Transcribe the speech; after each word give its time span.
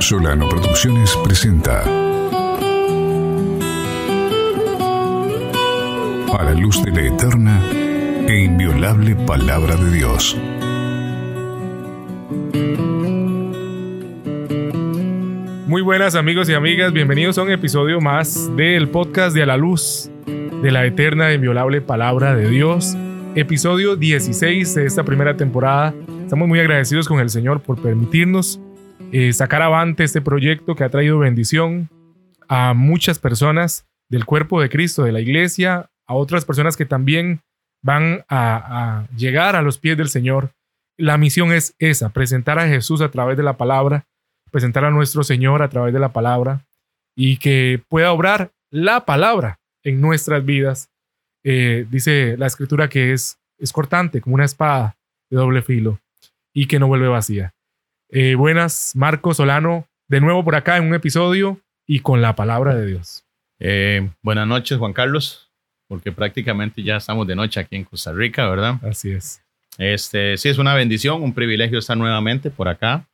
Solano 0.00 0.48
Producciones 0.48 1.14
presenta 1.22 1.82
A 6.32 6.42
la 6.42 6.54
luz 6.54 6.82
de 6.82 6.90
la 6.90 7.06
eterna 7.06 7.60
e 8.26 8.44
inviolable 8.44 9.14
palabra 9.14 9.76
de 9.76 9.90
Dios. 9.92 10.38
Muy 15.66 15.82
buenas 15.82 16.14
amigos 16.14 16.48
y 16.48 16.54
amigas, 16.54 16.94
bienvenidos 16.94 17.36
a 17.36 17.42
un 17.42 17.50
episodio 17.50 18.00
más 18.00 18.50
del 18.56 18.88
podcast 18.88 19.36
de 19.36 19.42
A 19.42 19.46
la 19.46 19.58
Luz 19.58 20.10
de 20.26 20.70
la 20.70 20.86
Eterna 20.86 21.30
e 21.30 21.34
Inviolable 21.34 21.82
Palabra 21.82 22.34
de 22.34 22.48
Dios, 22.48 22.96
episodio 23.34 23.96
16 23.96 24.74
de 24.74 24.86
esta 24.86 25.04
primera 25.04 25.36
temporada. 25.36 25.94
Estamos 26.24 26.48
muy 26.48 26.58
agradecidos 26.58 27.06
con 27.06 27.20
el 27.20 27.28
Señor 27.28 27.60
por 27.60 27.80
permitirnos 27.82 28.60
eh, 29.12 29.32
sacar 29.32 29.62
avante 29.62 30.04
este 30.04 30.20
proyecto 30.20 30.74
que 30.74 30.84
ha 30.84 30.90
traído 30.90 31.18
bendición 31.18 31.88
a 32.48 32.74
muchas 32.74 33.18
personas 33.18 33.86
del 34.08 34.24
cuerpo 34.24 34.60
de 34.60 34.68
Cristo, 34.68 35.02
de 35.02 35.12
la 35.12 35.20
iglesia, 35.20 35.90
a 36.06 36.14
otras 36.14 36.44
personas 36.44 36.76
que 36.76 36.86
también 36.86 37.42
van 37.82 38.24
a, 38.28 39.06
llegar 39.16 39.56
a 39.56 39.62
los 39.62 39.78
pies 39.78 39.96
del 39.96 40.08
Señor. 40.08 40.52
La 40.96 41.16
misión 41.16 41.52
es 41.52 41.74
esa, 41.78 42.10
presentar 42.10 42.58
a 42.58 42.68
Jesús 42.68 43.00
a 43.00 43.10
través 43.10 43.36
de 43.36 43.42
la 43.42 43.56
palabra, 43.56 44.04
presentar 44.50 44.84
a 44.84 44.90
nuestro 44.90 45.24
Señor 45.24 45.62
a 45.62 45.68
través 45.68 45.94
de 45.94 46.00
la 46.00 46.12
palabra 46.12 46.66
y 47.16 47.38
que 47.38 47.82
pueda 47.88 48.12
obrar 48.12 48.52
la 48.70 49.04
palabra 49.06 49.60
en 49.82 50.00
nuestras 50.00 50.44
vidas. 50.44 50.90
Eh, 51.44 51.86
dice 51.90 52.36
la 52.36 52.46
escritura 52.46 52.88
que 52.88 53.12
es, 53.12 53.38
es 53.58 53.72
cortante, 53.72 54.20
como 54.20 54.34
una 54.34 54.44
espada 54.44 54.96
de 55.30 55.36
doble 55.36 55.62
filo 55.62 56.00
y 56.52 56.66
que 56.66 56.78
no 56.78 56.88
vuelve 56.88 57.08
vacía. 57.08 57.54
Eh, 58.12 58.34
buenas, 58.34 58.92
Marco 58.96 59.32
Solano, 59.34 59.86
de 60.08 60.20
nuevo 60.20 60.42
por 60.42 60.56
acá 60.56 60.76
en 60.76 60.84
un 60.84 60.94
episodio 60.94 61.60
y 61.86 62.00
con 62.00 62.20
la 62.20 62.34
palabra 62.34 62.74
de 62.74 62.86
Dios. 62.86 63.24
Eh, 63.60 64.10
buenas 64.20 64.48
noches, 64.48 64.78
Juan 64.78 64.92
Carlos, 64.92 65.48
porque 65.86 66.10
prácticamente 66.10 66.82
ya 66.82 66.96
estamos 66.96 67.24
de 67.28 67.36
noche 67.36 67.60
aquí 67.60 67.76
en 67.76 67.84
Costa 67.84 68.12
Rica, 68.12 68.48
¿verdad? 68.48 68.84
Así 68.84 69.12
es. 69.12 69.40
Este, 69.78 70.36
sí, 70.38 70.48
es 70.48 70.58
una 70.58 70.74
bendición, 70.74 71.22
un 71.22 71.32
privilegio 71.32 71.78
estar 71.78 71.96
nuevamente 71.96 72.50
por 72.50 72.66
acá, 72.66 73.06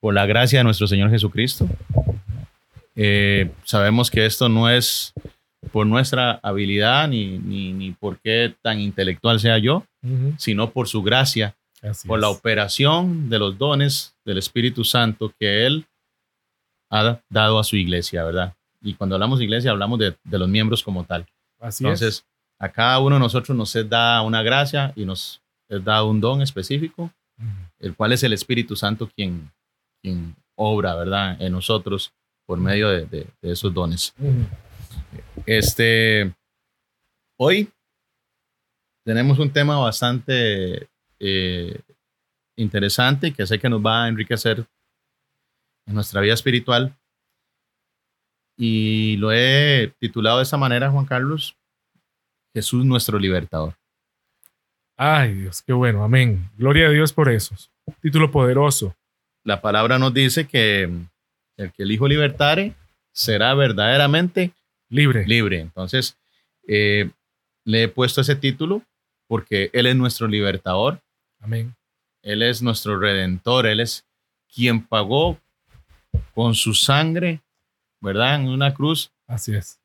por 0.00 0.14
la 0.14 0.24
gracia 0.24 0.60
de 0.60 0.64
nuestro 0.64 0.86
Señor 0.86 1.10
Jesucristo. 1.10 1.68
sabemos 3.64 4.10
que 4.10 4.24
esto 4.24 4.48
no 4.48 4.70
es 4.70 5.12
por 5.70 5.86
nuestra 5.86 6.40
habilidad 6.42 7.08
ni, 7.08 7.38
ni, 7.38 7.74
ni 7.74 7.90
por 7.90 8.18
qué 8.20 8.54
tan 8.62 8.80
intelectual 8.80 9.38
sea 9.38 9.58
yo, 9.58 9.84
sino 10.38 10.70
por 10.70 10.88
su 10.88 11.02
gracia, 11.02 11.54
por 12.06 12.20
la 12.20 12.28
operación 12.28 13.28
de 13.28 13.38
los 13.38 13.58
dones 13.58 14.14
del 14.24 14.38
Espíritu 14.38 14.84
Santo 14.84 15.32
que 15.38 15.66
Él 15.66 15.86
ha 16.90 17.20
dado 17.28 17.58
a 17.58 17.64
su 17.64 17.76
iglesia, 17.76 18.24
¿verdad? 18.24 18.54
Y 18.80 18.94
cuando 18.94 19.16
hablamos 19.16 19.38
de 19.38 19.44
iglesia, 19.44 19.70
hablamos 19.70 19.98
de, 19.98 20.16
de 20.22 20.38
los 20.38 20.48
miembros 20.48 20.82
como 20.82 21.04
tal. 21.04 21.26
Así 21.60 21.84
Entonces, 21.84 22.24
a 22.58 22.68
cada 22.70 23.00
uno 23.00 23.16
de 23.16 23.20
nosotros 23.20 23.56
nos 23.56 23.74
es 23.74 23.88
da 23.88 24.22
una 24.22 24.42
gracia 24.42 24.92
y 24.94 25.04
nos 25.04 25.42
es 25.68 25.82
dado 25.84 26.08
un 26.08 26.20
don 26.20 26.42
específico, 26.42 27.10
el 27.78 27.94
cual 27.94 28.12
es 28.12 28.22
el 28.22 28.32
Espíritu 28.32 28.76
Santo 28.76 29.10
quien, 29.14 29.50
quien 30.02 30.36
obra, 30.54 30.94
¿verdad? 30.94 31.40
En 31.40 31.52
nosotros 31.52 32.12
por 32.46 32.58
medio 32.58 32.88
de, 32.90 33.06
de, 33.06 33.26
de 33.40 33.52
esos 33.52 33.72
dones. 33.72 34.14
Este, 35.46 36.32
hoy 37.38 37.70
tenemos 39.04 39.38
un 39.38 39.50
tema 39.50 39.78
bastante 39.78 40.88
eh, 41.26 41.80
interesante 42.56 43.32
que 43.32 43.46
sé 43.46 43.58
que 43.58 43.70
nos 43.70 43.84
va 43.84 44.04
a 44.04 44.08
enriquecer 44.08 44.66
en 45.86 45.94
nuestra 45.94 46.20
vida 46.20 46.34
espiritual. 46.34 46.94
Y 48.56 49.16
lo 49.16 49.32
he 49.32 49.92
titulado 49.98 50.38
de 50.38 50.42
esa 50.42 50.58
manera, 50.58 50.90
Juan 50.90 51.06
Carlos, 51.06 51.56
Jesús 52.52 52.84
nuestro 52.84 53.18
libertador. 53.18 53.74
Ay, 54.96 55.34
Dios, 55.34 55.62
qué 55.62 55.72
bueno, 55.72 56.04
amén. 56.04 56.50
Gloria 56.56 56.86
a 56.86 56.90
Dios 56.90 57.12
por 57.12 57.28
eso. 57.28 57.56
Título 58.00 58.30
poderoso. 58.30 58.94
La 59.42 59.60
palabra 59.60 59.98
nos 59.98 60.14
dice 60.14 60.46
que 60.46 60.84
el 61.56 61.72
que 61.72 61.82
el 61.82 61.90
Hijo 61.90 62.06
libertare 62.06 62.74
será 63.12 63.54
verdaderamente 63.54 64.52
libre. 64.88 65.26
Libre. 65.26 65.60
Entonces, 65.60 66.16
eh, 66.68 67.10
le 67.64 67.84
he 67.84 67.88
puesto 67.88 68.20
ese 68.20 68.36
título 68.36 68.82
porque 69.26 69.70
Él 69.72 69.86
es 69.86 69.96
nuestro 69.96 70.28
libertador. 70.28 71.00
Amén. 71.44 71.76
Él 72.22 72.42
es 72.42 72.62
nuestro 72.62 72.98
redentor. 72.98 73.66
Él 73.66 73.80
es 73.80 74.06
quien 74.52 74.84
pagó 74.86 75.38
con 76.34 76.54
su 76.54 76.74
sangre, 76.74 77.42
¿verdad? 78.00 78.36
En 78.36 78.48
una 78.48 78.72
cruz. 78.72 79.12
Así 79.26 79.54
es. 79.54 79.78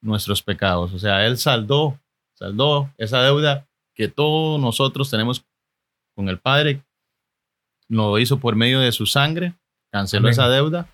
Nuestros 0.00 0.42
pecados. 0.42 0.92
O 0.92 0.98
sea, 0.98 1.26
Él 1.26 1.36
saldó, 1.38 1.98
saldó 2.34 2.90
esa 2.96 3.22
deuda 3.22 3.66
que 3.94 4.08
todos 4.08 4.60
nosotros 4.60 5.10
tenemos 5.10 5.44
con 6.14 6.28
el 6.28 6.38
Padre. 6.38 6.82
Lo 7.88 8.18
hizo 8.18 8.38
por 8.38 8.54
medio 8.56 8.80
de 8.80 8.92
su 8.92 9.06
sangre. 9.06 9.54
Canceló 9.90 10.26
Amén. 10.28 10.32
esa 10.32 10.48
deuda. 10.48 10.88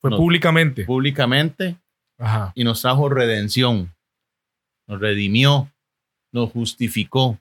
Fue 0.00 0.10
Nos- 0.10 0.18
públicamente. 0.18 0.84
Públicamente 0.84 1.76
Ajá. 2.18 2.52
y 2.54 2.64
nos 2.64 2.82
trajo 2.82 3.08
redención, 3.08 3.94
nos 4.86 5.00
redimió, 5.00 5.70
nos 6.32 6.50
justificó. 6.52 7.38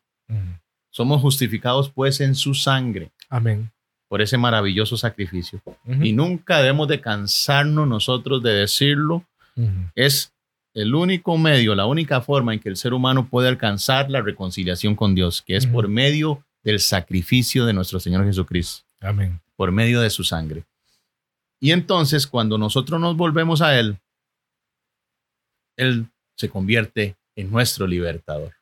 Somos 0.95 1.21
justificados 1.21 1.89
pues 1.89 2.21
en 2.21 2.35
su 2.35 2.53
sangre 2.53 3.11
Amén. 3.27 3.69
por 4.07 4.21
ese 4.21 4.37
maravilloso 4.37 4.95
sacrificio. 4.95 5.61
Y 6.01 6.13
nunca 6.13 6.59
debemos 6.59 6.87
de 6.87 7.01
cansarnos 7.01 7.85
nosotros 7.85 8.41
de 8.41 8.53
decirlo. 8.53 9.25
Es 9.93 10.31
el 10.73 10.95
único 10.95 11.37
medio, 11.37 11.75
la 11.75 11.85
única 11.85 12.21
forma 12.21 12.53
en 12.53 12.61
que 12.61 12.69
el 12.69 12.77
ser 12.77 12.93
humano 12.93 13.27
puede 13.27 13.49
alcanzar 13.49 14.09
la 14.09 14.21
reconciliación 14.21 14.95
con 14.95 15.15
Dios, 15.15 15.41
que 15.41 15.57
es 15.57 15.67
por 15.67 15.89
medio 15.89 16.45
del 16.63 16.79
sacrificio 16.79 17.65
de 17.65 17.73
nuestro 17.73 17.99
Señor 17.99 18.23
Jesucristo, 18.23 18.85
Amén. 19.01 19.41
por 19.57 19.73
medio 19.73 19.99
de 19.99 20.09
su 20.09 20.23
sangre. 20.23 20.63
Y 21.59 21.71
entonces 21.71 22.25
cuando 22.25 22.57
nosotros 22.57 23.01
nos 23.01 23.17
volvemos 23.17 23.61
a 23.61 23.77
Él, 23.77 23.97
Él 25.75 26.07
se 26.37 26.47
convierte 26.47 27.17
en 27.35 27.51
nuestro 27.51 27.85
libertador. 27.85 28.53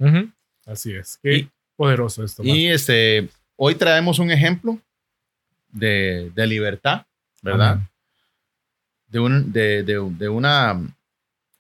Así 0.66 0.94
es. 0.94 1.20
Qué 1.22 1.48
poderoso 1.86 2.24
esto. 2.24 2.44
Y 2.44 2.68
este, 2.68 3.30
hoy 3.56 3.76
traemos 3.76 4.20
un 4.20 4.32
ejemplo 4.32 4.80
de, 5.70 6.32
de 6.36 6.48
libertad, 6.48 7.06
¿verdad? 7.42 7.72
Amén. 7.74 7.90
De, 9.08 9.20
un, 9.20 9.52
de, 9.52 9.84
de- 9.84 10.10
de 10.18 10.30
una, 10.30 10.80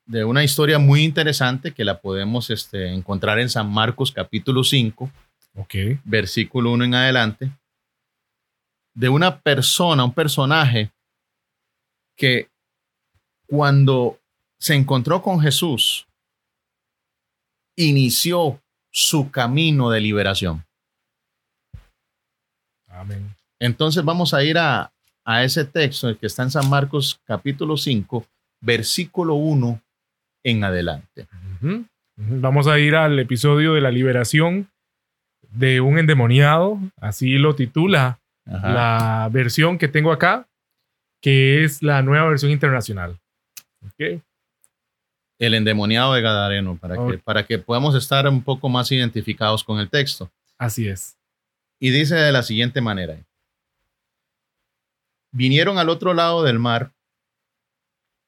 de 0.05 0.23
una 0.23 0.43
historia 0.43 0.79
muy 0.79 1.03
interesante 1.03 1.71
que 1.71 1.83
la 1.85 1.99
podemos 2.01 2.49
este, 2.49 2.87
encontrar 2.93 3.39
en 3.39 3.49
San 3.49 3.69
Marcos 3.71 4.11
capítulo 4.11 4.63
5, 4.63 5.11
Ok. 5.55 5.75
versículo 6.03 6.71
1 6.71 6.85
en 6.85 6.95
adelante, 6.95 7.51
de 8.95 9.09
una 9.09 9.39
persona, 9.39 10.03
un 10.03 10.13
personaje 10.13 10.91
que 12.15 12.47
cuando 13.47 14.19
se 14.59 14.73
encontró 14.75 15.21
con 15.21 15.39
Jesús, 15.41 16.07
inició 17.75 18.59
su 18.93 19.31
camino 19.31 19.89
de 19.89 19.99
liberación. 19.99 20.63
Amén. 22.87 23.35
Entonces 23.59 24.03
vamos 24.05 24.33
a 24.33 24.43
ir 24.43 24.57
a, 24.57 24.93
a 25.25 25.43
ese 25.43 25.65
texto 25.65 26.09
el 26.09 26.17
que 26.17 26.27
está 26.27 26.43
en 26.43 26.51
San 26.51 26.69
Marcos 26.69 27.19
capítulo 27.25 27.75
5, 27.75 28.25
versículo 28.61 29.33
1 29.35 29.81
en 30.43 30.63
adelante. 30.63 31.27
Vamos 32.15 32.67
a 32.67 32.77
ir 32.77 32.95
al 32.95 33.17
episodio 33.17 33.73
de 33.73 33.81
la 33.81 33.89
liberación 33.89 34.69
de 35.49 35.81
un 35.81 35.97
endemoniado. 35.97 36.77
Así 36.97 37.37
lo 37.37 37.55
titula 37.55 38.19
Ajá. 38.45 38.69
la 38.69 39.29
versión 39.31 39.77
que 39.77 39.87
tengo 39.87 40.11
acá, 40.11 40.47
que 41.21 41.63
es 41.63 41.81
la 41.81 42.01
nueva 42.03 42.27
versión 42.29 42.51
internacional. 42.51 43.17
Ok. 43.85 44.21
El 45.45 45.55
endemoniado 45.55 46.13
de 46.13 46.21
Gadareno, 46.21 46.77
para, 46.77 46.95
que, 47.05 47.17
para 47.17 47.45
que 47.45 47.59
podamos 47.59 47.95
estar 47.95 48.25
un 48.29 48.41
poco 48.41 48.69
más 48.69 48.89
identificados 48.93 49.61
con 49.61 49.77
el 49.77 49.89
texto. 49.89 50.31
Así 50.57 50.87
es. 50.87 51.17
Y 51.81 51.89
dice 51.89 52.15
de 52.15 52.31
la 52.31 52.43
siguiente 52.43 52.79
manera. 52.79 53.17
Vinieron 55.33 55.77
al 55.77 55.89
otro 55.89 56.13
lado 56.13 56.43
del 56.43 56.59
mar, 56.59 56.93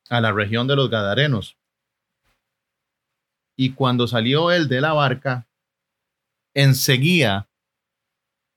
a 0.09 0.19
la 0.19 0.33
región 0.33 0.67
de 0.67 0.75
los 0.75 0.89
Gadarenos. 0.89 1.55
Y 3.55 3.71
cuando 3.71 4.07
salió 4.07 4.51
él 4.51 4.67
de 4.67 4.81
la 4.81 4.91
barca, 4.91 5.47
enseguida 6.53 7.47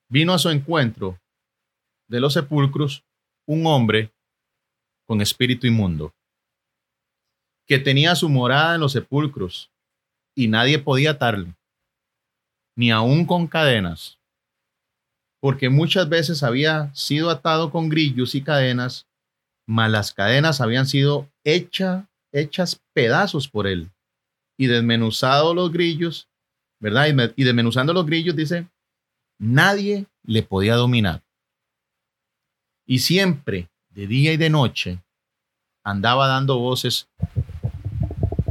vino 0.09 0.35
a 0.35 0.39
su 0.41 0.51
encuentro 0.51 1.21
de 2.09 2.19
los 2.19 2.33
sepulcros 2.33 3.05
un 3.47 3.67
hombre 3.67 4.11
con 5.07 5.21
espíritu 5.21 5.69
inmundo, 5.69 6.13
que 7.69 7.79
tenía 7.79 8.15
su 8.17 8.29
morada 8.29 8.75
en 8.75 8.81
los 8.81 8.93
sepulcros, 8.93 9.71
y 10.35 10.49
nadie 10.49 10.79
podía 10.79 11.13
atarle, 11.13 11.55
ni 12.77 12.91
aun 12.91 13.27
con 13.27 13.47
cadenas, 13.47 14.19
porque 15.41 15.69
muchas 15.69 16.09
veces 16.09 16.43
había 16.43 16.93
sido 16.95 17.31
atado 17.31 17.71
con 17.71 17.89
grillos 17.89 18.35
y 18.35 18.43
cadenas 18.43 19.07
mas 19.71 19.91
las 19.91 20.15
cadenas 20.15 20.63
habían 20.63 20.87
sido 20.87 21.29
hecha- 21.45 22.09
hechas 22.33 22.81
pedazos 22.95 23.49
por 23.49 23.67
él. 23.67 23.91
Y 24.57 24.67
desmenuzado 24.67 25.53
los 25.53 25.71
grillos, 25.71 26.27
¿verdad? 26.81 27.07
Y, 27.09 27.13
me- 27.13 27.35
y 27.37 27.45
desmenuzando 27.45 27.93
los 27.93 28.07
grillos, 28.07 28.35
dice, 28.35 28.67
nadie 29.39 30.07
le 30.23 30.43
podía 30.43 30.75
dominar. 30.75 31.23
Y 32.87 33.01
siempre, 33.01 33.69
de 33.91 34.07
día 34.07 34.33
y 34.33 34.39
de 34.39 34.49
noche, 34.49 35.03
andaba 35.85 36.27
dando 36.29 36.59
voces 36.59 37.07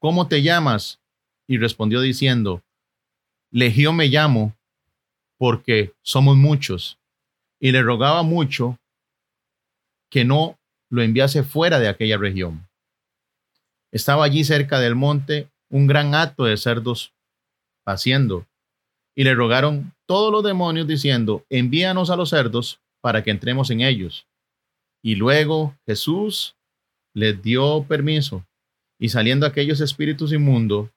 ¿cómo 0.00 0.26
te 0.26 0.42
llamas? 0.42 1.00
Y 1.46 1.58
respondió 1.58 2.00
diciendo, 2.00 2.62
Legión 3.52 3.96
me 3.96 4.08
llamo 4.08 4.56
porque 5.38 5.92
somos 6.02 6.36
muchos. 6.36 6.98
Y 7.60 7.72
le 7.72 7.82
rogaba 7.82 8.22
mucho 8.22 8.78
que 10.10 10.24
no 10.24 10.58
lo 10.90 11.02
enviase 11.02 11.44
fuera 11.44 11.78
de 11.78 11.88
aquella 11.88 12.16
región. 12.16 12.68
Estaba 13.92 14.24
allí 14.24 14.44
cerca 14.44 14.80
del 14.80 14.96
monte 14.96 15.48
un 15.68 15.86
gran 15.86 16.14
acto 16.14 16.44
de 16.44 16.56
cerdos 16.56 17.12
haciendo. 17.86 18.46
Y 19.14 19.24
le 19.24 19.34
rogaron 19.34 19.94
todos 20.06 20.32
los 20.32 20.42
demonios 20.42 20.86
diciendo, 20.86 21.44
envíanos 21.48 22.10
a 22.10 22.16
los 22.16 22.30
cerdos 22.30 22.80
para 23.00 23.22
que 23.22 23.30
entremos 23.30 23.70
en 23.70 23.80
ellos. 23.80 24.26
Y 25.02 25.14
luego 25.14 25.76
Jesús 25.86 26.56
les 27.14 27.40
dio 27.42 27.84
permiso. 27.84 28.44
Y 29.00 29.08
saliendo 29.08 29.46
aquellos 29.46 29.80
espíritus 29.80 30.30
inmundos, 30.32 30.90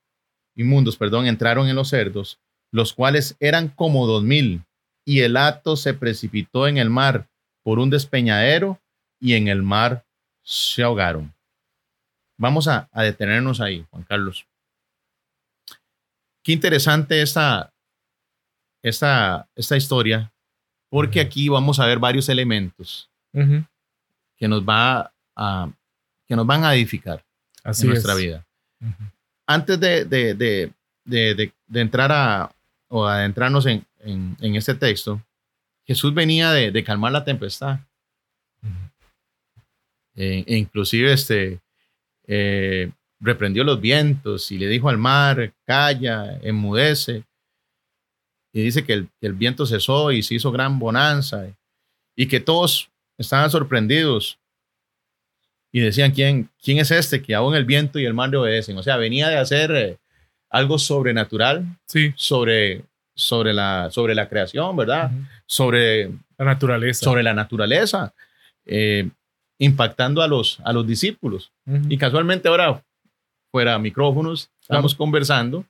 inmundos, 0.56 0.98
perdón, 0.98 1.26
entraron 1.26 1.70
en 1.70 1.76
los 1.78 1.88
cerdos, 1.88 2.38
los 2.70 2.92
cuales 2.92 3.38
eran 3.40 3.70
como 3.70 4.06
dos 4.06 4.24
mil, 4.24 4.62
y 5.06 5.22
el 5.22 5.38
acto 5.38 5.78
se 5.78 5.94
precipitó 5.94 6.68
en 6.68 6.78
el 6.78 6.90
mar 6.90 7.30
por 7.64 7.80
un 7.80 7.90
despeñadero, 7.90 8.80
y 9.22 9.36
en 9.36 9.48
el 9.48 9.64
mar 9.64 10.06
se 10.44 10.84
ahogaron. 10.84 11.34
Vamos 12.38 12.68
a, 12.68 12.90
a 12.92 13.04
detenernos 13.04 13.62
ahí, 13.62 13.86
Juan 13.90 14.04
Carlos. 14.04 14.46
Qué 16.44 16.52
interesante 16.52 17.22
esta, 17.22 17.74
esta, 18.82 19.48
esta 19.56 19.78
historia, 19.78 20.34
porque 20.90 21.22
aquí 21.22 21.48
vamos 21.48 21.80
a 21.80 21.86
ver 21.86 22.00
varios 22.00 22.28
elementos 22.28 23.10
que 23.32 24.48
nos, 24.50 24.62
va 24.64 25.14
a, 25.38 25.72
que 26.28 26.36
nos 26.36 26.46
van 26.46 26.66
a 26.66 26.76
edificar 26.76 27.24
Así 27.64 27.84
en 27.84 27.90
nuestra 27.90 28.14
es. 28.14 28.20
vida. 28.20 28.46
Antes 29.48 29.80
de, 29.80 30.06
de- 30.06 30.34
de- 30.36 30.72
de- 31.06 31.82
entrar 31.82 32.12
a 32.12 32.52
o 32.88 33.06
adentrarnos 33.08 33.66
en, 33.66 33.86
en, 34.02 34.38
en 34.40 34.56
este 34.56 34.76
texto, 34.76 35.22
Jesús 35.86 36.14
venía 36.14 36.52
de, 36.52 36.72
de 36.72 36.84
calmar 36.84 37.12
la 37.12 37.26
tempestad. 37.26 37.80
Eh, 40.16 40.44
e 40.46 40.58
inclusive 40.58 41.12
este, 41.12 41.60
eh, 42.28 42.92
reprendió 43.20 43.64
los 43.64 43.82
vientos 43.82 44.52
y 44.52 44.60
le 44.60 44.68
dijo 44.68 44.90
al 44.90 44.98
mar, 44.98 45.54
calla, 45.66 46.38
enmudece. 46.42 47.24
Y 48.54 48.62
dice 48.62 48.84
que 48.86 48.94
el, 48.94 49.10
que 49.20 49.28
el 49.28 49.34
viento 49.34 49.66
cesó 49.66 50.12
y 50.12 50.22
se 50.22 50.36
hizo 50.36 50.52
gran 50.52 50.78
bonanza 50.78 51.48
y 52.16 52.28
que 52.28 52.40
todos 52.40 52.92
estaban 53.18 53.50
sorprendidos 53.50 54.38
y 55.74 55.82
decían, 55.82 56.12
¿quién, 56.12 56.50
¿quién 56.64 56.78
es 56.78 56.92
este 56.92 57.22
que 57.22 57.36
aún 57.36 57.56
el 57.56 57.66
viento 57.66 58.00
y 58.00 58.06
el 58.06 58.14
mar 58.14 58.30
le 58.30 58.38
obedecen? 58.38 58.78
O 58.78 58.84
sea, 58.84 58.96
venía 58.96 59.28
de 59.28 59.38
hacer 59.38 59.72
eh, 59.72 59.98
algo 60.50 60.78
sobrenatural 60.80 61.66
Sí. 61.88 62.14
sobre, 62.16 62.84
sobre, 63.16 63.54
la, 63.54 63.90
sobre 63.92 64.16
la 64.16 64.30
creación, 64.30 64.78
¿verdad? 64.78 65.12
Sobre, 65.48 66.10
La 66.38 66.46
naturaleza. 66.46 67.04
sobre 67.04 67.24
la 67.24 67.34
naturaleza, 67.34 68.14
eh, 68.66 69.10
impactando 69.60 70.22
a 70.22 70.28
los, 70.28 70.60
a 70.64 70.72
los 70.74 70.86
discípulos. 70.88 71.52
Y 71.90 71.98
casualmente 71.98 72.48
ahora, 72.48 72.84
fuera 73.52 73.78
micrófonos, 73.80 74.50
estamos 74.62 74.94
conversando 74.96 75.66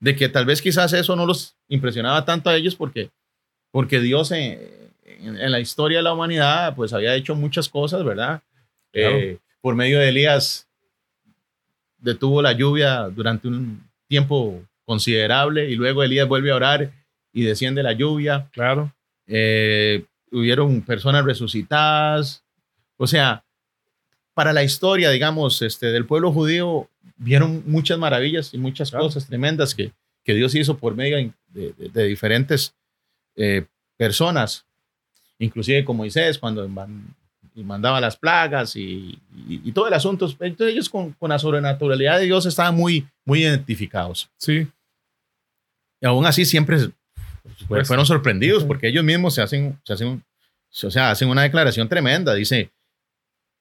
de 0.00 0.14
que 0.16 0.28
tal 0.28 0.46
vez 0.46 0.60
quizás 0.62 0.92
eso 0.92 1.14
no 1.16 1.26
los 1.26 1.54
impresionaba 1.68 2.24
tanto 2.24 2.50
a 2.50 2.56
ellos 2.56 2.74
porque, 2.76 3.10
porque 3.72 4.00
Dios 4.00 4.30
en, 4.32 4.58
en- 5.04 5.36
en 5.36 5.50
la 5.52 5.58
historia 5.60 5.98
de 5.98 6.04
la 6.04 6.12
humanidad 6.12 6.74
pues 6.76 6.92
había 6.92 7.14
hecho 7.14 7.34
muchas 7.34 7.68
cosas, 7.68 8.04
¿verdad? 8.04 8.40
Claro. 8.92 9.16
Eh, 9.16 9.38
por 9.60 9.74
medio 9.74 9.98
de 9.98 10.08
Elías 10.08 10.66
detuvo 11.98 12.42
la 12.42 12.52
lluvia 12.52 13.02
durante 13.08 13.48
un 13.48 13.82
tiempo 14.08 14.62
considerable 14.84 15.68
y 15.70 15.74
luego 15.76 16.02
Elías 16.02 16.28
vuelve 16.28 16.50
a 16.50 16.56
orar 16.56 16.92
y 17.32 17.42
desciende 17.42 17.82
la 17.82 17.92
lluvia. 17.92 18.48
Claro. 18.52 18.92
Eh, 19.26 20.04
hubieron 20.30 20.80
personas 20.82 21.24
resucitadas. 21.24 22.42
O 22.96 23.06
sea, 23.06 23.44
para 24.34 24.52
la 24.52 24.62
historia, 24.62 25.10
digamos, 25.10 25.60
este, 25.62 25.86
del 25.86 26.06
pueblo 26.06 26.32
judío, 26.32 26.88
vieron 27.16 27.62
muchas 27.66 27.98
maravillas 27.98 28.54
y 28.54 28.58
muchas 28.58 28.90
Claro. 28.90 29.06
cosas 29.06 29.26
tremendas 29.26 29.74
que, 29.74 29.92
que 30.24 30.34
Dios 30.34 30.54
hizo 30.54 30.78
por 30.78 30.94
medio 30.94 31.16
de, 31.48 31.72
de- 31.76 31.88
de 31.88 32.04
diferentes 32.04 32.74
eh, 33.36 33.66
personas, 33.96 34.64
inclusive 35.38 35.84
con 35.84 35.96
Moisés, 35.96 36.38
cuando 36.38 36.66
man- 36.68 37.14
y 37.58 37.64
mandaba 37.64 38.00
las 38.00 38.16
plagas 38.16 38.76
y, 38.76 39.18
y- 39.48 39.60
y 39.64 39.72
todo 39.72 39.88
el 39.88 39.94
asunto. 39.94 40.26
Entonces 40.40 40.74
ellos 40.74 40.88
con, 40.88 41.12
con 41.12 41.30
la 41.30 41.38
sobrenaturalidad 41.38 42.18
de 42.18 42.26
Dios 42.26 42.46
estaban 42.46 42.74
muy, 42.76 43.06
muy 43.24 43.42
identificados. 43.42 44.30
Sí. 44.36 44.68
Y 46.00 46.06
aún 46.06 46.24
así 46.26 46.44
siempre 46.44 46.78
Pues, 47.66 47.88
fueron 47.88 48.06
sorprendidos 48.06 48.64
porque 48.64 48.88
ellos 48.88 49.02
mismos 49.04 49.34
se 49.34 49.42
hacen, 49.42 49.78
se 49.84 49.92
hacen, 49.94 50.22
o 50.84 50.90
sea, 50.90 51.10
hacen 51.10 51.28
una 51.28 51.42
declaración 51.42 51.88
tremenda. 51.88 52.34
Dice, 52.34 52.70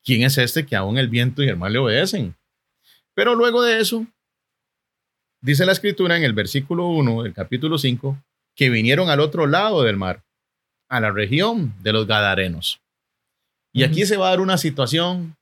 ¿quién 0.03 0.21
es 0.23 0.37
este 0.37 0.65
que 0.65 0.75
aún 0.75 0.97
el 0.97 1.07
viento 1.07 1.41
y 1.43 1.47
el 1.47 1.57
mar 1.57 1.71
le 1.71 1.79
obedecen? 1.79 2.35
Pero 3.15 3.33
luego 3.33 3.63
de 3.63 3.79
eso, 3.79 4.05
dice 5.41 5.65
la 5.65 5.71
escritura 5.71 6.15
en 6.17 6.23
el 6.23 6.33
versículo 6.33 6.87
1 6.87 7.23
del 7.23 7.33
capítulo 7.33 7.77
5, 7.79 8.15
que 8.55 8.69
vinieron 8.69 9.09
al 9.09 9.19
otro 9.21 9.47
lado 9.47 9.81
del 9.83 9.97
mar, 9.97 10.21
a 10.89 10.99
la 10.99 11.11
región 11.11 11.73
de 11.81 11.93
los 11.93 12.05
Gadarenos. 12.07 12.79
Y 13.79 13.83
aquí 13.83 14.05
se 14.05 14.17
va 14.17 14.27
a 14.27 14.29
dar 14.31 14.39
una 14.41 14.57
situación 14.57 15.35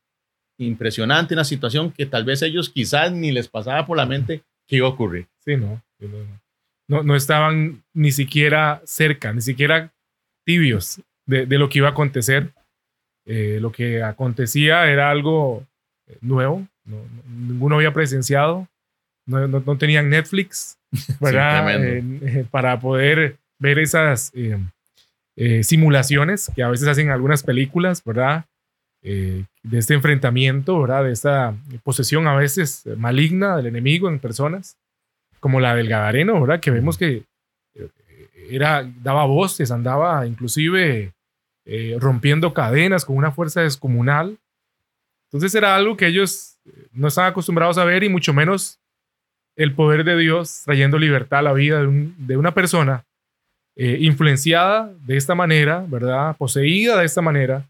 impresionante, 0.58 1.34
una 1.34 1.44
situación 1.44 1.92
que 1.92 2.06
tal 2.06 2.24
vez 2.24 2.42
ellos 2.42 2.70
quizás 2.70 3.12
ni 3.12 3.30
les 3.32 3.48
pasaba 3.48 3.84
por 3.86 3.96
la 3.96 4.06
mente 4.06 4.42
que 4.66 4.76
iba 4.76 4.86
a 4.86 4.90
ocurrir. 4.90 5.26
Sí, 5.44 5.56
no. 5.56 5.82
Sí, 6.00 6.06
no, 6.88 7.02
no. 7.02 7.16
Estaban 7.16 7.82
ni 7.94 8.12
siquiera 8.12 8.80
cerca, 8.84 9.32
ni 9.32 9.40
siquiera 9.40 9.92
tibios 10.46 11.00
de, 11.26 11.46
de 11.46 11.58
lo 11.58 11.68
que 11.68 11.78
iba 11.78 11.88
a 11.88 11.92
acontecer. 11.92 12.52
Eh, 13.26 13.58
lo 13.60 13.72
que 13.72 14.02
acontecía 14.02 14.86
era 14.90 15.10
algo 15.10 15.66
eh, 16.06 16.16
nuevo, 16.20 16.66
no- 16.84 16.96
no- 17.02 17.22
ninguno 17.48 17.76
había 17.76 17.92
presenciado, 17.92 18.68
no, 19.26 19.48
no- 19.48 19.76
tenían 19.78 20.08
Netflix, 20.08 20.78
¿verdad? 21.20 21.64
Eh, 21.84 22.02
eh, 22.22 22.46
para 22.50 22.78
poder 22.78 23.36
ver 23.58 23.78
esas 23.80 24.30
eh, 24.34 24.58
eh, 25.36 25.62
simulaciones 25.64 26.50
que 26.54 26.62
a 26.62 26.68
veces 26.68 26.88
hacen 26.88 27.10
algunas 27.10 27.42
películas, 27.42 28.02
¿verdad? 28.04 28.44
Eh, 29.02 29.44
de 29.62 29.78
este 29.78 29.94
enfrentamiento, 29.94 30.80
¿verdad? 30.80 31.04
De 31.04 31.12
esta 31.12 31.54
posesión 31.84 32.26
a 32.26 32.34
veces 32.34 32.84
maligna 32.96 33.56
del 33.56 33.66
enemigo 33.66 34.08
en 34.08 34.18
personas, 34.18 34.76
como 35.40 35.60
la 35.60 35.74
del 35.74 35.88
Gadareno, 35.88 36.40
¿verdad? 36.40 36.60
Que 36.60 36.70
vemos 36.70 36.96
que 36.98 37.22
eh, 37.74 37.88
era, 38.50 38.90
daba 39.02 39.24
voces, 39.26 39.70
andaba 39.70 40.26
inclusive 40.26 41.12
eh, 41.66 41.96
rompiendo 42.00 42.54
cadenas 42.54 43.04
con 43.04 43.16
una 43.16 43.30
fuerza 43.32 43.60
descomunal. 43.60 44.38
Entonces 45.30 45.54
era 45.54 45.76
algo 45.76 45.96
que 45.96 46.06
ellos 46.06 46.58
no 46.92 47.08
estaban 47.08 47.30
acostumbrados 47.30 47.78
a 47.78 47.84
ver 47.84 48.02
y 48.04 48.08
mucho 48.08 48.32
menos 48.32 48.78
el 49.56 49.74
poder 49.74 50.04
de 50.04 50.16
Dios 50.16 50.62
trayendo 50.64 50.98
libertad 50.98 51.40
a 51.40 51.42
la 51.42 51.52
vida 51.52 51.80
de, 51.80 51.86
un- 51.86 52.14
de 52.18 52.36
una 52.36 52.54
persona 52.54 53.04
eh, 53.76 53.98
influenciada 54.00 54.92
de 55.06 55.16
esta 55.16 55.34
manera, 55.34 55.84
¿verdad? 55.88 56.36
Poseída 56.36 56.98
de 56.98 57.04
esta 57.06 57.20
manera 57.22 57.68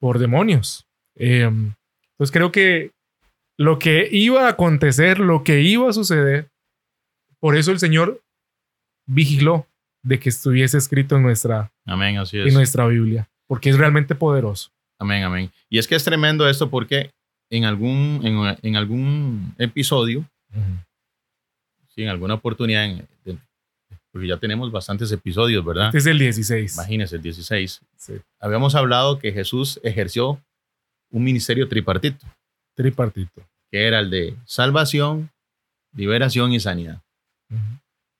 por 0.00 0.18
demonios. 0.18 0.86
Eh, 1.16 1.42
entonces 1.42 2.32
creo 2.32 2.52
que 2.52 2.90
lo 3.58 3.78
que 3.78 4.08
iba 4.10 4.46
a 4.46 4.50
acontecer, 4.50 5.18
lo 5.20 5.44
que 5.44 5.60
iba 5.62 5.88
a 5.88 5.92
suceder, 5.92 6.48
por 7.40 7.56
eso 7.56 7.70
el 7.72 7.78
Señor 7.78 8.20
vigiló 9.06 9.66
de 10.02 10.18
que 10.18 10.28
estuviese 10.28 10.76
escrito 10.78 11.16
en 11.16 11.22
nuestra, 11.22 11.70
Amén, 11.86 12.18
así 12.18 12.38
en 12.38 12.48
es. 12.48 12.54
nuestra 12.54 12.86
Biblia, 12.86 13.28
porque 13.46 13.70
es 13.70 13.78
realmente 13.78 14.14
poderoso. 14.14 14.70
Amén, 14.98 15.22
amén. 15.24 15.50
Y 15.68 15.78
es 15.78 15.86
que 15.88 15.94
es 15.94 16.04
tremendo 16.04 16.48
esto 16.48 16.70
porque 16.70 17.10
en 17.50 17.64
algún, 17.64 18.20
en, 18.22 18.56
en 18.62 18.76
algún 18.76 19.54
episodio, 19.58 20.20
Ujú. 20.50 20.78
sí, 21.88 22.02
en 22.02 22.08
alguna 22.08 22.34
oportunidad, 22.34 22.84
en- 22.84 23.06
porque 24.14 24.28
ya 24.28 24.36
tenemos 24.36 24.70
bastantes 24.70 25.10
episodios, 25.10 25.64
¿verdad? 25.64 25.86
Este 25.86 25.98
es 25.98 26.06
el 26.06 26.20
16. 26.20 26.74
Imagínense, 26.74 27.16
el 27.16 27.22
16. 27.22 27.80
Sí. 27.96 28.12
Habíamos 28.38 28.76
hablado 28.76 29.18
que 29.18 29.32
Jesús 29.32 29.80
ejerció 29.82 30.40
un 31.10 31.24
ministerio 31.24 31.68
tripartito, 31.68 32.24
Tripartito. 32.76 33.42
que 33.72 33.88
era 33.88 33.98
el 33.98 34.10
de 34.10 34.36
salvación, 34.46 35.32
liberación 35.96 36.52
y 36.52 36.60
sanidad. 36.60 37.02
Ujú. 37.50 37.60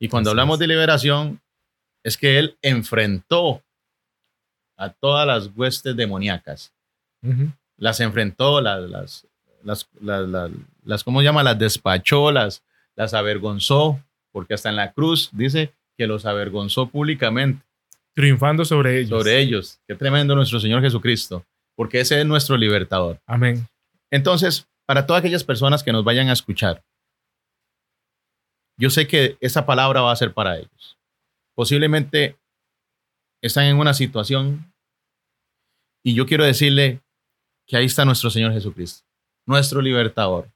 Y 0.00 0.08
cuando 0.08 0.30
Así 0.30 0.32
hablamos 0.32 0.54
es. 0.56 0.58
de 0.60 0.66
liberación, 0.66 1.40
es 2.02 2.16
que 2.18 2.40
él 2.40 2.58
enfrentó 2.60 3.62
a 4.76 4.88
todas 4.90 5.24
las 5.28 5.48
huestes 5.54 5.94
demoníacas. 5.96 6.72
Las 7.76 8.00
enfrentó, 8.00 8.60
las, 8.60 8.82
las, 8.90 9.26
las, 9.62 9.88
las, 10.00 10.28
las- 10.28 10.50
las- 10.84 11.04
¿cómo 11.04 11.20
se 11.20 11.24
llama? 11.24 11.44
Las 11.44 11.56
despachó, 11.58 12.32
las, 12.32 12.64
las 12.96 13.14
avergonzó, 13.14 14.02
porque 14.32 14.54
hasta 14.54 14.70
en 14.70 14.76
la 14.76 14.92
cruz 14.92 15.30
dice 15.32 15.72
que 15.96 16.06
los 16.06 16.26
avergonzó 16.26 16.88
públicamente 16.88 17.64
Triunfando 18.14 18.64
sobre 18.64 19.00
ellos. 19.00 19.10
sobre 19.10 19.40
ellos. 19.40 19.80
Qué 19.88 19.96
tremendo 19.96 20.36
nuestro 20.36 20.60
Señor 20.60 20.80
Jesucristo, 20.80 21.44
porque 21.76 22.00
ese 22.00 22.20
es 22.20 22.26
nuestro 22.26 22.56
libertador. 22.56 23.20
Amén. 23.26 23.66
Entonces, 24.10 24.68
para 24.86 25.04
todas 25.04 25.20
aquellas 25.20 25.42
personas 25.42 25.82
que 25.82 25.92
nos 25.92 26.04
vayan 26.04 26.28
a 26.28 26.32
escuchar, 26.32 26.84
yo 28.78 28.90
sé 28.90 29.08
que 29.08 29.36
esa 29.40 29.66
palabra 29.66 30.00
va 30.00 30.12
a 30.12 30.16
ser 30.16 30.32
para 30.32 30.58
ellos. 30.58 30.96
Posiblemente 31.56 32.36
están 33.42 33.64
en 33.64 33.78
una 33.78 33.94
situación 33.94 34.72
y 36.04 36.14
yo 36.14 36.26
quiero 36.26 36.44
decirle 36.44 37.00
que 37.66 37.76
ahí 37.76 37.86
está 37.86 38.04
nuestro 38.04 38.30
Señor 38.30 38.52
Jesucristo, 38.52 39.04
nuestro 39.46 39.80
libertador, 39.80 40.50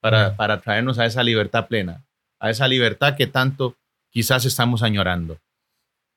para, 0.00 0.36
para 0.36 0.60
traernos 0.60 0.98
a 0.98 1.06
esa 1.06 1.22
libertad 1.22 1.66
plena, 1.66 2.06
a 2.40 2.50
esa 2.50 2.68
libertad 2.68 3.16
que 3.16 3.26
tanto 3.26 3.76
quizás 4.16 4.46
estamos 4.46 4.82
añorando. 4.82 5.38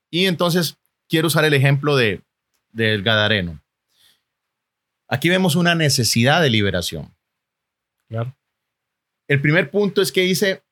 Y 0.10 0.27
entonces 0.27 0.77
quiero 1.10 1.27
usar 1.27 1.44
el 1.44 1.53
ejemplo 1.53 1.98
de, 1.98 2.22
del 2.72 3.03
Gadareno. 3.03 3.62
Aquí 5.10 5.27
vemos 5.27 5.58
una 5.58 5.75
necesidad 5.75 6.41
de 6.41 6.50
liberación. 6.50 7.13
Claro. 8.08 8.34
El 9.27 9.41
primer 9.41 9.70
punto 9.70 10.01
es 10.01 10.13
que 10.13 10.22
dice 10.22 10.63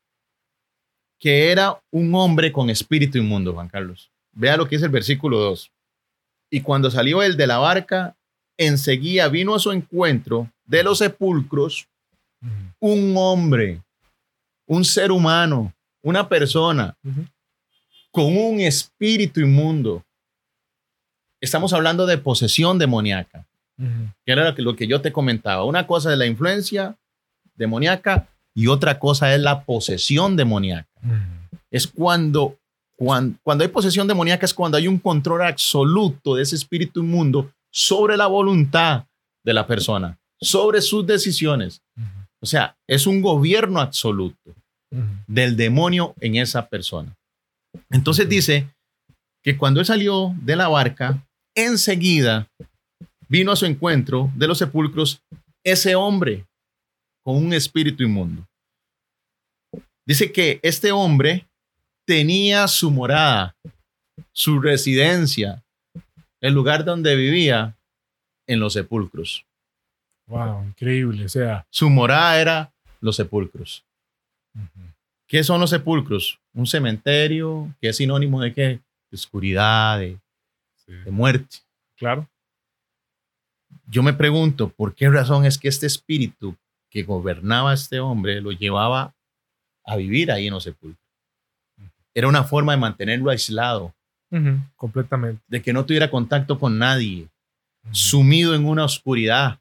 que 1.20 1.52
era 1.52 1.84
un 1.92 2.16
hombre 2.16 2.50
con 2.54 2.70
espíritu 2.70 3.18
inmundo, 3.18 3.52
Juan 3.52 3.68
Carlos. 3.68 4.10
Vea 4.32 4.56
lo 4.56 4.70
que 4.70 4.78
es 4.78 4.82
el 4.84 4.90
versículo 4.90 5.38
2. 5.40 5.70
Y 6.50 6.62
cuando 6.62 6.90
salió 6.90 7.22
él 7.22 7.36
de 7.36 7.48
la 7.48 7.58
barca, 7.58 8.16
enseguida 8.56 9.28
vino 9.28 9.54
a 9.54 9.60
su 9.60 9.74
encuentro 9.74 10.50
de 10.64 10.82
los 10.82 11.00
sepulcros 11.00 11.90
un 12.80 13.16
hombre, 13.18 13.84
un 14.66 14.86
ser 14.86 15.12
humano, 15.12 15.74
una 16.04 16.28
persona 16.30 16.96
con 18.12 18.26
un 18.38 18.60
espíritu 18.62 19.40
inmundo. 19.42 20.04
Estamos 21.42 21.74
hablando 21.74 22.06
de 22.06 22.18
posesión 22.18 22.80
demoníaca, 22.80 23.46
Ujú. 23.78 24.12
que 24.26 24.32
era 24.32 24.46
lo 24.50 24.56
que, 24.56 24.62
lo 24.64 24.76
que 24.76 24.88
yo 24.88 25.02
te 25.02 25.12
comentaba. 25.12 25.64
Una 25.66 25.86
cosa 25.86 26.12
es 26.12 26.18
la 26.18 26.26
influencia 26.26 26.96
demoníaca 27.56 28.28
y 28.56 28.68
otra 28.68 28.98
cosa 28.98 29.34
es 29.36 29.42
la 29.42 29.64
posesión 29.64 30.36
demoníaca. 30.36 30.88
Es 31.70 31.86
cuando, 31.86 32.58
cuando, 32.96 33.38
cuando 33.44 33.64
hay 33.64 33.70
posesión 33.70 34.08
demoníaca, 34.08 34.46
es 34.46 34.54
cuando 34.54 34.78
hay 34.78 34.88
un 34.88 34.98
control 34.98 35.44
absoluto 35.44 36.36
de 36.36 36.44
ese 36.44 36.56
espíritu 36.56 37.02
inmundo 37.02 37.52
sobre 37.70 38.18
la 38.18 38.26
voluntad 38.28 39.06
de 39.44 39.54
la 39.54 39.68
persona, 39.68 40.18
sobre 40.42 40.82
sus 40.82 41.06
decisiones. 41.06 41.82
O 42.40 42.46
sea, 42.48 42.76
es 42.88 43.06
un 43.06 43.22
gobierno 43.22 43.80
absoluto 43.80 44.56
Del 45.28 45.58
demonio 45.58 46.14
en 46.22 46.36
esa 46.36 46.68
persona. 46.70 47.16
Entonces 47.90 48.28
dice 48.30 48.70
que 49.44 49.58
cuando 49.58 49.80
él 49.80 49.86
salió 49.86 50.34
de 50.42 50.56
la 50.56 50.68
barca, 50.68 51.26
enseguida 51.56 52.48
vino 53.28 53.52
a 53.52 53.56
su 53.56 53.66
encuentro 53.66 54.32
de 54.36 54.48
los 54.48 54.58
sepulcros 54.58 55.22
ese 55.64 55.96
hombre 55.96 56.46
con 57.24 57.36
un 57.36 57.54
espíritu 57.54 58.04
inmundo. 58.04 58.48
Dice 60.08 60.32
que 60.32 60.60
este 60.64 60.94
hombre 60.94 61.46
tenía 62.08 62.68
su 62.70 62.90
morada, 62.90 63.56
su 64.32 64.62
residencia, 64.62 65.62
el 66.42 66.54
lugar 66.54 66.86
donde 66.86 67.16
vivía 67.16 67.76
en 68.48 68.62
los 68.62 68.74
sepulcros. 68.74 69.46
Wow, 70.28 70.64
increíble. 70.66 71.26
O 71.26 71.30
sea, 71.30 71.66
Su 71.70 71.90
morada 71.90 72.40
era 72.40 72.74
los 73.02 73.18
sepulcros. 73.18 73.84
¿Qué 75.28 75.44
son 75.44 75.60
los 75.60 75.70
sepulcros? 75.72 76.40
Un 76.54 76.66
cementerio 76.68 77.74
que 77.82 77.90
es 77.90 77.98
sinónimo 77.98 78.42
de 78.42 78.54
qué? 78.54 78.62
De 79.12 79.16
oscuridad, 79.16 80.00
de, 80.00 80.18
Sí. 80.86 80.94
de 80.94 81.12
muerte. 81.12 81.58
claro. 81.98 82.28
Yo 83.90 84.04
me 84.04 84.14
pregunto, 84.14 84.70
¿por 84.70 84.94
qué 84.96 85.10
razón 85.10 85.46
es 85.46 85.58
que 85.58 85.68
este 85.68 85.86
espíritu 85.88 86.56
que 86.90 87.04
gobernaba 87.04 87.72
a 87.72 87.74
este 87.74 88.00
hombre 88.00 88.40
lo 88.42 88.52
llevaba 88.52 89.14
a 89.86 89.96
vivir 89.98 90.32
ahí 90.32 90.48
en 90.48 90.54
los 90.54 90.64
sepulcros? 90.64 91.02
Era 92.14 92.28
una 92.28 92.44
forma 92.44 92.72
de 92.74 92.80
mantenerlo 92.80 93.30
aislado. 93.30 93.94
Completamente. 94.76 95.42
de 95.48 95.62
que 95.62 95.72
no 95.72 95.86
tuviera 95.86 96.12
contacto 96.12 96.60
con 96.60 96.78
nadie, 96.78 97.30
sumido 97.92 98.56
en 98.56 98.66
una 98.66 98.84
oscuridad, 98.84 99.60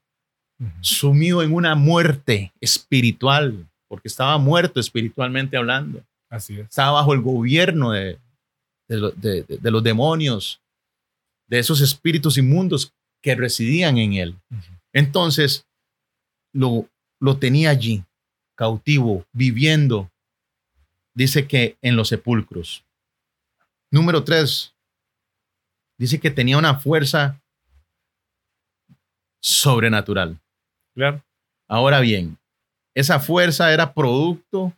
sumido 0.81 1.43
en 1.45 1.53
una 1.55 1.77
muerte 1.77 2.53
espiritual, 2.61 3.69
porque 3.89 4.09
estaba 4.09 4.39
muerto 4.39 4.81
espiritualmente 4.81 5.57
hablando. 5.57 6.05
Así 6.29 6.55
es. 6.59 6.69
estaba 6.69 6.93
bajo 6.93 7.15
el 7.15 7.21
gobierno 7.23 7.93
de, 7.93 8.19
de 8.89 8.97
lo- 8.97 9.11
de- 9.13 9.43
de- 9.45 9.59
de 9.59 9.71
los 9.71 9.83
demonios, 9.83 10.61
de 11.49 11.59
esos 11.61 11.81
espíritus 11.81 12.37
inmundos 12.37 12.93
que 13.23 13.35
residían 13.37 13.99
en 13.99 14.15
él. 14.15 14.37
Entonces, 14.93 15.67
lo, 16.53 16.89
lo 17.21 17.37
tenía 17.39 17.71
allí, 17.71 18.05
cautivo, 18.57 19.25
viviendo, 19.33 20.11
dice 21.15 21.47
que 21.47 21.77
en 21.83 21.95
los 21.97 22.09
sepulcros. 22.09 22.85
Número 23.93 24.25
tres, 24.25 24.75
dice 25.99 26.19
que 26.19 26.31
tenía 26.31 26.59
una 26.59 26.75
fuerza 26.81 27.41
sobrenatural. 29.41 30.39
Claro. 30.95 31.23
Ahora 31.69 32.01
bien, 32.01 32.39
esa 32.97 33.21
fuerza 33.21 33.73
era 33.73 33.93
producto 33.93 34.73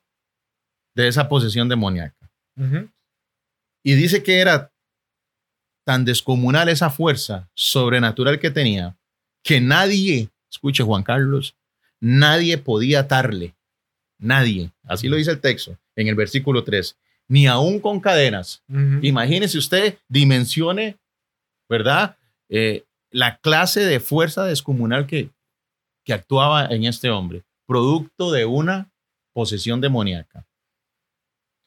de 0.95 1.07
esa 1.07 1.29
posesión 1.29 1.69
demoníaca. 1.69 2.17
Y 3.85 3.95
dice 3.95 4.25
que 4.25 4.41
era 4.41 4.73
tan 5.87 6.05
descomunal 6.05 6.69
esa 6.69 6.91
fuerza 6.91 7.49
sobrenatural 7.55 8.41
que 8.41 8.51
tenía 8.51 8.97
que 9.45 9.61
nadie, 9.61 10.29
escuche 10.51 10.83
Juan 10.83 11.05
Carlos, 11.05 11.55
nadie 12.01 12.59
podía 12.59 13.01
atarle. 13.01 13.55
Nadie. 14.19 14.73
Así 14.83 15.07
lo 15.07 15.17
dice 15.17 15.31
el 15.31 15.41
texto 15.41 15.79
en 15.95 16.09
el 16.09 16.17
versículo 16.17 16.65
3. 16.65 16.97
Ni 17.29 17.47
aún 17.47 17.79
con 17.79 18.01
cadenas. 18.01 18.65
Ujú. 18.69 18.99
Imagínese 19.03 19.57
usted, 19.59 19.97
dimensione, 20.09 20.99
¿verdad? 21.69 22.17
Eh, 22.49 22.85
la 23.13 23.39
clase 23.39 23.85
de 23.85 24.01
fuerza 24.01 24.45
descomunal 24.45 25.07
que, 25.07 25.31
que 26.05 26.13
actuaba 26.13 26.67
en 26.67 26.85
este 26.85 27.11
hombre, 27.11 27.45
producto 27.69 28.33
de 28.33 28.47
una 28.47 28.91
posesión 29.35 29.81
demoníaca. 29.81 30.47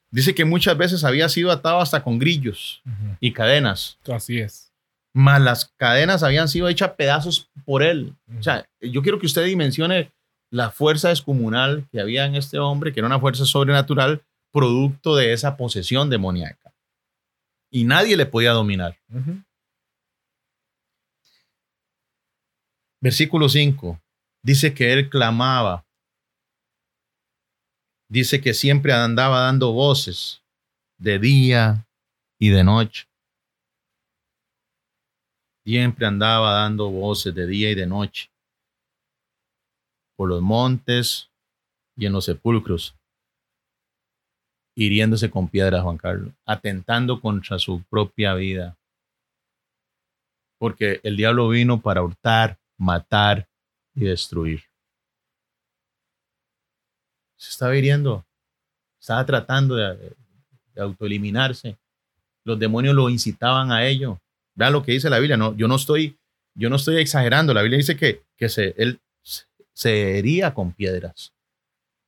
Dice 0.10 0.36
que 0.36 0.44
muchas 0.44 0.76
veces 0.78 1.04
había 1.06 1.30
sido 1.30 1.52
atado 1.52 1.80
hasta 1.80 2.04
con 2.04 2.20
grillos 2.20 2.82
y 3.22 3.32
cadenas, 3.32 3.98
Así 4.12 4.40
es. 4.40 4.74
más 5.14 5.40
las 5.40 5.72
cadenas 5.78 6.24
habían 6.24 6.50
sido 6.50 6.68
hechas 6.68 6.92
pedazos 6.98 7.50
por 7.64 7.82
él. 7.84 8.14
O 8.38 8.44
sea, 8.44 8.68
yo 8.82 9.02
quiero 9.04 9.20
que 9.20 9.28
usted 9.28 9.46
dimensione 9.46 10.12
la 10.52 10.70
fuerza 10.72 11.10
descomunal 11.10 11.88
que 11.92 12.02
había 12.02 12.26
en 12.26 12.36
este 12.36 12.60
hombre, 12.60 12.92
que 12.92 13.00
era 13.00 13.08
una 13.08 13.20
fuerza 13.22 13.46
sobrenatural, 13.46 14.22
producto 14.52 15.16
de 15.16 15.32
esa 15.32 15.56
posesión 15.56 16.10
demoníaca. 16.10 16.74
Y 17.72 17.86
nadie 17.86 18.18
le 18.18 18.26
podía 18.26 18.52
dominar. 18.52 18.98
Versículo 23.02 23.48
5. 23.48 24.00
Dice 24.44 24.74
que 24.74 24.92
él 24.92 25.10
clamaba. 25.10 25.86
Dice 28.12 28.42
que 28.42 28.54
siempre 28.54 28.92
andaba 28.92 29.40
dando 29.40 29.72
voces 29.72 30.44
de 30.98 31.18
día 31.18 31.88
y 32.38 32.50
de 32.50 32.62
noche. 32.62 33.08
Siempre 35.64 36.06
andaba 36.06 36.52
dando 36.52 36.90
voces 36.90 37.34
de 37.34 37.48
día 37.48 37.72
y 37.72 37.76
de 37.76 37.88
noche. 37.88 38.30
Por 40.18 40.28
los 40.28 40.42
montes 40.42 41.32
y 41.96 42.06
en 42.06 42.12
los 42.12 42.26
sepulcros. 42.26 42.98
Hiriéndose 44.76 45.32
con 45.32 45.48
piedras, 45.48 45.82
Juan 45.82 45.98
Carlos. 45.98 46.34
Atentando 46.46 47.22
contra 47.22 47.60
su 47.60 47.82
propia 47.84 48.34
vida. 48.34 48.78
Porque 50.60 51.00
el 51.04 51.16
diablo 51.16 51.48
vino 51.48 51.82
para 51.82 52.04
hurtar, 52.04 52.60
matar 52.78 53.48
y 53.96 54.04
destruir. 54.04 54.71
Estaba 57.62 57.78
hiriendo, 57.78 58.26
estaba 59.00 59.24
tratando 59.24 59.76
de, 59.76 60.16
de 60.74 60.82
autoeliminarse. 60.82 61.78
Los 62.44 62.58
demonios 62.58 62.96
lo 62.96 63.08
incitaban 63.08 63.72
a 63.72 63.86
ello. 63.86 64.20
Vean 64.56 64.74
lo 64.74 64.82
que 64.82 64.94
dice 64.94 65.12
la 65.12 65.20
Biblia. 65.20 65.38
No, 65.38 65.56
yo 65.56 65.68
no 65.68 65.76
estoy, 65.76 66.18
yo 66.56 66.72
no 66.72 66.78
estoy 66.78 66.96
exagerando. 66.96 67.54
La 67.54 67.62
Biblia 67.62 67.78
dice 67.78 67.96
que, 67.96 68.24
que 68.36 68.50
se, 68.50 68.74
él 68.80 69.00
se 69.74 70.18
hería 70.18 70.56
con 70.56 70.72
piedras, 70.72 71.34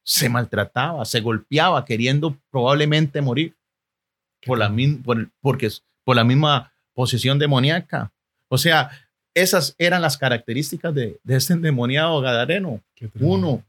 se 0.04 0.28
maltrataba, 0.28 1.06
se 1.06 1.22
golpeaba, 1.22 1.86
queriendo 1.86 2.36
probablemente 2.50 3.22
morir 3.22 3.56
por 4.44 4.58
la, 4.58 4.76
por, 5.06 5.30
porque, 5.40 5.70
por 6.04 6.16
la 6.16 6.24
misma 6.24 6.74
posesión 6.96 7.38
demoníaca. 7.38 8.12
O 8.48 8.58
sea, 8.58 8.90
esas 9.36 9.76
eran 9.78 10.02
las 10.02 10.18
características 10.18 10.96
de, 10.96 11.20
de 11.22 11.36
este 11.36 11.54
endemoniado 11.54 12.20
gadareno. 12.22 12.82
Uno, 13.20 13.64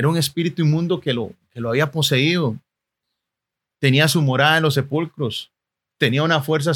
era 0.00 0.08
un 0.08 0.16
espíritu 0.16 0.62
inmundo 0.62 0.98
que 0.98 1.12
lo, 1.12 1.34
que 1.50 1.60
lo 1.60 1.68
había 1.68 1.90
poseído. 1.90 2.56
Tenía 3.78 4.08
su 4.08 4.22
morada 4.22 4.56
en 4.56 4.62
los 4.62 4.72
sepulcros. 4.72 5.52
Tenía 5.98 6.22
una 6.22 6.40
fuerza 6.40 6.72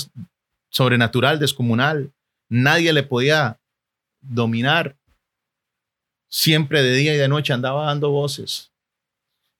sobrenatural, 0.69 1.39
descomunal. 1.39 2.13
Nadie 2.51 2.93
le 2.93 3.03
podía 3.03 3.59
dominar. 4.21 4.95
Siempre 6.29 6.83
de 6.83 6.93
día 6.93 7.15
y 7.15 7.17
de 7.17 7.29
noche 7.29 7.55
andaba 7.55 7.87
dando 7.87 8.11
voces. 8.11 8.71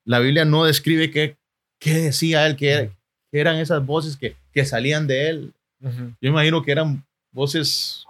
La 0.03 0.19
Biblia 0.19 0.45
no 0.45 0.65
describe 0.65 1.09
qué, 1.09 1.35
qué 1.79 1.95
decía 1.95 2.45
él, 2.45 2.57
qué, 2.57 2.91
eran 3.31 3.55
esas 3.55 3.83
voces 3.83 4.15
que, 4.15 4.35
que 4.53 4.63
salían 4.63 5.07
de 5.07 5.29
él. 5.29 5.53
Yo 6.21 6.29
imagino 6.29 6.61
que 6.61 6.71
eran 6.71 7.03
voces 7.31 8.05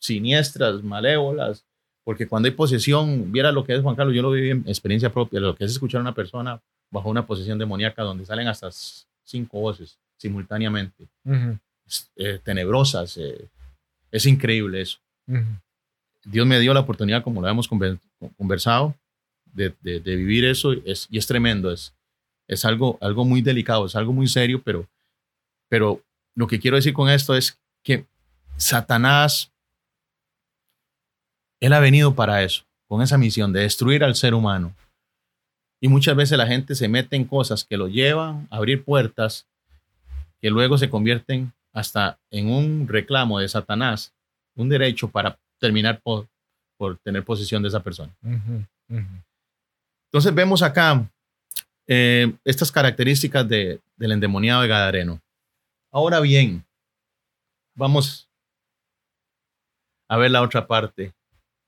siniestras, 0.00 0.82
malévolas, 0.82 1.65
porque 2.06 2.28
cuando 2.28 2.46
hay 2.46 2.54
posesión, 2.54 3.32
viera 3.32 3.50
lo 3.50 3.64
que 3.64 3.74
es 3.74 3.82
Juan 3.82 3.96
Carlos, 3.96 4.14
yo 4.14 4.22
lo 4.22 4.30
viví 4.30 4.50
en 4.50 4.62
experiencia 4.68 5.12
propia, 5.12 5.40
lo 5.40 5.56
que 5.56 5.64
es 5.64 5.72
escuchar 5.72 5.98
a 5.98 6.02
una 6.02 6.14
persona 6.14 6.62
bajo 6.88 7.10
una 7.10 7.26
posesión 7.26 7.58
demoníaca 7.58 8.04
donde 8.04 8.24
salen 8.24 8.46
hasta 8.46 8.70
cinco 9.24 9.58
voces 9.58 9.98
simultáneamente, 10.16 11.08
eh, 12.14 12.38
tenebrosas, 12.44 13.16
eh, 13.16 13.48
es 14.12 14.24
increíble 14.24 14.82
eso. 14.82 15.00
Dios 16.24 16.46
me 16.46 16.60
dio 16.60 16.72
la 16.72 16.78
oportunidad, 16.78 17.24
como 17.24 17.42
lo 17.42 17.48
hemos 17.48 17.68
conversado, 18.36 18.94
de, 19.44 19.74
de, 19.80 19.98
vivir 20.14 20.44
eso 20.44 20.74
es, 20.84 21.08
y 21.10 21.18
es 21.18 21.26
tremendo, 21.26 21.72
es, 21.72 21.92
es 22.46 22.64
algo, 22.64 22.98
algo 23.00 23.24
muy 23.24 23.42
delicado, 23.42 23.84
es 23.84 23.96
algo 23.96 24.12
muy 24.12 24.28
serio, 24.28 24.62
pero, 24.62 24.86
pero 25.68 26.00
lo 26.36 26.46
que 26.46 26.60
quiero 26.60 26.76
decir 26.76 26.92
con 26.92 27.10
esto 27.10 27.34
es 27.34 27.58
que 27.82 28.06
Satanás, 28.56 29.50
él 31.60 31.72
ha 31.72 31.80
venido 31.80 32.14
para 32.14 32.42
eso, 32.42 32.64
con 32.88 33.02
esa 33.02 33.18
misión 33.18 33.52
de 33.52 33.60
destruir 33.60 34.04
al 34.04 34.14
ser 34.14 34.34
humano. 34.34 34.74
Y 35.80 35.88
muchas 35.88 36.16
veces 36.16 36.38
la 36.38 36.46
gente 36.46 36.74
se 36.74 36.88
mete 36.88 37.16
en 37.16 37.24
cosas 37.24 37.64
que 37.64 37.76
lo 37.76 37.88
llevan 37.88 38.48
a 38.50 38.56
abrir 38.56 38.82
puertas 38.82 39.46
que 40.40 40.50
luego 40.50 40.78
se 40.78 40.90
convierten 40.90 41.52
hasta 41.72 42.18
en 42.30 42.50
un 42.50 42.88
reclamo 42.88 43.38
de 43.38 43.48
Satanás, 43.48 44.14
un 44.54 44.68
derecho 44.68 45.08
para 45.08 45.38
terminar 45.58 46.00
por, 46.00 46.26
por 46.76 46.98
tener 46.98 47.24
posesión 47.24 47.62
de 47.62 47.68
esa 47.68 47.80
persona. 47.80 48.12
Entonces 50.06 50.34
vemos 50.34 50.62
acá 50.62 51.08
eh, 51.86 52.32
estas 52.44 52.72
características 52.72 53.48
de, 53.48 53.80
del 53.96 54.12
endemoniado 54.12 54.62
de 54.62 54.68
Gadareno. 54.68 55.20
Ahora 55.90 56.20
bien, 56.20 56.64
vamos 57.74 58.28
a 60.08 60.16
ver 60.16 60.30
la 60.30 60.42
otra 60.42 60.66
parte, 60.66 61.12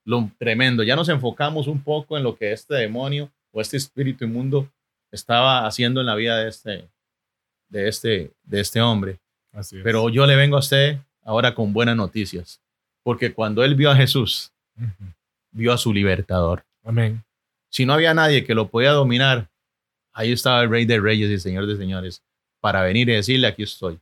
lo 0.09 0.31
tremendo. 0.39 0.81
Ya 0.81 0.95
nos 0.95 1.07
enfocamos 1.07 1.67
un 1.67 1.83
poco 1.83 2.17
en 2.17 2.23
lo 2.23 2.35
que 2.35 2.51
este 2.51 2.73
demonio 2.73 3.29
o 3.51 3.61
este 3.61 3.77
espíritu 3.77 4.25
inmundo 4.25 4.67
estaba 5.11 5.67
haciendo 5.67 6.01
en 6.01 6.07
la 6.07 6.15
vida 6.15 6.37
de 6.37 6.49
este, 6.49 6.89
de 7.69 7.87
este, 7.87 8.31
de 8.43 8.59
este 8.59 8.81
hombre. 8.81 9.19
Pero 9.83 10.09
yo 10.09 10.25
le 10.25 10.35
vengo 10.35 10.55
a 10.55 10.59
usted 10.59 10.97
ahora 11.23 11.53
con 11.53 11.73
buenas 11.73 11.95
noticias, 11.95 12.59
porque 13.03 13.33
cuando 13.33 13.63
él 13.63 13.75
vio 13.75 13.91
a 13.91 13.95
Jesús, 13.95 14.51
vio 15.51 15.73
a 15.73 15.77
su 15.77 15.93
libertador. 15.93 16.65
Amén. 16.83 17.23
Si 17.69 17.85
no 17.85 17.93
había 17.93 18.15
nadie 18.15 18.43
que 18.43 18.55
lo 18.55 18.67
podía 18.67 18.91
dominar, 18.91 19.47
ahí 20.11 20.31
estaba 20.31 20.63
el 20.63 20.71
Rey 20.71 20.85
de 20.85 20.99
Reyes 20.99 21.29
y 21.29 21.37
Señor 21.37 21.67
de 21.67 21.77
Señores 21.77 22.23
para 22.59 22.81
venir 22.81 23.09
y 23.09 23.13
decirle, 23.13 23.47
aquí 23.47 23.61
estoy. 23.61 23.99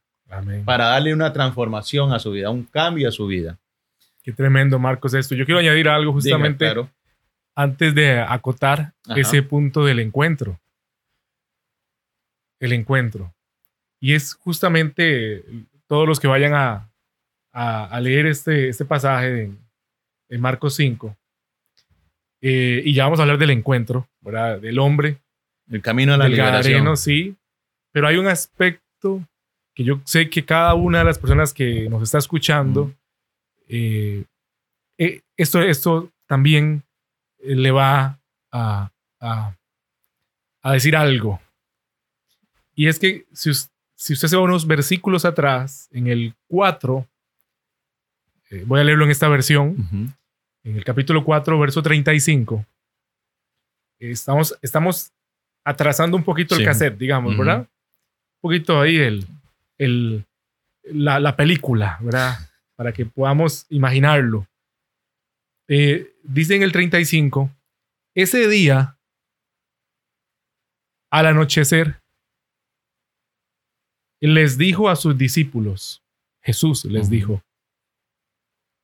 Para 0.65 0.87
darle 0.87 1.13
una 1.13 1.33
transformación 1.33 2.13
a 2.13 2.19
su 2.19 2.31
vida, 2.31 2.49
un 2.49 2.63
cambio 2.63 3.09
a 3.09 3.11
su 3.11 3.27
vida. 3.27 3.57
Qué 4.27 4.33
tremendo, 4.33 4.77
Marcos, 4.77 5.13
esto. 5.13 5.35
Yo 5.35 5.45
quiero 5.45 5.61
añadir 5.61 5.87
algo 5.87 6.11
justamente 6.11 6.69
antes 7.55 7.95
de 7.95 8.19
acotar 8.19 8.93
ese 9.15 9.41
punto 9.41 9.85
del 9.85 10.01
encuentro. 10.01 10.59
El 12.59 12.73
encuentro. 12.73 13.33
Y 14.01 14.15
es 14.15 14.33
justamente 14.33 15.45
todos 15.87 16.05
los 16.05 16.19
que 16.19 16.27
vayan 16.27 16.53
a, 16.55 16.91
a, 17.53 17.97
leer 18.01 18.25
este, 18.25 18.67
este 18.67 18.83
pasaje 18.83 19.49
en, 20.27 20.41
Marcos 20.41 20.75
5. 20.75 21.15
Eh, 22.41 22.81
y 22.83 22.93
ya 22.93 23.05
vamos 23.05 23.19
a 23.19 23.21
hablar 23.21 23.37
del 23.37 23.51
encuentro, 23.51 24.09
¿verdad? 24.19 24.59
Del 24.59 24.77
hombre. 24.77 25.19
El 25.69 25.81
camino 25.81 26.13
a 26.13 26.17
la 26.17 26.27
liberación. 26.27 26.97
sí. 26.97 27.37
Pero 27.93 28.09
hay 28.09 28.17
un 28.17 28.27
aspecto 28.27 29.25
que 29.73 29.85
yo 29.85 30.01
sé 30.03 30.29
que 30.29 30.43
cada 30.43 30.73
una 30.73 30.97
de 30.99 31.05
las 31.05 31.17
personas 31.17 31.53
que 31.53 31.87
nos 31.89 32.03
está 32.03 32.17
escuchando, 32.17 32.93
eh, 33.67 34.23
eh, 34.97 35.21
esto, 35.35 35.61
esto 35.61 36.11
también 36.25 36.83
le 37.39 37.71
va 37.71 38.19
a, 38.51 38.91
a, 39.19 39.55
a, 40.61 40.73
decir 40.73 40.95
algo. 40.95 41.39
Y 42.75 42.87
es 42.87 42.99
que 42.99 43.25
si, 43.33 43.51
si 43.95 44.13
usted 44.13 44.27
se 44.27 44.35
va 44.35 44.43
unos 44.43 44.67
versículos 44.67 45.25
atrás, 45.25 45.89
en 45.91 46.07
el 46.07 46.33
4, 46.47 47.07
eh, 48.49 48.63
voy 48.65 48.79
a 48.79 48.83
leerlo 48.83 49.05
en 49.05 49.11
esta 49.11 49.27
versión, 49.27 50.15
en 50.63 50.75
el 50.75 50.83
capítulo 50.83 51.23
4, 51.23 51.59
verso 51.59 51.81
35, 51.81 52.65
estamos, 53.99 54.57
estamos 54.61 55.11
atrasando 55.63 56.15
un 56.15 56.23
poquito 56.23 56.55
el 56.55 56.63
cassette, 56.63 56.97
digamos, 56.97 57.37
¿verdad? 57.37 57.59
Un 57.59 58.41
poquito 58.41 58.79
ahí 58.79 58.97
el, 58.97 59.25
el, 59.77 60.25
la, 60.83 61.35
película, 61.35 61.97
¿verdad? 62.01 62.37
Para 62.77 62.93
que 62.93 63.05
podamos 63.05 63.65
imaginarlo. 63.69 64.47
Eh, 65.67 66.15
dice 66.23 66.55
en 66.55 66.63
el 66.63 66.71
35, 66.71 67.49
ese 68.15 68.47
día, 68.47 68.97
al 71.11 71.25
anochecer, 71.25 72.01
les 74.21 74.57
dijo 74.57 74.89
a 74.89 74.95
sus 74.95 75.17
discípulos, 75.17 76.03
Jesús 76.41 76.85
les 76.85 77.09
dijo, 77.09 77.43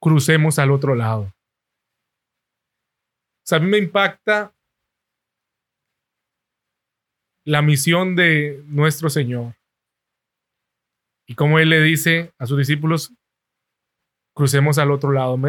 crucemos 0.02 0.60
al 0.60 0.72
otro 0.72 0.96
lado. 0.96 1.24
O 3.44 3.46
sea, 3.46 3.58
a 3.58 3.62
mí 3.62 3.68
me 3.68 3.78
impacta 3.78 4.54
la 7.46 7.62
misión 7.62 8.16
de 8.16 8.64
nuestro 8.66 9.10
Señor. 9.10 9.56
Y 11.28 11.36
como 11.36 11.60
Él 11.60 11.70
le 11.70 11.82
dice 11.82 12.34
a 12.38 12.46
sus 12.46 12.58
discípulos, 12.58 13.14
crucemos 14.34 14.78
al 14.78 14.92
otro 14.92 15.12
lado. 15.12 15.40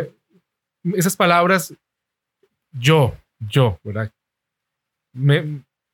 esas 0.94 1.16
palabras, 1.16 1.75
yo, 2.73 3.16
yo, 3.38 3.79
¿verdad? 3.83 4.11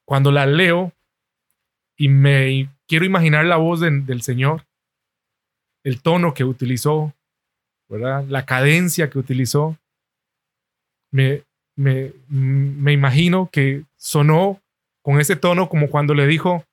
cuando 0.07 0.33
las 0.33 0.49
leo 0.49 0.93
y 1.97 2.09
me 2.09 2.71
quiero 2.89 3.05
imaginar 3.05 3.45
la 3.45 3.59
voz 3.59 3.81
del 3.81 4.23
Señor, 4.23 4.67
el 5.85 6.01
tono 6.01 6.33
que 6.33 6.45
utilizó, 6.45 7.15
¿verdad? 7.89 8.25
La 8.25 8.47
cadencia 8.47 9.11
que 9.11 9.19
utilizó, 9.19 9.77
me, 11.13 11.45
me, 11.77 12.13
me 12.29 12.93
imagino 12.93 13.51
que 13.53 13.85
sonó 13.97 14.61
con 15.03 15.21
ese 15.21 15.37
tono 15.37 15.69
como 15.69 15.91
cuando 15.91 16.15
le 16.15 16.27
dijo 16.27 16.65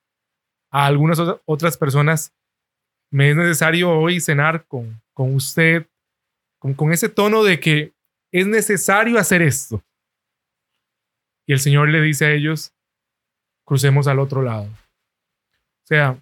a 0.72 0.86
algunas 0.86 1.20
otras 1.46 1.78
personas, 1.78 2.34
me 3.12 3.30
es 3.30 3.36
necesario 3.36 3.92
hoy 3.92 4.20
cenar 4.20 4.66
con, 4.66 5.02
con 5.14 5.34
usted, 5.34 5.86
con, 6.68 6.74
con 6.74 6.94
ese 6.94 7.10
tono 7.10 7.44
de 7.44 7.60
que 7.60 7.94
es 8.32 8.48
necesario 8.48 9.18
hacer 9.18 9.42
esto. 9.42 9.84
Y 11.48 11.54
el 11.54 11.60
Señor 11.60 11.90
le 11.90 12.02
dice 12.02 12.26
a 12.26 12.34
ellos, 12.34 12.74
crucemos 13.66 14.08
al 14.08 14.20
otro 14.20 14.42
lado. 14.42 14.66
O 14.66 15.88
sea, 15.88 16.22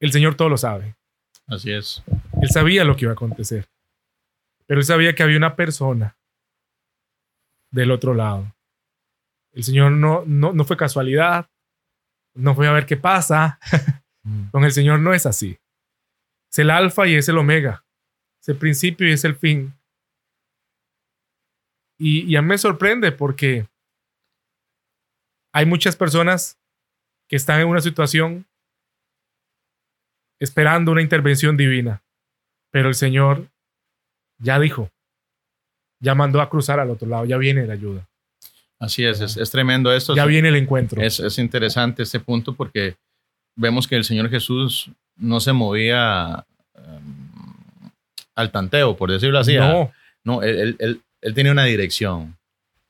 el 0.00 0.12
Señor 0.12 0.36
todo 0.36 0.48
lo 0.48 0.56
sabe. 0.56 0.96
Así 1.46 1.70
es. 1.72 2.02
Él 2.40 2.48
sabía 2.50 2.84
lo 2.84 2.96
que 2.96 3.04
iba 3.04 3.12
a 3.12 3.14
acontecer. 3.14 3.68
Pero 4.66 4.80
él 4.80 4.86
sabía 4.86 5.14
que 5.14 5.22
había 5.22 5.36
una 5.36 5.56
persona 5.56 6.16
del 7.70 7.90
otro 7.90 8.14
lado. 8.14 8.54
El 9.52 9.64
Señor 9.64 9.92
no, 9.92 10.24
no, 10.26 10.52
no 10.52 10.64
fue 10.64 10.76
casualidad. 10.76 11.50
No 12.34 12.54
fue 12.54 12.68
a 12.68 12.72
ver 12.72 12.86
qué 12.86 12.96
pasa. 12.96 13.58
Mm. 14.24 14.50
Con 14.50 14.64
el 14.64 14.72
Señor 14.72 14.98
no 14.98 15.14
es 15.14 15.26
así. 15.26 15.60
Es 16.50 16.58
el 16.58 16.70
alfa 16.70 17.06
y 17.06 17.14
es 17.14 17.28
el 17.28 17.38
omega. 17.38 17.86
Es 18.48 18.54
el 18.54 18.58
principio 18.58 19.06
y 19.06 19.12
es 19.12 19.24
el 19.24 19.36
fin. 19.36 19.74
Y, 22.00 22.22
y 22.22 22.34
a 22.34 22.40
mí 22.40 22.48
me 22.48 22.56
sorprende 22.56 23.12
porque 23.12 23.68
hay 25.52 25.66
muchas 25.66 25.96
personas 25.96 26.58
que 27.28 27.36
están 27.36 27.60
en 27.60 27.68
una 27.68 27.82
situación 27.82 28.46
esperando 30.40 30.92
una 30.92 31.02
intervención 31.02 31.58
divina, 31.58 32.02
pero 32.70 32.88
el 32.88 32.94
Señor 32.94 33.50
ya 34.38 34.58
dijo, 34.58 34.90
ya 36.00 36.14
mandó 36.14 36.40
a 36.40 36.48
cruzar 36.48 36.80
al 36.80 36.88
otro 36.88 37.06
lado, 37.06 37.26
ya 37.26 37.36
viene 37.36 37.66
la 37.66 37.74
ayuda. 37.74 38.08
Así 38.78 39.04
es, 39.04 39.20
es, 39.20 39.36
es 39.36 39.50
tremendo 39.50 39.92
esto. 39.92 40.14
Ya 40.14 40.24
viene 40.24 40.48
el 40.48 40.56
encuentro. 40.56 41.02
Es, 41.02 41.20
es 41.20 41.38
interesante 41.38 42.02
este 42.02 42.18
punto 42.18 42.54
porque 42.54 42.96
vemos 43.56 43.86
que 43.86 43.96
el 43.96 44.04
Señor 44.04 44.30
Jesús 44.30 44.90
no 45.16 45.38
se 45.38 45.52
movía 45.52 46.46
al 48.38 48.50
tanteo, 48.52 48.96
por 48.96 49.10
decirlo 49.10 49.38
así. 49.38 49.56
no, 49.56 49.82
¿ah? 49.82 49.92
No, 50.24 50.42
él, 50.42 50.58
él- 50.58 50.76
él- 50.78 51.00
él 51.20 51.34
tenía 51.34 51.52
una 51.52 51.64
dirección. 51.64 52.36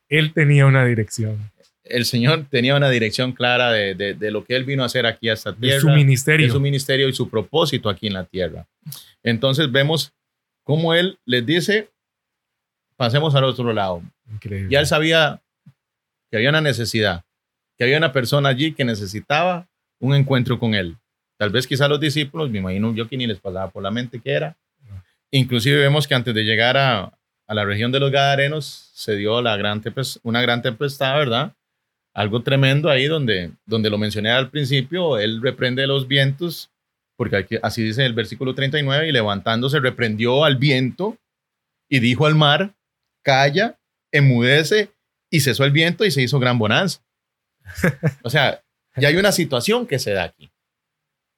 él 0.08 0.32
tenía 0.32 0.66
una 0.66 0.84
dirección 0.84 1.50
El 1.84 2.04
Señor 2.04 2.44
tenía 2.50 2.76
una 2.76 2.90
dirección 2.90 3.32
clara 3.32 3.72
de, 3.72 3.94
de- 3.94 4.12
de 4.14 4.30
lo 4.30 4.44
que 4.44 4.54
Él 4.56 4.64
vino 4.64 4.82
a 4.82 4.86
hacer 4.86 5.06
aquí 5.06 5.28
a 5.30 5.32
esta 5.32 5.52
de 5.52 5.58
tierra. 5.68 5.80
su 5.80 5.88
ministerio. 5.88 6.46
de 6.46 6.52
su 6.52 6.60
ministerio 6.60 7.08
y 7.08 7.14
su 7.14 7.30
propósito 7.30 7.88
aquí 7.88 8.06
en 8.08 8.12
la 8.12 8.24
tierra. 8.24 8.66
Entonces 9.22 9.72
vemos 9.72 10.12
cómo 10.64 10.92
Él 10.92 11.18
les 11.24 11.46
dice, 11.46 11.88
pasemos 12.96 13.34
al 13.34 13.44
otro 13.44 13.72
lado. 13.72 14.02
Increíble. 14.30 14.68
Ya 14.70 14.80
Él 14.80 14.86
sabía 14.86 15.40
que 16.30 16.36
había 16.36 16.50
una 16.50 16.60
necesidad, 16.60 17.24
que 17.78 17.84
había 17.84 17.96
una 17.96 18.12
persona 18.12 18.50
allí 18.50 18.72
que 18.74 18.84
necesitaba 18.84 19.66
un 19.98 20.14
encuentro 20.14 20.58
con 20.58 20.74
Él. 20.74 20.96
Tal 21.38 21.48
vez 21.50 21.66
quizá 21.66 21.88
los 21.88 22.00
discípulos, 22.00 22.50
me 22.50 22.58
imagino 22.58 22.94
yo 22.94 23.08
que 23.08 23.16
ni 23.16 23.26
les 23.26 23.38
pasaba 23.40 23.70
por 23.70 23.82
la 23.82 23.90
mente 23.90 24.20
que 24.20 24.30
era. 24.32 24.56
Inclusive 25.30 25.76
vemos 25.78 26.06
que 26.06 26.14
antes 26.14 26.34
de 26.34 26.44
llegar 26.44 26.76
a, 26.76 27.12
a 27.46 27.54
la 27.54 27.64
región 27.64 27.92
de 27.92 28.00
los 28.00 28.10
Gadarenos 28.10 28.90
se 28.94 29.16
dio 29.16 29.40
la 29.42 29.56
gran 29.56 29.82
una 30.22 30.40
gran 30.42 30.62
tempestad, 30.62 31.16
¿verdad? 31.18 31.52
Algo 32.14 32.42
tremendo 32.42 32.88
ahí 32.90 33.06
donde, 33.06 33.52
donde 33.66 33.90
lo 33.90 33.98
mencioné 33.98 34.30
al 34.30 34.50
principio, 34.50 35.18
Él 35.18 35.40
reprende 35.42 35.86
los 35.86 36.08
vientos, 36.08 36.70
porque 37.16 37.36
aquí- 37.36 37.58
así 37.62 37.82
dice 37.82 38.04
el 38.06 38.14
versículo 38.14 38.54
39, 38.54 39.08
y 39.08 39.12
levantándose 39.12 39.78
reprendió 39.80 40.44
al 40.44 40.56
viento 40.56 41.16
y 41.88 42.00
dijo 42.00 42.26
al 42.26 42.34
mar, 42.34 42.74
calla, 43.22 43.78
enmudece, 44.10 44.90
y 45.30 45.40
cesó 45.40 45.64
el 45.64 45.72
viento 45.72 46.04
y 46.04 46.10
se 46.10 46.22
hizo 46.22 46.38
gran 46.40 46.58
bonanza. 46.58 47.00
O 48.22 48.30
sea, 48.30 48.62
ya 48.96 49.08
hay 49.08 49.16
una 49.16 49.30
situación 49.32 49.86
que 49.86 49.98
se 49.98 50.12
da 50.12 50.24
aquí. 50.24 50.50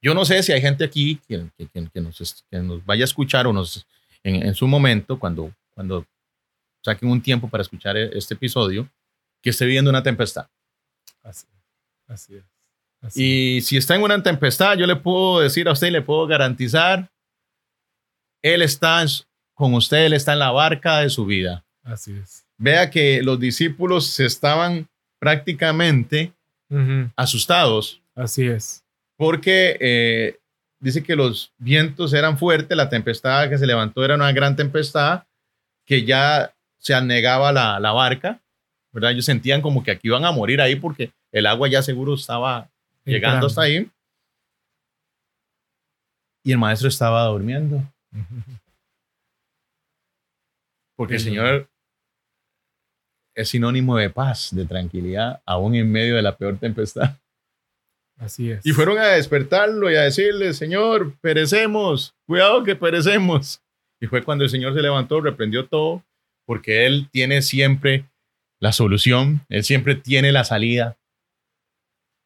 Yo 0.01 0.13
no 0.13 0.25
sé 0.25 0.41
si 0.43 0.51
hay 0.51 0.61
gente 0.61 0.83
aquí 0.83 1.19
que, 1.27 1.45
que- 1.57 1.67
que- 1.93 2.01
nos, 2.01 2.43
que 2.49 2.57
nos 2.59 2.83
vaya 2.85 3.03
a 3.03 3.05
escuchar 3.05 3.45
o 3.47 3.53
nos, 3.53 3.85
en, 4.23 4.43
en 4.47 4.55
su 4.55 4.67
momento, 4.67 5.19
cuando, 5.19 5.53
cuando 5.75 6.05
saquen 6.83 7.09
un 7.09 7.21
tiempo 7.21 7.47
para 7.49 7.61
escuchar 7.61 7.95
e- 7.97 8.17
este 8.17 8.33
episodio, 8.33 8.89
que 9.41 9.51
esté 9.51 9.65
viviendo 9.65 9.89
una 9.91 10.01
tempestad. 10.03 10.47
Así, 11.23 11.45
así 12.07 12.35
es. 12.35 12.43
Así 13.01 13.57
Y 13.57 13.61
si 13.61 13.77
está 13.77 13.95
en 13.95 14.03
una 14.03 14.21
tempestad, 14.21 14.77
yo 14.77 14.85
le 14.87 14.95
puedo 14.95 15.39
decir 15.41 15.67
a 15.67 15.71
usted 15.71 15.87
y 15.87 15.91
le 15.91 16.01
puedo 16.01 16.25
garantizar, 16.27 17.09
Él 18.43 18.61
está 18.61 19.03
con 19.53 19.73
usted, 19.73 20.05
Él 20.05 20.13
está 20.13 20.33
en 20.33 20.39
la 20.39 20.51
barca 20.51 20.99
de 20.99 21.09
su 21.09 21.25
vida. 21.25 21.63
Así 21.83 22.11
es. 22.13 22.45
Vea 22.57 22.89
que 22.91 23.21
los 23.23 23.39
discípulos 23.39 24.07
se 24.07 24.25
estaban 24.25 24.87
prácticamente 25.19 26.33
Ujú, 26.69 27.09
asustados 27.15 28.01
Así 28.15 28.45
es. 28.47 28.80
Porque 29.21 29.77
eh, 29.79 30.39
dice 30.79 31.03
que 31.03 31.15
los 31.15 31.53
vientos 31.59 32.11
eran 32.11 32.39
fuertes, 32.39 32.75
la 32.75 32.89
tempestad 32.89 33.49
que 33.49 33.59
se 33.59 33.67
levantó 33.67 34.03
era 34.03 34.15
una 34.15 34.31
gran 34.31 34.55
tempestad, 34.55 35.25
que 35.85 36.03
ya 36.05 36.55
se 36.79 36.95
anegaba 36.95 37.51
la, 37.51 37.79
la 37.79 37.91
barca, 37.91 38.41
¿verdad? 38.91 39.11
Ellos 39.11 39.25
sentían 39.25 39.61
como 39.61 39.83
que 39.83 39.91
aquí 39.91 40.07
iban 40.07 40.25
a 40.25 40.31
morir 40.31 40.59
ahí 40.59 40.75
porque 40.75 41.11
el 41.31 41.45
agua 41.45 41.67
ya 41.67 41.83
seguro 41.83 42.15
estaba 42.15 42.71
llegando 43.05 43.45
hasta 43.45 43.61
ahí. 43.61 43.87
Y 46.43 46.51
el 46.51 46.57
maestro 46.57 46.87
estaba 46.87 47.23
durmiendo, 47.25 47.83
porque 50.95 51.13
el 51.13 51.19
Señor 51.19 51.69
es 53.35 53.49
sinónimo 53.49 53.97
de 53.97 54.09
paz, 54.09 54.49
de 54.51 54.65
tranquilidad, 54.65 55.43
aún 55.45 55.75
en 55.75 55.91
medio 55.91 56.15
de 56.15 56.23
la 56.23 56.35
peor 56.35 56.57
tempestad. 56.57 57.21
Así 58.21 58.51
es. 58.51 58.63
Y 58.63 58.71
fueron 58.71 58.99
a 58.99 59.07
despertarlo 59.07 59.89
y 59.89 59.95
a 59.95 60.01
decirle, 60.01 60.53
Señor, 60.53 61.17
perecemos, 61.21 62.13
cuidado 62.27 62.63
que 62.63 62.75
perecemos. 62.75 63.61
Y 63.99 64.05
fue 64.05 64.23
cuando 64.23 64.43
el 64.43 64.49
Señor 64.51 64.75
se 64.75 64.81
levantó, 64.81 65.21
reprendió 65.21 65.67
todo, 65.67 66.05
porque 66.45 66.85
Él 66.85 67.09
tiene 67.11 67.41
siempre 67.41 68.05
la 68.59 68.73
solución, 68.73 69.43
Él 69.49 69.63
siempre 69.63 69.95
tiene 69.95 70.31
la 70.31 70.43
salida, 70.43 70.99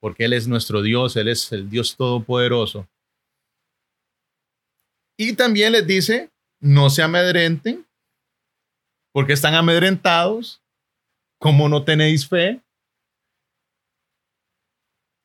porque 0.01 0.25
Él 0.25 0.33
es 0.33 0.49
nuestro 0.49 0.81
Dios, 0.81 1.15
Él 1.15 1.29
es 1.29 1.49
el 1.53 1.69
Dios 1.69 1.95
todopoderoso. 1.95 2.89
Y 5.17 5.33
también 5.33 5.71
les 5.71 5.87
dice, 5.87 6.29
no 6.59 6.89
se 6.89 7.03
amedrenten, 7.03 7.85
porque 9.13 9.31
están 9.31 9.55
amedrentados, 9.55 10.61
como 11.39 11.69
no 11.69 11.85
tenéis 11.85 12.27
fe. 12.27 12.59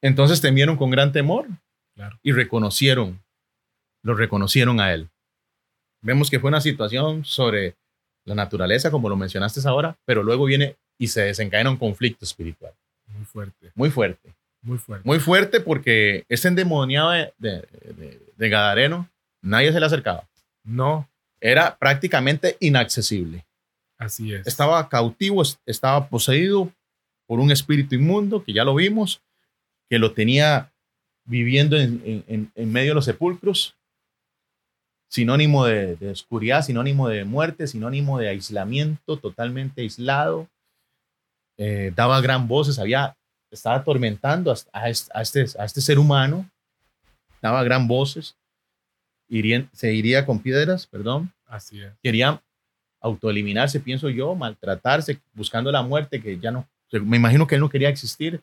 Entonces 0.02 0.40
temieron 0.40 0.76
con 0.76 0.90
gran 0.90 1.12
temor 1.12 1.46
Claro. 1.94 2.18
y 2.22 2.32
reconocieron, 2.32 3.20
lo 4.02 4.14
reconocieron 4.14 4.80
a 4.80 4.92
él. 4.94 5.08
Vemos 6.02 6.30
que 6.30 6.40
fue 6.40 6.48
una 6.48 6.60
situación 6.60 7.24
sobre 7.24 7.76
la 8.24 8.34
naturaleza, 8.34 8.90
como 8.90 9.08
lo 9.08 9.16
mencionaste 9.16 9.60
ahora, 9.68 9.98
pero 10.06 10.22
luego 10.22 10.44
viene 10.46 10.76
y 10.98 11.08
se 11.08 11.22
desencadena 11.22 11.70
un 11.70 11.76
conflicto 11.76 12.24
espiritual 12.24 12.72
Muy 13.08 13.24
fuerte. 13.24 13.70
muy 13.74 13.90
fuerte. 13.90 14.34
Muy 14.62 14.78
fuerte. 14.78 15.06
Muy 15.08 15.18
fuerte 15.18 15.60
porque 15.60 16.24
este 16.28 16.48
endemoniado 16.48 17.10
de, 17.10 17.32
de, 17.38 17.50
de- 17.94 18.20
de 18.36 18.48
Gadareno, 18.48 19.08
nadie 19.42 19.72
se 19.72 19.80
le 19.80 19.86
acercaba. 19.86 20.26
No, 20.64 21.08
Era 21.42 21.76
prácticamente 21.78 22.56
inaccesible. 22.60 23.44
así 23.98 24.32
es. 24.34 24.46
Estaba 24.46 24.86
cautivo, 24.90 25.40
es- 25.42 25.58
estaba 25.66 26.08
poseído 26.08 26.70
por 27.26 27.40
un 27.40 27.50
espíritu 27.50 27.94
inmundo, 27.94 28.42
que 28.44 28.52
ya 28.52 28.64
lo 28.64 28.74
vimos, 28.74 29.22
que 29.90 29.98
lo 29.98 30.12
tenía 30.14 30.72
viviendo 31.24 31.76
en, 31.76 32.00
en- 32.04 32.24
en- 32.28 32.52
en 32.54 32.72
medio 32.72 32.92
de 32.92 32.94
los 32.94 33.04
sepulcros, 33.04 33.76
sinónimo 35.08 35.66
de, 35.66 35.96
de 35.96 36.10
oscuridad, 36.10 36.62
sinónimo 36.62 37.08
de 37.08 37.24
muerte, 37.24 37.66
sinónimo 37.66 38.18
de 38.18 38.28
aislamiento, 38.28 39.18
totalmente 39.18 39.82
aislado. 39.82 40.48
Eh, 41.58 41.92
daba 41.94 42.20
gran 42.20 42.46
voces, 42.48 42.78
había, 42.78 43.16
estaba 43.50 43.76
atormentando 43.76 44.52
a, 44.52 44.56
a 44.72 44.88
est- 44.88 45.10
a 45.12 45.20
este, 45.22 45.44
a 45.58 45.64
este 45.64 45.80
ser 45.80 45.98
humano, 45.98 46.48
daba 47.42 47.62
gran 47.64 47.86
voces, 47.88 48.36
irían- 49.28 49.68
se 49.72 49.92
iría 49.92 50.24
con 50.24 50.38
piedras, 50.38 50.86
perdón, 50.86 51.32
Así 51.46 51.82
es. 51.82 51.92
quería 52.02 52.40
autoeliminarse, 53.00 53.80
pienso 53.80 54.08
yo, 54.08 54.34
maltratarse, 54.34 55.20
buscando 55.34 55.72
la 55.72 55.82
muerte, 55.82 56.20
que 56.22 56.38
ya 56.38 56.50
no, 56.50 56.66
me 56.92 57.16
imagino 57.16 57.46
que 57.46 57.56
él 57.56 57.60
no 57.60 57.68
quería 57.70 57.88
existir, 57.88 58.40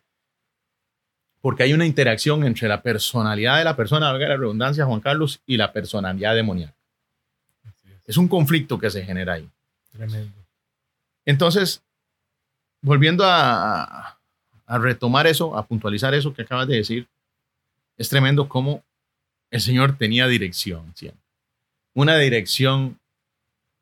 porque 1.41 1.63
hay 1.63 1.73
una 1.73 1.86
interacción 1.86 2.43
entre 2.45 2.67
la 2.67 2.82
personalidad 2.82 3.58
de 3.58 3.63
la 3.63 3.76
persona, 3.76 4.12
valga 4.12 4.30
la 4.30 4.38
redundancia, 4.38 4.86
Juan 4.86 5.00
Carlos, 5.00 5.39
y 5.45 5.58
la 5.58 5.71
personalidad 5.71 6.36
demoníaca. 6.36 6.73
Es. 7.65 7.93
Es 8.06 8.17
un 8.17 8.28
conflicto 8.28 8.78
que 8.80 8.89
se 8.89 9.04
genera 9.06 9.34
ahí. 9.34 9.50
Tremendo. 9.91 10.34
Entonces, 11.26 11.82
volviendo 12.82 13.23
a, 13.26 13.84
a- 13.84 14.17
a 14.69 14.78
retomar 14.78 15.28
eso, 15.28 15.58
a 15.58 15.65
puntualizar 15.65 16.13
eso 16.13 16.34
que 16.34 16.41
acabas 16.41 16.67
de 16.67 16.76
decir, 16.76 17.08
es 17.97 18.10
tremendo 18.10 18.50
cómo 18.50 18.84
el 19.50 19.62
Señor 19.62 19.97
tenía 19.97 20.28
dirección 20.28 20.91
siempre. 20.95 21.21
Una 21.93 22.17
dirección 22.17 23.00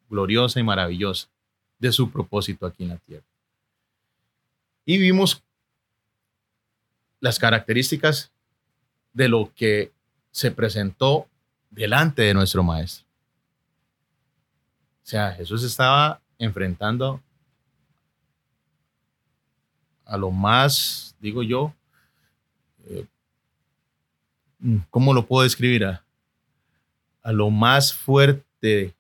gloriosa 0.10 0.60
y 0.60 0.64
maravillosa 0.64 1.28
de 1.80 1.92
su 1.92 2.12
propósito 2.12 2.66
aquí 2.68 2.84
en 2.84 2.90
la 2.90 2.98
tierra. 2.98 3.26
Y 4.86 5.00
vimos 5.00 5.42
las 7.26 7.40
características 7.40 8.32
de 9.12 9.28
lo 9.28 9.52
que 9.56 9.92
se 10.30 10.52
presentó 10.52 11.28
delante 11.72 12.22
de 12.22 12.36
nuestro 12.36 12.64
Maestro. 12.64 13.04
O 15.04 15.08
sea, 15.08 15.32
Jesús 15.32 15.64
estaba 15.64 16.22
enfrentando 16.38 17.20
a 20.06 20.18
lo 20.18 20.30
más, 20.30 21.16
digo 21.20 21.42
yo, 21.42 21.74
eh, 22.88 23.08
¿cómo 24.92 25.12
lo 25.12 25.26
puedo 25.26 25.44
describir? 25.44 25.86
A, 25.86 26.04
a 27.24 27.32
lo 27.32 27.50
más 27.50 27.92
fuerte 27.92 28.94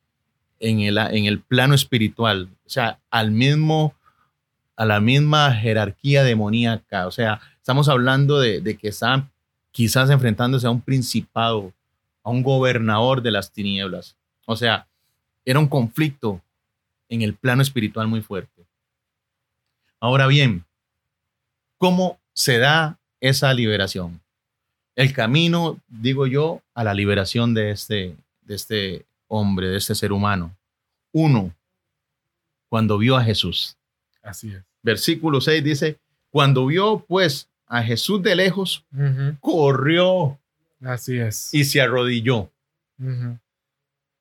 en 0.60 0.80
el, 0.80 0.98
en 0.98 1.26
el 1.26 1.42
plano 1.42 1.76
espiritual, 1.76 2.50
o 2.66 2.70
sea, 2.70 3.00
al 3.12 3.30
mismo, 3.30 3.94
a 4.76 4.86
la 4.86 5.00
misma 5.00 5.54
jerarquía 5.54 6.24
demoníaca, 6.24 7.06
o 7.06 7.12
sea, 7.12 7.40
estamos 7.66 7.90
hablando 7.90 8.40
de, 8.40 8.62
de 8.62 8.78
que 8.78 8.90
están 8.90 9.32
quizás 9.72 10.12
enfrentándose 10.12 10.68
a 10.68 10.70
un 10.70 10.82
principado, 10.82 11.74
a 12.22 12.30
un 12.30 12.44
gobernador 12.44 13.24
de 13.24 13.32
las 13.32 13.52
tinieblas, 13.52 14.16
o 14.46 14.56
sea, 14.56 14.88
Era 15.44 15.60
un 15.60 15.68
conflicto 15.68 16.42
en 17.10 17.24
el 17.24 17.34
plano 17.34 17.64
espiritual 17.64 18.08
muy 18.08 18.22
fuerte. 18.22 18.68
Ahora 20.00 20.28
bien, 20.28 20.64
¿cómo 21.80 22.20
se 22.34 22.60
da 22.60 23.00
esa 23.20 23.52
liberación? 23.52 24.22
El 24.96 25.12
camino, 25.12 25.80
digo 25.88 26.28
yo, 26.28 26.62
a 26.76 26.84
la 26.84 26.94
liberación 26.94 27.56
de 27.56 27.72
este, 27.72 28.16
de 28.42 28.56
este 28.56 29.06
hombre, 29.28 29.70
de 29.70 29.78
este 29.78 29.96
ser 29.96 30.12
humano. 30.12 30.56
Uno, 31.12 31.52
cuando 32.70 33.00
vio 33.00 33.16
a 33.18 33.24
Jesús. 33.24 33.76
Así 34.22 34.52
es. 34.52 34.64
Versículo 34.84 35.42
6 35.42 35.64
dice, 35.64 35.98
cuando 36.30 36.68
vio 36.68 37.00
pues 37.08 37.50
a 37.68 37.82
Jesús 37.84 38.22
de 38.22 38.36
lejos, 38.36 38.86
corrió 39.40 40.40
Así 40.82 41.18
es. 41.18 41.54
y 41.54 41.64
se 41.64 41.82
arrodilló. 41.82 42.52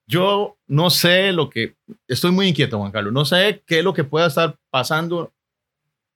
Yo 0.06 0.56
no 0.66 0.90
sé 0.90 1.32
lo 1.32 1.48
que, 1.48 1.76
estoy 2.08 2.30
muy 2.30 2.48
inquieto, 2.48 2.78
Juan 2.78 2.92
Carlos, 2.92 3.12
no 3.12 3.24
sé 3.24 3.62
qué 3.66 3.78
es 3.78 3.84
lo 3.84 3.94
que 3.94 4.04
pueda 4.04 4.26
estar 4.26 4.56
pasando 4.70 5.32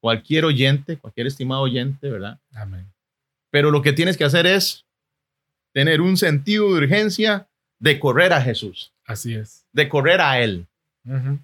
cualquier 0.01 0.45
oyente, 0.45 0.99
cualquier 0.99 1.27
estimado 1.27 1.63
oyente, 1.63 2.11
¿verdad? 2.11 2.39
Amén. 2.55 2.87
Pero 3.51 3.71
lo 3.71 3.81
que 3.83 3.93
tienes 3.95 4.17
que 4.17 4.25
hacer 4.25 4.47
es 4.47 4.85
tener 5.73 6.01
un 6.01 6.17
sentido 6.17 6.67
de 6.75 6.79
urgencia 6.85 7.49
de 7.79 7.99
correr 7.99 8.33
a 8.33 8.43
Jesús, 8.43 8.93
Así 9.07 9.35
es. 9.35 9.65
de 9.73 9.89
correr 9.89 10.21
a 10.21 10.41
Él. 10.41 10.67
Ujú. 11.05 11.39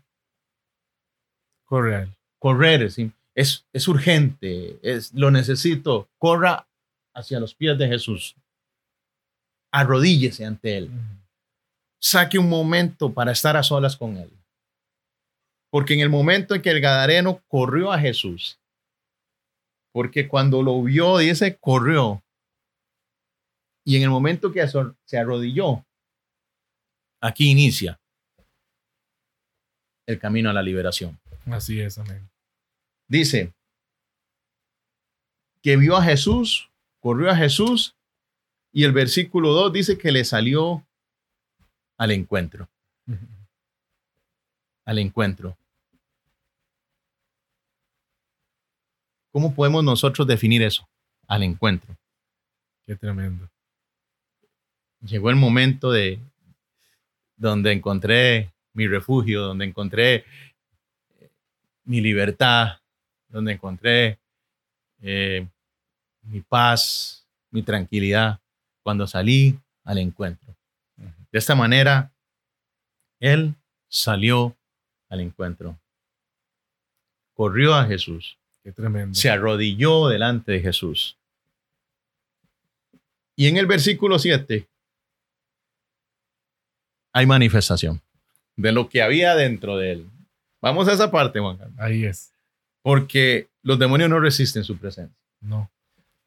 Correcto. 1.64 2.14
Correr 2.38 2.90
¿sí? 2.90 3.10
Es, 3.34 3.66
es 3.72 3.88
urgente, 3.88 4.78
es, 4.82 5.12
lo 5.12 5.30
necesito. 5.30 6.08
Corra 6.18 6.68
hacia 7.14 7.40
los 7.40 7.54
pies 7.54 7.76
de 7.78 7.88
Jesús. 7.88 8.36
Arrodíllese 9.72 10.44
ante 10.44 10.76
Él. 10.76 10.90
Saque 12.00 12.38
un 12.38 12.48
momento 12.48 13.12
para 13.12 13.32
estar 13.32 13.56
a 13.56 13.62
solas 13.62 13.96
con 13.96 14.16
él. 14.16 14.30
Porque 15.70 15.94
en 15.94 16.00
el 16.00 16.10
momento 16.10 16.54
en 16.54 16.62
que 16.62 16.70
el 16.70 16.80
Gadareno 16.80 17.42
corrió 17.48 17.90
a 17.90 17.98
Jesús, 17.98 18.60
porque 19.92 20.28
cuando 20.28 20.62
lo 20.62 20.82
vio, 20.82 21.18
dice, 21.18 21.56
corrió. 21.56 22.22
Y 23.86 23.96
en 23.96 24.02
el 24.02 24.10
momento 24.10 24.52
que 24.52 24.64
se 24.68 25.18
arrodilló, 25.18 25.84
aquí 27.22 27.50
inicia 27.50 27.98
el 30.06 30.18
camino 30.18 30.50
a 30.50 30.52
la 30.52 30.62
liberación. 30.62 31.18
Así 31.46 31.80
es, 31.80 31.98
amén. 31.98 32.33
Dice 33.08 33.52
que 35.62 35.76
vio 35.76 35.96
a 35.96 36.02
Jesús, 36.02 36.70
corrió 37.00 37.30
a 37.30 37.36
Jesús, 37.36 37.94
y 38.72 38.84
el 38.84 38.92
versículo 38.92 39.52
2 39.52 39.72
dice 39.72 39.98
que 39.98 40.10
le 40.10 40.24
salió 40.24 40.86
al 41.96 42.10
encuentro. 42.10 42.68
Al 44.84 44.98
encuentro. 44.98 45.56
¿Cómo 49.32 49.54
podemos 49.54 49.82
nosotros 49.82 50.26
definir 50.26 50.62
eso? 50.62 50.86
Al 51.26 51.42
encuentro. 51.42 51.96
Qué 52.86 52.94
tremendo. 52.96 53.48
Llegó 55.00 55.30
el 55.30 55.36
momento 55.36 55.90
de 55.90 56.20
donde 57.36 57.72
encontré 57.72 58.52
mi 58.72 58.86
refugio, 58.86 59.42
donde 59.42 59.64
encontré 59.64 60.24
mi 61.84 62.00
libertad, 62.00 62.80
donde 63.34 63.52
encontré 63.52 64.20
eh, 65.02 65.44
mi 66.22 66.40
paz, 66.40 67.26
mi 67.50 67.62
tranquilidad, 67.62 68.40
cuando 68.84 69.08
salí 69.08 69.58
al 69.82 69.98
encuentro. 69.98 70.54
De 70.96 71.38
esta 71.38 71.56
manera, 71.56 72.12
él 73.18 73.54
salió 73.88 74.56
al 75.08 75.20
encuentro. 75.20 75.76
Corrió 77.34 77.74
a 77.74 77.86
Jesús. 77.86 78.38
Qué 78.62 78.70
tremendo. 78.70 79.14
se 79.14 79.28
arrodilló 79.28 80.08
delante 80.08 80.52
de 80.52 80.60
Jesús. 80.60 81.18
Y 83.36 83.48
en 83.48 83.56
el 83.56 83.66
versículo 83.66 84.18
7 84.18 84.66
hay 87.12 87.26
manifestación 87.26 88.00
de 88.56 88.72
lo 88.72 88.88
que 88.88 89.02
había 89.02 89.34
dentro 89.34 89.76
de 89.76 89.92
él. 89.92 90.10
Vamos 90.62 90.88
a 90.88 90.92
esa 90.92 91.10
parte, 91.10 91.40
Juan 91.40 91.58
Carlos. 91.58 91.76
Ahí 91.78 92.04
es. 92.04 92.33
Porque 92.84 93.48
los 93.62 93.78
demonios 93.78 94.10
no 94.10 94.20
resisten 94.20 94.62
su 94.62 94.76
presencia. 94.76 95.16
No. 95.40 95.70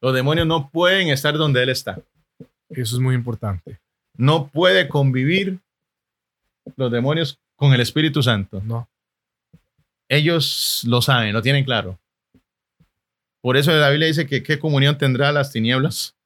Los 0.00 0.12
demonios 0.12 0.44
no 0.44 0.70
pueden 0.70 1.08
estar 1.08 1.38
donde 1.38 1.62
él 1.62 1.68
está. 1.68 2.00
Eso 2.68 2.96
es 2.96 3.00
muy 3.00 3.14
importante. 3.14 3.78
No 4.16 4.48
puede 4.48 4.88
convivir 4.88 5.60
los 6.74 6.90
demonios 6.90 7.38
con 7.54 7.72
el 7.74 7.80
Espíritu 7.80 8.24
Santo. 8.24 8.60
No. 8.64 8.88
Ellos 10.08 10.82
lo 10.84 11.00
saben, 11.00 11.32
lo 11.32 11.42
tienen 11.42 11.64
claro. 11.64 11.96
Por 13.40 13.56
eso 13.56 13.70
la 13.70 13.90
Biblia 13.90 14.08
dice 14.08 14.26
que 14.26 14.42
qué 14.42 14.58
comunión 14.58 14.98
tendrá 14.98 15.30
las 15.30 15.52
tinieblas 15.52 16.16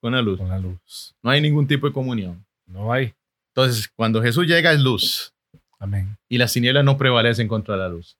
con 0.00 0.12
la 0.12 0.22
luz. 0.22 0.38
Con 0.38 0.50
la 0.50 0.60
luz. 0.60 1.16
No 1.20 1.30
hay 1.30 1.40
ningún 1.40 1.66
tipo 1.66 1.88
de 1.88 1.92
comunión. 1.92 2.46
No 2.64 2.92
hay. 2.92 3.12
Entonces, 3.48 3.88
cuando 3.88 4.22
Jesús 4.22 4.46
llega 4.46 4.72
es 4.72 4.78
luz 4.78 5.34
Amén. 5.80 6.16
y 6.28 6.38
las 6.38 6.52
tinieblas 6.52 6.84
no 6.84 6.96
prevalecen 6.96 7.48
contra 7.48 7.76
la 7.76 7.88
luz. 7.88 8.16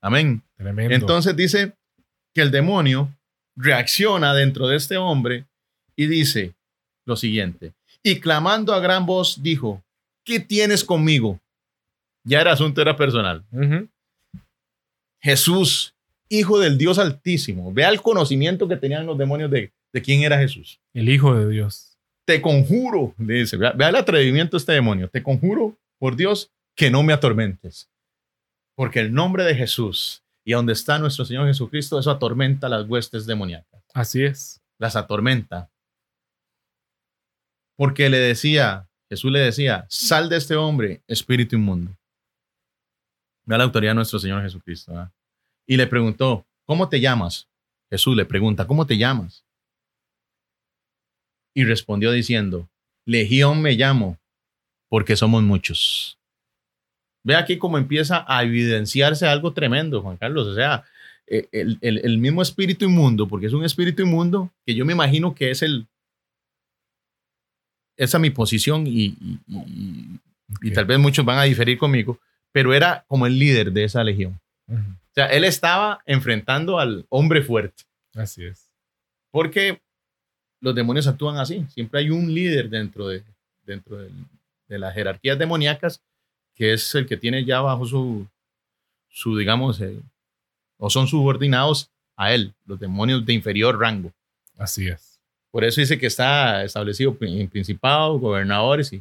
Amén. 0.00 0.42
Tremendo. 0.56 0.94
Entonces 0.94 1.34
dice 1.36 1.72
que 2.34 2.42
el 2.42 2.50
demonio 2.50 3.14
reacciona 3.56 4.34
dentro 4.34 4.68
de 4.68 4.76
este 4.76 4.96
hombre 4.96 5.46
y 5.96 6.06
dice 6.06 6.54
lo 7.04 7.16
siguiente. 7.16 7.72
Y 8.02 8.20
clamando 8.20 8.72
a 8.72 8.80
gran 8.80 9.06
voz 9.06 9.42
dijo, 9.42 9.82
¿qué 10.24 10.38
tienes 10.40 10.84
conmigo? 10.84 11.40
Ya 12.24 12.40
era 12.40 12.52
asunto, 12.52 12.80
era 12.80 12.96
personal. 12.96 13.44
Jesús, 15.20 15.94
hijo 16.28 16.60
del 16.60 16.78
Dios 16.78 16.98
altísimo. 16.98 17.72
Vea 17.72 17.88
el 17.88 18.00
conocimiento 18.02 18.68
que 18.68 18.76
tenían 18.76 19.06
los 19.06 19.18
demonios 19.18 19.50
de, 19.50 19.72
de 19.92 20.02
quién 20.02 20.22
era 20.22 20.38
Jesús. 20.38 20.78
El 20.94 21.08
Hijo 21.08 21.34
de 21.34 21.48
Dios. 21.48 21.96
Te 22.24 22.42
conjuro, 22.42 23.14
le 23.18 23.34
dice, 23.34 23.56
vea, 23.56 23.72
vea 23.72 23.88
el 23.88 23.96
atrevimiento 23.96 24.56
de 24.56 24.58
este 24.58 24.72
demonio. 24.72 25.08
Te 25.08 25.22
conjuro 25.22 25.76
por 25.98 26.14
Dios 26.14 26.50
que 26.76 26.90
no 26.90 27.02
me 27.02 27.14
atormentes. 27.14 27.88
Porque 28.78 29.00
el 29.00 29.12
nombre 29.12 29.42
de 29.42 29.56
Jesús 29.56 30.22
y 30.44 30.52
donde 30.52 30.72
está 30.72 31.00
nuestro 31.00 31.24
Señor 31.24 31.48
Jesucristo, 31.48 31.98
eso 31.98 32.12
atormenta 32.12 32.68
las 32.68 32.88
huestes 32.88 33.26
demoníacas. 33.26 33.82
Así 33.92 34.22
es. 34.22 34.62
Las 34.78 34.94
atormenta. 34.94 35.68
Porque 37.76 38.08
le 38.08 38.18
decía, 38.18 38.88
Jesús 39.10 39.32
le 39.32 39.40
decía, 39.40 39.84
sal 39.88 40.28
de 40.28 40.36
este 40.36 40.54
hombre, 40.54 41.02
espíritu 41.08 41.56
inmundo. 41.56 41.98
Vea 43.46 43.58
la 43.58 43.64
autoridad 43.64 43.90
de 43.90 43.96
nuestro 43.96 44.20
Señor 44.20 44.42
Jesucristo. 44.42 44.92
¿verdad? 44.92 45.12
Y 45.66 45.76
le 45.76 45.88
preguntó, 45.88 46.46
¿cómo 46.64 46.88
te 46.88 47.00
llamas? 47.00 47.48
Jesús 47.90 48.14
le 48.16 48.26
pregunta, 48.26 48.64
¿cómo 48.68 48.86
te 48.86 48.96
llamas? 48.96 49.44
Y 51.52 51.64
respondió 51.64 52.12
diciendo, 52.12 52.70
Legión 53.04 53.60
me 53.60 53.72
llamo, 53.72 54.20
porque 54.88 55.16
somos 55.16 55.42
muchos. 55.42 56.17
Ve 57.24 57.34
aquí 57.36 57.58
cómo 57.58 57.78
empieza 57.78 58.24
a 58.28 58.42
evidenciarse 58.44 59.26
algo 59.26 59.52
tremendo, 59.52 60.00
Juan 60.02 60.16
Carlos. 60.16 60.46
O 60.46 60.54
sea, 60.54 60.84
eh, 61.26 61.48
el, 61.52 61.78
el- 61.82 61.98
el 62.04 62.18
mismo 62.18 62.40
espíritu 62.42 62.84
inmundo, 62.86 63.28
porque 63.28 63.46
es 63.46 63.52
un 63.52 63.64
espíritu 63.64 64.02
inmundo 64.02 64.50
que 64.64 64.74
yo 64.74 64.84
me 64.86 64.92
imagino 64.92 65.34
que 65.34 65.50
es 65.50 65.62
el. 65.62 65.86
Esa 67.96 68.18
es 68.18 68.20
mi 68.22 68.30
posición 68.30 68.86
y, 68.86 69.06
y- 69.06 69.38
y- 69.48 70.20
y 70.62 70.68
Ok. 70.68 70.74
tal 70.74 70.84
vez 70.86 70.98
muchos 70.98 71.24
van 71.24 71.38
a 71.38 71.42
diferir 71.42 71.76
conmigo, 71.78 72.18
pero 72.52 72.72
era 72.72 73.04
como 73.08 73.26
el 73.26 73.38
líder 73.38 73.72
de 73.72 73.84
esa 73.84 74.02
legión. 74.04 74.40
Ujú. 74.68 74.78
O 74.80 75.14
sea, 75.14 75.26
él 75.26 75.44
estaba 75.44 76.00
enfrentando 76.06 76.78
al 76.78 77.04
hombre 77.08 77.42
fuerte, 77.42 77.82
Así 78.14 78.44
es. 78.44 78.70
porque 79.32 79.82
los 80.60 80.74
demonios 80.74 81.06
actúan 81.08 81.36
así. 81.38 81.66
Siempre 81.74 82.00
hay 82.00 82.10
un 82.10 82.32
líder 82.32 82.70
dentro 82.70 83.08
de, 83.08 83.24
dentro 83.66 83.96
del- 83.98 84.12
de 84.68 84.78
las 84.78 84.94
jerarquías 84.94 85.38
demoníacas 85.38 86.00
que 86.58 86.72
es 86.72 86.92
el 86.96 87.06
que 87.06 87.16
tiene 87.16 87.44
ya 87.44 87.60
bajo 87.60 87.86
su, 87.86 88.26
su 89.08 89.36
digamos, 89.38 89.80
eh, 89.80 90.00
o 90.76 90.90
son 90.90 91.06
subordinados 91.06 91.88
a 92.16 92.34
él, 92.34 92.52
los 92.66 92.80
demonios 92.80 93.24
de 93.24 93.32
inferior 93.32 93.78
rango. 93.78 94.12
Así 94.58 94.88
es. 94.88 95.20
Por 95.52 95.62
eso 95.62 95.80
dice 95.80 95.98
que 95.98 96.08
está 96.08 96.64
establecido 96.64 97.16
en 97.20 97.48
principados, 97.48 98.20
gobernadores 98.20 98.92
y, 98.92 98.96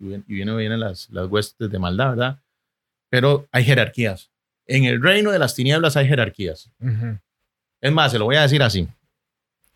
y 0.00 0.24
vienen, 0.26 0.56
vienen 0.56 0.80
las, 0.80 1.08
las 1.10 1.28
huestes 1.28 1.70
de 1.70 1.78
maldad, 1.78 2.10
¿verdad? 2.10 2.42
Pero 3.08 3.46
hay 3.52 3.62
jerarquías. 3.62 4.28
En 4.66 4.84
el 4.84 5.00
reino 5.00 5.30
de 5.30 5.38
las 5.38 5.54
tinieblas 5.54 5.96
hay 5.96 6.08
jerarquías. 6.08 6.68
Ujú. 6.80 7.16
Es 7.80 7.92
más, 7.92 8.10
se 8.10 8.18
lo 8.18 8.24
voy 8.24 8.36
a 8.36 8.42
decir 8.42 8.62
así. 8.62 8.88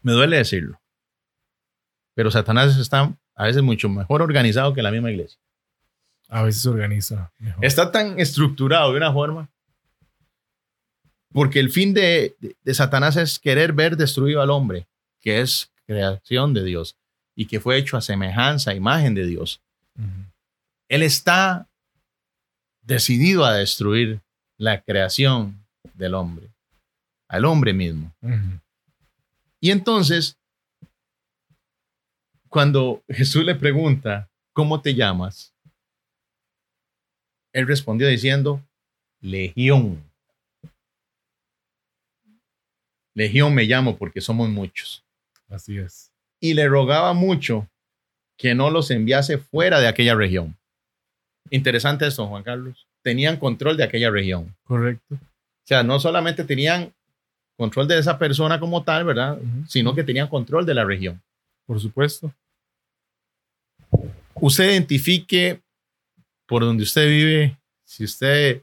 Me 0.03 0.11
duele 0.11 0.39
decirlo. 0.39 0.81
Pero 2.15 2.33
Satanás 2.33 2.77
está 2.77 3.17
a 3.37 3.45
veces 3.45 3.63
mucho 3.63 3.89
mejor 3.89 4.23
organizado 4.23 4.75
que 4.75 4.83
la 4.83 4.91
misma 4.91 5.13
iglesia. 5.13 5.39
A 6.33 6.43
veces 6.43 6.63
se 6.63 6.69
organiza 6.71 7.31
mejor. 7.39 7.65
Está 7.65 7.93
tan 7.93 8.19
estructurado 8.19 8.91
de 8.93 8.97
una 8.97 9.13
forma. 9.13 9.49
Porque 11.33 11.61
el 11.61 11.71
fin 11.71 11.93
de, 11.95 12.35
de- 12.41 12.57
de 12.63 12.75
Satanás 12.75 13.17
es 13.17 13.39
querer 13.39 13.73
ver 13.73 13.97
destruido 13.97 14.41
al 14.43 14.51
hombre, 14.51 14.87
que 15.21 15.41
es 15.41 15.71
creación 15.87 16.55
de 16.55 16.65
Dios 16.65 16.97
y 17.35 17.47
que 17.47 17.61
fue 17.61 17.77
hecho 17.77 17.97
a 17.97 18.01
semejanza, 18.01 18.75
imagen 18.75 19.15
de 19.15 19.27
Dios. 19.27 19.61
Él 20.89 21.03
está 21.03 21.67
decidido 22.83 23.45
a 23.45 23.55
destruir 23.55 24.21
la 24.59 24.81
creación 24.83 25.65
del 25.95 26.15
hombre, 26.15 26.49
al 27.29 27.45
hombre 27.45 27.73
mismo. 27.73 28.13
Y 29.61 29.71
entonces, 29.71 30.37
cuando 32.49 33.03
Jesús 33.09 33.45
le 33.45 33.55
pregunta, 33.55 34.29
¿cómo 34.53 34.81
te 34.83 34.95
llamas? 34.95 35.52
Él 37.53 37.67
respondió 37.67 38.09
diciendo, 38.09 38.63
Legión. 39.21 40.03
Legión 43.15 43.55
me 43.55 43.65
llamo 43.65 43.97
porque 43.97 44.21
somos 44.21 44.49
muchos. 44.49 45.05
Así 45.49 45.79
es. 45.79 46.11
Y 46.41 46.55
le 46.55 46.67
rogaba 46.69 47.13
mucho 47.13 47.69
que 48.37 48.55
no 48.55 48.71
los 48.71 48.91
enviase 48.91 49.39
fuera 49.39 49.81
de 49.81 49.87
aquella 49.87 50.15
región. 50.15 50.57
Interesante 51.51 52.07
esto, 52.07 52.27
Juan 52.27 52.43
Carlos. 52.43 52.87
Tenían 53.03 53.37
control 53.37 53.77
de 53.77 53.85
aquella 53.85 54.11
región. 54.11 54.55
Correcto. 54.65 55.15
O 55.15 55.67
sea, 55.67 55.83
no 55.83 56.01
solamente 56.01 56.43
tenían 56.45 56.93
control 57.57 57.87
de 57.87 57.99
esa 57.99 58.19
persona 58.19 58.59
como 58.59 58.83
tal, 58.83 59.05
¿verdad? 59.05 59.39
Sino 59.69 59.95
que 59.95 60.03
tenían 60.03 60.29
control 60.29 60.67
de 60.67 60.75
la 60.75 60.85
región. 60.85 61.23
Por 61.67 61.79
supuesto. 61.81 62.33
usted 64.35 64.71
identifique 64.71 65.61
por 66.53 66.63
donde 66.65 66.83
usted 66.83 67.09
vive, 67.09 67.57
si 67.83 68.05
usted 68.05 68.63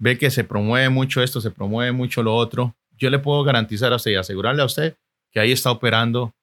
ve 0.00 0.18
que 0.18 0.28
se 0.28 0.42
promueve 0.42 0.88
mucho 0.88 1.22
esto, 1.22 1.40
se 1.40 1.52
promueve 1.52 1.92
mucho 1.92 2.20
lo 2.20 2.34
otro, 2.34 2.74
yo 2.96 3.10
le 3.10 3.20
puedo 3.20 3.44
garantizar 3.44 3.92
a 3.92 3.96
usted 3.96 4.10
y 4.10 4.14
asegurarle 4.16 4.60
a 4.60 4.64
usted 4.64 4.96
que 5.30 5.38
ahí 5.38 5.52
está 5.52 5.70
operando 5.70 6.34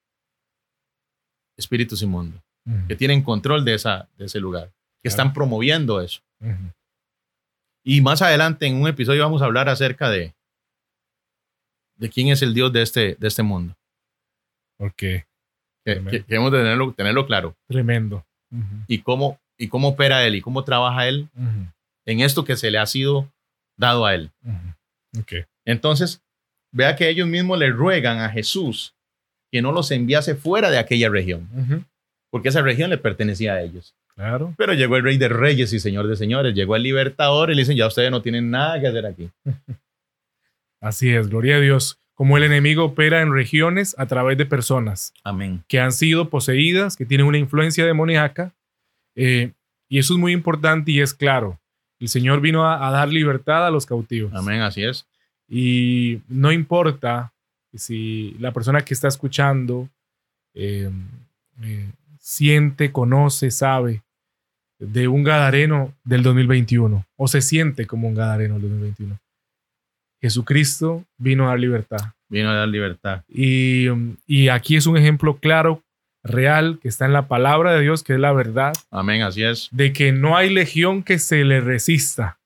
espíritus 1.57 2.01
inmundos, 2.01 2.41
Ujú. 2.65 2.87
que 2.87 2.95
tienen 2.95 3.21
control 3.21 3.65
de, 3.65 3.73
esa, 3.73 4.07
de 4.17 4.25
ese 4.27 4.39
lugar, 4.39 4.67
que 4.69 5.09
Claro. 5.09 5.11
están 5.11 5.33
promoviendo 5.33 5.99
eso. 5.99 6.21
Ujú. 6.39 6.71
Y 7.83 7.99
más 7.99 8.21
adelante 8.21 8.65
en 8.65 8.75
un 8.81 8.87
episodio 8.87 9.21
vamos 9.23 9.41
a 9.41 9.45
hablar 9.45 9.67
acerca 9.67 10.09
de, 10.09 10.33
de 11.97 12.09
quién 12.09 12.29
es 12.29 12.41
el 12.41 12.53
Dios 12.53 12.71
de 12.71 12.83
este, 12.83 13.15
de 13.15 13.27
este 13.27 13.43
mundo. 13.43 13.75
Ok. 14.79 14.95
Que, 14.97 15.25
que- 16.09 16.23
queremos 16.23 16.51
tenerlo, 16.51 16.93
tenerlo 16.93 17.25
claro. 17.25 17.53
Tremendo. 17.67 18.25
Y 18.87 18.99
cómo, 19.01 19.37
y 19.60 19.67
cómo 19.67 19.89
opera 19.89 20.26
él 20.26 20.36
y 20.36 20.41
cómo 20.41 20.63
trabaja 20.63 21.08
él 21.08 21.28
en 22.06 22.22
esto 22.22 22.45
que 22.45 22.56
se 22.56 22.72
le 22.72 22.80
ha 22.80 22.86
sido 22.88 23.32
dado 23.78 24.06
a 24.06 24.15
él. 24.15 24.32
Entonces, 25.65 26.22
vea 26.72 26.95
que 26.95 27.10
ellos 27.10 27.28
mismos 27.28 27.60
le 27.60 27.69
ruegan 27.69 28.19
a 28.19 28.30
Jesús 28.30 28.95
que 29.52 29.62
no 29.62 29.72
los 29.72 29.91
enviase 29.91 30.36
fuera 30.36 30.72
de 30.72 30.78
aquella 30.78 31.10
región, 31.10 31.86
porque 32.32 32.50
esa 32.50 32.62
región 32.62 32.89
le 32.89 32.98
pertenecía 32.98 33.54
a 33.54 33.62
ellos. 33.62 33.93
Claro. 34.15 34.54
Pero 34.58 34.74
llegó 34.74 34.98
el 34.98 35.04
rey 35.04 35.17
de 35.17 35.30
reyes 35.30 35.72
y 35.72 35.80
señor 35.80 36.08
de 36.08 36.15
señores, 36.15 36.54
llegó 36.54 36.76
el 36.76 36.84
libertador 36.84 37.52
y 37.52 37.56
le 37.56 37.62
dicen, 37.62 37.78
ya 37.78 37.88
ustedes 37.88 38.12
no 38.12 38.22
tienen 38.22 38.52
nada 38.52 38.80
que 38.80 38.88
hacer 38.88 39.06
aquí. 39.06 39.30
Así 40.82 41.13
es. 41.13 41.30
Gloria 41.30 41.58
a 41.58 41.60
Dios. 41.60 42.00
Como 42.13 42.36
el 42.36 42.43
enemigo 42.43 42.84
opera 42.84 43.22
en 43.22 43.34
regiones 43.34 43.95
a 43.98 44.06
través 44.08 44.38
de 44.38 44.45
personas 44.45 45.13
Amén. 45.24 45.63
que 45.69 45.80
han 45.80 45.93
sido 45.93 46.30
poseídas, 46.30 46.98
que 46.98 47.06
tienen 47.06 47.28
una 47.28 47.38
influencia 47.38 47.86
demoníaca. 47.86 48.54
Eh, 49.21 49.51
y 49.89 49.99
eso 49.99 50.13
es 50.13 50.19
muy 50.19 50.32
importante 50.32 50.91
y 50.91 51.01
es 51.01 51.13
claro. 51.13 51.60
El 51.99 52.08
Señor 52.08 52.39
vino 52.39 52.65
a, 52.65 52.88
a 52.88 52.91
dar 52.91 53.10
libertad 53.10 53.67
a 53.67 53.71
los 53.71 53.86
cautivos. 53.86 54.32
Amén, 54.34 54.62
así 54.62 54.84
es. 54.84 55.05
Y 55.49 56.21
no 56.29 56.51
importa 56.51 57.34
si 57.73 58.36
la 58.39 58.53
persona 58.53 58.82
que 58.82 58.93
está 58.93 59.08
escuchando 59.08 59.89
eh, 60.53 60.89
eh, 61.62 61.91
siente, 62.19 62.91
conoce, 62.91 63.51
sabe 63.51 64.03
de 64.79 65.10
un 65.10 65.23
gadareno 65.23 65.93
del 66.05 66.23
2021 66.23 67.05
o 67.17 67.27
se 67.27 67.41
siente 67.41 67.86
como 67.86 68.08
un 68.08 68.15
gadareno 68.15 68.53
del 68.53 68.69
2021. 68.69 69.19
Jesucristo 70.21 71.03
vino 71.17 71.45
a 71.45 71.49
dar 71.49 71.60
libertad. 71.60 72.13
Vino 72.29 72.49
a 72.49 72.53
dar 72.53 72.67
libertad. 72.67 73.23
Y, 73.27 73.88
y 74.25 74.49
aquí 74.49 74.75
es 74.75 74.86
un 74.86 74.97
ejemplo 74.97 75.38
claro, 75.38 75.84
real, 76.23 76.79
que 76.82 76.88
está 76.88 77.05
en 77.05 77.13
la 77.13 77.27
palabra 77.27 77.73
de 77.73 77.82
Dios, 77.82 78.03
que 78.03 78.13
es 78.13 78.19
la 78.19 78.34
verdad, 78.34 78.73
Amén, 78.91 79.21
así 79.21 79.43
es. 79.43 79.69
de 79.71 79.93
que 79.93 80.12
no 80.12 80.36
hay 80.38 80.49
legión 80.49 81.03
que 81.03 81.17
se 81.19 81.43
le 81.45 81.62
resista 81.62 82.39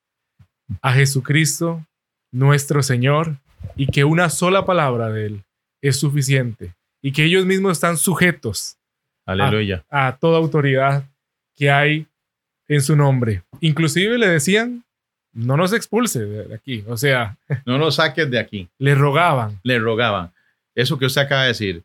a 0.81 0.93
Jesucristo, 0.93 1.85
nuestro 2.31 2.83
Señor, 2.83 3.37
y 3.75 3.87
que 3.87 4.03
una 4.03 4.29
sola 4.29 4.65
palabra 4.65 5.09
de 5.09 5.25
Él 5.27 5.43
es 5.81 5.99
suficiente, 5.99 6.73
y 7.01 7.11
que 7.11 7.25
ellos 7.25 7.45
mismos 7.45 7.73
están 7.73 7.97
sujetos 7.97 8.77
Aleluya. 9.25 9.83
a 9.89 10.17
toda 10.17 10.37
autoridad 10.37 11.03
que 11.55 11.69
hay 11.71 12.07
en 12.67 12.81
su 12.81 12.95
nombre. 12.95 13.43
Inclusive 13.59 14.17
le 14.17 14.27
decían, 14.27 14.83
no 15.33 15.57
nos 15.57 15.73
expulse 15.73 16.23
de 16.25 16.55
aquí, 16.55 16.83
o 16.87 16.95
sea, 16.97 17.37
No 17.65 17.77
nos 17.77 17.95
saques 17.95 18.29
de 18.29 18.39
aquí. 18.39 18.69
le 18.77 18.95
rogaban. 18.95 19.59
Le 19.63 19.79
rogaban. 19.79 20.31
Eso 20.75 20.97
que 20.97 21.05
usted 21.05 21.21
acaba 21.21 21.41
de 21.43 21.49
decir, 21.49 21.83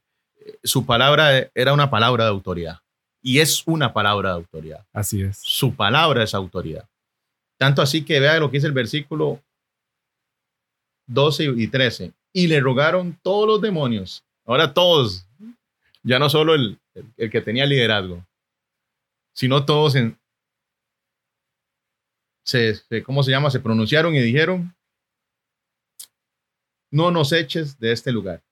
su 0.64 0.86
palabra 0.86 1.50
era 1.54 1.72
una 1.72 1.90
palabra 1.90 2.24
de 2.24 2.30
autoridad. 2.30 2.78
Y 3.22 3.40
es 3.40 3.62
una 3.66 3.92
palabra 3.92 4.30
de 4.30 4.34
autoridad. 4.36 4.86
Así 4.92 5.22
es. 5.22 5.38
su 5.38 5.74
palabra 5.74 6.22
es 6.22 6.34
autoridad. 6.34 6.88
Tanto 7.58 7.82
así 7.82 8.04
que 8.04 8.20
vea 8.20 8.38
lo 8.38 8.50
que 8.50 8.58
dice 8.58 8.66
el 8.68 8.72
versículo 8.72 9.42
12 11.06 11.44
y 11.56 11.66
13. 11.68 12.12
Y 12.32 12.46
le 12.46 12.60
rogaron 12.60 13.18
todos 13.22 13.46
los 13.48 13.60
demonios. 13.60 14.22
Ahora 14.44 14.72
todos, 14.72 15.26
ya 16.02 16.18
no 16.18 16.28
solo 16.30 16.54
el, 16.54 16.78
el- 16.94 17.12
el 17.16 17.30
que 17.30 17.40
tenía 17.40 17.66
liderazgo, 17.66 18.24
sino 19.34 19.64
todos 19.64 19.94
en, 19.96 20.16
se, 22.44 22.74
se- 22.76 23.02
¿cómo 23.02 23.22
se 23.22 23.30
llama? 23.30 23.50
Se 23.50 23.60
pronunciaron 23.60 24.14
y 24.14 24.20
dijeron, 24.20 24.74
no 26.90 27.10
nos 27.10 27.32
eches 27.32 27.78
de 27.78 27.92
este 27.92 28.12
lugar, 28.12 28.42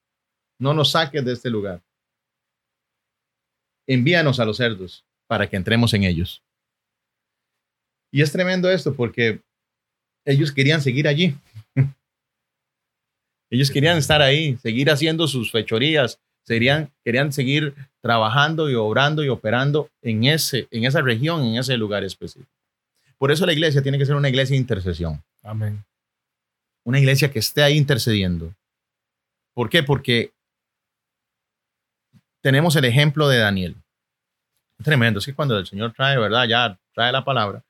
no 0.59 0.75
nos 0.75 0.93
saques 0.93 1.25
de 1.25 1.33
este 1.33 1.51
lugar. 1.51 1.83
Envíanos 3.87 4.41
a 4.41 4.45
los 4.45 4.57
cerdos 4.57 5.05
para 5.27 5.49
que 5.49 5.57
entremos 5.57 5.95
en 5.95 6.05
ellos. 6.05 6.43
Y 8.11 8.23
es 8.23 8.33
tremendo 8.33 8.71
esto 8.71 8.95
porque 8.95 9.41
ellos 10.25 10.53
querían 10.53 10.81
seguir 10.81 11.07
allí. 11.09 11.35
Ellos 13.49 13.71
querían 13.71 13.97
estar 13.97 14.21
ahí, 14.23 14.57
seguir 14.57 14.91
haciendo 14.91 15.29
sus 15.29 15.53
fechorías, 15.53 16.21
serían, 16.43 16.93
querían 17.05 17.33
seguir 17.33 17.75
trabajando 18.01 18.69
y 18.69 18.75
obrando 18.75 19.23
y 19.23 19.29
operando 19.29 19.89
en, 20.03 20.25
ese, 20.25 20.67
en 20.73 20.85
esa 20.85 21.01
región, 21.01 21.45
en 21.45 21.57
ese 21.57 21.77
lugar 21.77 22.03
específico. 22.03 22.51
Por 23.19 23.31
eso 23.31 23.47
la 23.47 23.53
iglesia 23.53 23.83
tiene 23.83 23.99
que 23.99 24.07
ser 24.07 24.17
una 24.17 24.29
iglesia 24.29 24.55
de 24.55 24.61
intercesión, 24.61 25.23
Amén. 25.43 25.85
una 26.85 26.99
iglesia 26.99 27.31
que 27.31 27.39
esté 27.39 27.63
ahí 27.63 27.77
intercediendo. 27.77 28.53
¿Por 29.55 29.71
qué? 29.71 29.83
Porque 29.83 30.33
tenemos 32.47 32.77
el 32.77 32.85
ejemplo 32.85 33.27
de 33.27 33.39
Daniel. 33.39 33.75
Tremendo, 34.85 35.19
es 35.19 35.27
que 35.27 35.35
cuando 35.35 35.59
el 35.59 35.67
Señor 35.67 35.93
trae, 35.93 36.17
¿verdad? 36.17 36.45
Ya 36.47 36.79
trae 36.95 37.11
la 37.11 37.25
palabra. 37.25 37.65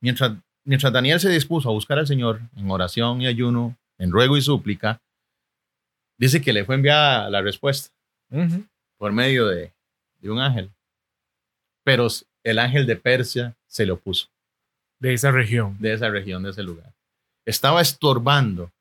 Mientras, 0.00 0.32
mientras 0.64 0.92
Daniel 0.92 1.20
se 1.20 1.28
dispuso 1.28 1.68
a 1.68 1.72
buscar 1.72 2.00
al 2.00 2.08
Señor 2.08 2.40
en 2.56 2.68
oración 2.68 3.22
y 3.22 3.28
ayuno, 3.28 3.76
en 3.98 4.10
ruego 4.10 4.36
y 4.36 4.42
súplica, 4.42 5.00
dice 6.18 6.42
que 6.42 6.52
le 6.52 6.64
fue 6.64 6.74
enviada 6.74 7.30
la 7.30 7.40
respuesta 7.40 7.94
por 8.98 9.12
medio 9.12 9.46
de, 9.46 9.72
de 10.18 10.28
un 10.28 10.40
ángel. 10.40 10.72
Pero 11.84 12.08
el 12.42 12.58
ángel 12.58 12.84
de 12.84 12.96
Persia 12.96 13.54
se 13.68 13.86
le 13.86 13.92
opuso, 13.92 14.26
De 14.98 15.14
esa 15.14 15.30
región. 15.30 15.76
de 15.78 15.92
esa 15.92 16.10
región, 16.10 16.42
de 16.42 16.50
ese 16.50 16.64
lugar. 16.64 16.92
Estaba 17.44 17.80
estorbando 17.80 18.72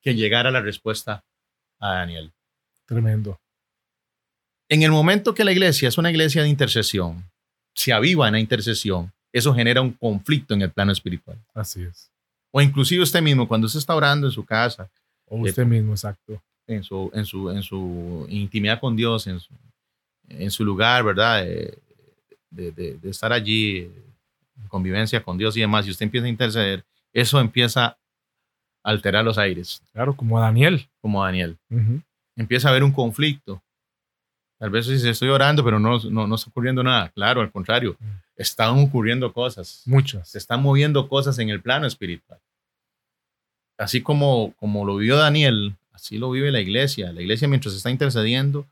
que 0.00 0.14
llegara 0.14 0.52
la 0.52 0.60
respuesta 0.60 1.24
a 1.80 1.94
Daniel. 1.94 2.32
Tremendo. 2.86 3.41
En 4.72 4.82
el 4.82 4.90
momento 4.90 5.34
que 5.34 5.44
la 5.44 5.52
iglesia 5.52 5.88
es 5.88 5.98
una 5.98 6.10
iglesia 6.10 6.42
de 6.42 6.48
intercesión, 6.48 7.22
se 7.74 7.92
aviva 7.92 8.26
en 8.28 8.32
la 8.34 8.40
intercesión, 8.40 9.12
eso 9.32 9.54
genera 9.54 9.82
un 9.82 9.92
conflicto 9.92 10.54
en 10.54 10.62
el 10.62 10.70
plano 10.70 10.92
espiritual. 10.92 11.38
Así 11.54 11.82
es. 11.82 12.10
O 12.50 12.60
inclusive 12.60 13.02
usted 13.02 13.20
mismo, 13.22 13.46
cuando 13.48 13.66
usted 13.66 13.78
está 13.80 13.94
orando 13.94 14.26
en 14.26 14.32
su 14.32 14.44
casa, 14.44 14.88
O 15.26 15.36
usted 15.38 15.66
mismo, 15.66 15.92
exacto. 15.92 16.42
en 16.66 16.82
su, 16.84 17.10
en 17.14 17.24
su, 17.26 17.50
en 17.50 17.62
su 17.62 18.26
intimidad 18.30 18.80
con 18.80 18.96
Dios, 18.96 19.26
en 19.26 19.40
su, 19.40 19.52
en 20.28 20.50
su 20.50 20.64
lugar, 20.64 21.02
¿verdad? 21.04 21.44
De, 21.44 21.78
de- 22.50 22.72
de- 22.72 22.94
de 22.98 23.10
estar 23.10 23.32
allí, 23.32 23.90
en 24.60 24.68
convivencia 24.68 25.22
con 25.22 25.36
Dios 25.38 25.56
y 25.56 25.60
demás, 25.60 25.86
y 25.86 25.90
usted 25.90 26.04
empieza 26.04 26.26
a 26.26 26.30
interceder, 26.30 26.84
eso 27.12 27.40
empieza 27.40 27.84
a 27.86 27.96
alterar 28.84 29.24
los 29.24 29.36
aires, 29.38 29.82
Claro, 29.92 30.14
como 30.16 30.38
Daniel. 30.40 30.88
como 31.00 31.22
Daniel. 31.24 31.56
Empieza 32.36 32.68
a 32.68 32.70
haber 32.70 32.84
un 32.84 32.92
conflicto. 32.92 33.62
Tal 34.62 34.70
vez 34.70 34.86
dice, 34.86 35.10
estoy 35.10 35.28
orando, 35.28 35.64
pero 35.64 35.80
no, 35.80 35.98
no, 35.98 36.28
no 36.28 36.34
está 36.36 36.48
ocurriendo 36.48 36.84
nada. 36.84 37.08
Claro, 37.08 37.40
al 37.40 37.50
contrario, 37.50 37.96
Mm. 37.98 38.04
están 38.36 38.78
ocurriendo 38.78 39.32
cosas. 39.32 39.82
Muchas. 39.86 40.28
Se 40.28 40.38
están 40.38 40.62
moviendo 40.62 41.08
cosas 41.08 41.36
en 41.40 41.48
el 41.50 41.60
plano 41.60 41.84
espiritual. 41.84 42.38
Así 43.76 44.02
como, 44.02 44.54
como 44.60 44.84
lo 44.84 44.94
vivió 44.94 45.16
Daniel, 45.16 45.74
así 45.92 46.16
lo 46.16 46.30
vive 46.30 46.52
la 46.52 46.60
iglesia. 46.60 47.10
La 47.10 47.20
iglesia 47.22 47.48
mientras 47.48 47.74
está 47.74 47.90
intercediendo, 47.90 48.64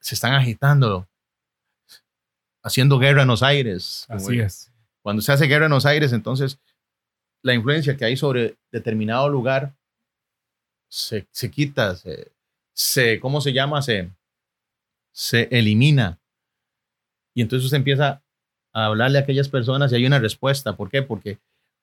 se 0.00 0.14
están 0.14 0.34
agitando, 0.34 1.08
haciendo 2.62 2.98
guerra 2.98 3.22
en 3.22 3.28
los 3.28 3.42
aires. 3.42 4.04
Así 4.10 4.38
es. 4.38 4.70
Cuando 5.00 5.22
se 5.22 5.32
hace 5.32 5.46
guerra 5.46 5.64
en 5.64 5.72
los 5.72 5.86
aires, 5.86 6.12
entonces 6.12 6.58
la 7.40 7.54
influencia 7.54 7.96
que 7.96 8.04
hay 8.04 8.18
sobre 8.18 8.56
determinado 8.70 9.30
lugar 9.30 9.72
se, 10.90 11.26
se 11.30 11.50
quita, 11.50 11.96
se, 11.96 12.30
se, 12.74 13.18
¿cómo 13.18 13.40
se 13.40 13.54
llama? 13.54 13.80
Se, 13.80 14.10
se 15.12 15.48
elimina. 15.50 16.18
Y 17.34 17.42
entonces 17.42 17.64
usted 17.66 17.78
empieza 17.78 18.22
a 18.74 18.86
hablarle 18.86 19.18
a 19.18 19.22
aquellas 19.22 19.48
personas 19.48 19.92
y 19.92 19.96
hay 19.96 20.06
una 20.06 20.18
respuesta. 20.18 20.74
¿Por 20.76 20.90
qué? 20.90 21.02
Porque 21.02 21.38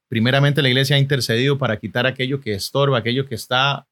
primeramente 0.10 0.62
la 0.62 0.70
iglesia 0.70 0.96
ha 0.96 1.00
intercedido 1.00 1.58
para 1.58 1.78
quitar 1.78 2.06
aquello 2.08 2.42
que 2.42 2.54
estorba, 2.54 2.98
aquello 2.98 3.28
que 3.28 3.36
está 3.36 3.88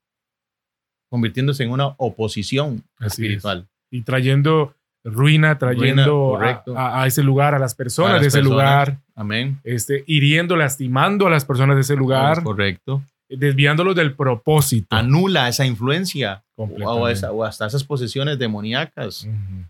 convirtiéndose 1.09 1.63
en 1.63 1.71
una 1.71 1.87
oposición 1.97 2.83
Así 2.97 3.05
es. 3.05 3.11
espiritual. 3.13 3.67
Y 3.91 4.01
trayendo 4.01 4.75
ruina, 5.03 5.57
trayendo 5.57 6.37
a, 6.75 7.03
a 7.03 7.07
ese 7.07 7.23
lugar, 7.23 7.55
a 7.55 7.59
las 7.59 7.75
personas 7.75 8.11
A 8.11 8.13
las 8.15 8.21
de 8.23 8.27
ese 8.27 8.37
personas. 8.39 8.53
lugar, 8.87 8.97
Amén. 9.15 9.59
este, 9.63 10.03
hiriendo, 10.05 10.55
lastimando 10.57 11.27
a 11.27 11.29
las 11.29 11.45
personas 11.45 11.75
de 11.77 11.81
ese 11.81 11.95
lugar, 11.95 12.43
Correcto. 12.43 13.01
Desviándolos 13.29 13.95
del 13.95 14.15
propósito. 14.15 14.87
Anula 14.95 15.47
esa 15.49 15.65
influencia 15.65 16.43
o, 16.55 17.07
esa- 17.07 17.31
o 17.31 17.43
hasta 17.43 17.67
esas 17.67 17.83
posesiones 17.83 18.39
demoníacas. 18.39 19.27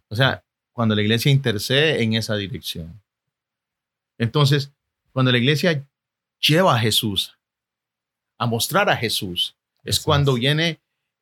O 0.09 0.15
sea, 0.15 0.43
cuando 0.73 0.95
la 0.95 1.01
iglesia 1.01 1.31
intercede 1.31 2.03
en 2.03 2.13
esa 2.13 2.35
dirección. 2.35 3.01
Entonces, 4.17 4.71
cuando 5.11 5.31
la 5.31 5.37
iglesia 5.37 5.83
lleva 6.39 6.75
a 6.75 6.79
Jesús, 6.79 7.35
a 8.37 8.45
mostrar 8.45 8.89
a 8.89 8.95
Jesús, 8.97 9.55
es 9.83 9.99
cuando 9.99 10.33
es. 10.35 10.39
viene 10.39 10.79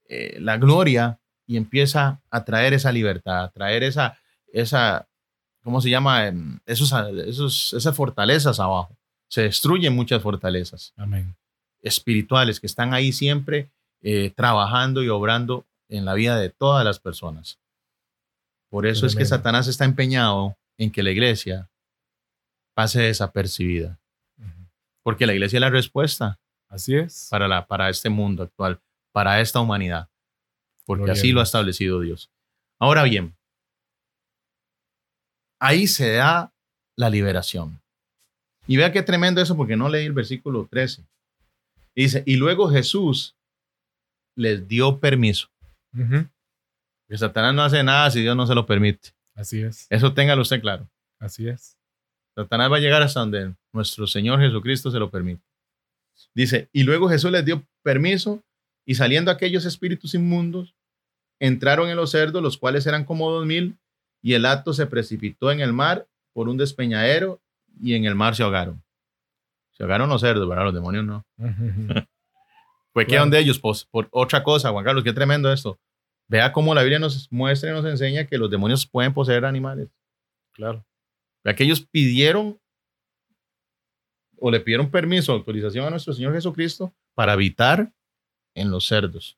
eh, 0.10 0.38
la 0.40 0.58
gloria 0.58 1.20
y 1.48 1.58
empieza 1.58 2.20
a 2.30 2.44
traer 2.44 2.74
esa 2.74 2.92
libertad, 2.92 3.46
a 3.46 3.50
traer 3.52 3.84
esa, 3.84 4.18
esa 4.52 5.08
¿cómo 5.64 5.80
se 5.82 5.90
llama? 5.90 6.28
Em, 6.28 6.60
Esos, 6.66 6.92
esos, 7.26 7.74
esas 7.74 7.96
fortalezas 7.96 8.60
abajo. 8.60 8.96
Se 9.28 9.42
destruyen 9.44 9.94
muchas 9.96 10.22
fortalezas 10.22 10.94
Amén. 10.98 11.36
Espirituales 11.86 12.60
que 12.60 12.68
están 12.68 12.94
ahí 12.94 13.14
siempre 13.14 13.70
eh, 14.02 14.34
trabajando 14.36 15.04
y 15.04 15.10
obrando 15.10 15.66
en 15.88 16.04
la 16.04 16.16
vida 16.16 16.38
de 16.38 16.50
todas 16.50 16.84
las 16.84 17.00
personas. 17.00 17.60
Por 18.70 18.86
eso 18.86 19.06
es 19.06 19.16
que. 19.16 19.26
Satanás 19.26 19.68
está 19.68 19.86
empeñado 19.86 20.58
en 20.78 20.92
que 20.92 21.04
la 21.04 21.12
iglesia 21.12 21.70
pase 22.74 23.02
desapercibida, 23.02 24.00
porque 25.02 25.26
la 25.26 25.34
iglesia 25.34 25.58
es 25.58 25.62
la 25.62 25.70
respuesta 25.70 26.40
Así 26.68 26.96
es. 26.96 27.28
para, 27.30 27.48
la, 27.48 27.66
para 27.66 27.90
este 27.90 28.10
mundo 28.10 28.44
actual, 28.44 28.82
para 29.14 29.40
esta 29.40 29.62
humanidad, 29.62 30.10
porque 30.86 31.04
Gloria 31.04 31.20
así 31.20 31.32
lo 31.32 31.40
ha 31.40 31.44
establecido 31.44 32.02
Dios. 32.02 32.30
Ahora 32.80 33.04
bien, 33.04 33.36
ahí 35.60 35.88
se 35.88 36.12
da 36.14 36.52
la 36.98 37.10
liberación. 37.10 37.80
Y 38.68 38.78
vea 38.78 38.92
qué 38.92 39.04
tremendo 39.04 39.42
eso, 39.42 39.56
porque 39.56 39.78
no 39.78 39.88
leí 39.88 40.06
el 40.06 40.14
versículo 40.14 40.68
13. 40.70 41.06
Dice, 41.96 42.24
y 42.26 42.36
luego 42.36 42.70
Jesús 42.70 43.36
les 44.36 44.68
dio 44.68 45.00
permiso. 45.00 45.50
Que 47.08 47.18
Satanás 47.18 47.54
no 47.54 47.64
hace 47.64 47.84
nada 47.84 48.12
si 48.12 48.22
Dios 48.22 48.36
no 48.36 48.46
se 48.46 48.56
lo 48.56 48.66
permite. 48.66 49.10
Así 49.34 49.62
es. 49.62 49.88
Eso 49.90 50.14
téngalo 50.14 50.42
usted 50.42 50.60
claro. 50.60 50.90
Así 51.20 51.48
es. 51.48 51.78
Satanás 52.36 52.70
va 52.72 52.78
a 52.78 52.82
llegar 52.82 53.02
hasta 53.02 53.22
donde 53.22 53.54
nuestro 53.72 54.08
Señor 54.08 54.40
Jesucristo 54.40 54.92
se 54.92 55.00
lo 55.00 55.10
permite. 55.10 55.42
Dice, 56.34 56.70
y 56.74 56.84
luego 56.84 57.10
Jesús 57.10 57.32
les 57.32 57.46
dio 57.46 57.66
permiso 57.82 58.44
y 58.86 58.96
saliendo 58.96 59.32
aquellos 59.32 59.66
espíritus 59.66 60.14
inmundos, 60.14 60.76
entraron 61.40 61.90
en 61.90 61.96
los 61.96 62.12
cerdos, 62.12 62.42
los 62.42 62.58
cuales 62.58 62.86
eran 62.88 63.06
como 63.06 63.32
dos 63.32 63.46
mil, 63.46 63.78
y 64.22 64.34
el 64.34 64.46
acto 64.46 64.74
se 64.74 64.88
precipitó 64.88 65.52
en 65.52 65.60
el 65.60 65.74
mar 65.74 66.08
por 66.34 66.50
un 66.50 66.58
despeñadero 66.58 67.42
y 67.82 67.94
en 67.96 68.06
el 68.06 68.16
mar 68.16 68.36
se 68.36 68.44
ahogaron. 68.44 68.84
Se 69.78 69.84
ahogaron 69.84 70.10
los 70.10 70.22
cerdos, 70.22 70.48
¿verdad? 70.48 70.66
Los 70.66 70.74
demonios 70.74 71.06
no. 71.06 71.26
Pues 72.94 73.08
Claro. 73.08 73.30
de 73.30 73.40
ellos, 73.40 73.60
pues, 73.60 73.84
por 73.84 74.08
otra 74.10 74.42
cosa, 74.42 74.70
Juan 74.72 74.86
Carlos, 74.86 75.04
qué 75.04 75.12
tremendo 75.12 75.52
esto. 75.52 75.78
Vea 76.30 76.54
cómo 76.54 76.74
la 76.74 76.82
Biblia 76.82 76.98
nos 76.98 77.30
muestra 77.30 77.70
y 77.70 77.74
nos 77.74 77.84
enseña 77.84 78.26
que 78.26 78.38
los 78.38 78.50
demonios 78.50 78.88
pueden 78.88 79.14
poseer 79.14 79.44
animales. 79.44 79.90
claro. 80.54 80.86
Vea 81.44 81.54
que 81.56 81.66
ellos 81.66 81.86
pidieron 81.86 82.58
o 84.40 84.50
le 84.50 84.62
pidieron 84.62 84.90
permiso, 84.90 85.34
autorización 85.34 85.86
a 85.86 85.90
nuestro 85.90 86.14
Señor 86.14 86.34
Jesucristo 86.34 86.94
para 87.14 87.34
habitar 87.34 87.92
en 88.56 88.72
los 88.72 88.86
cerdos, 88.88 89.38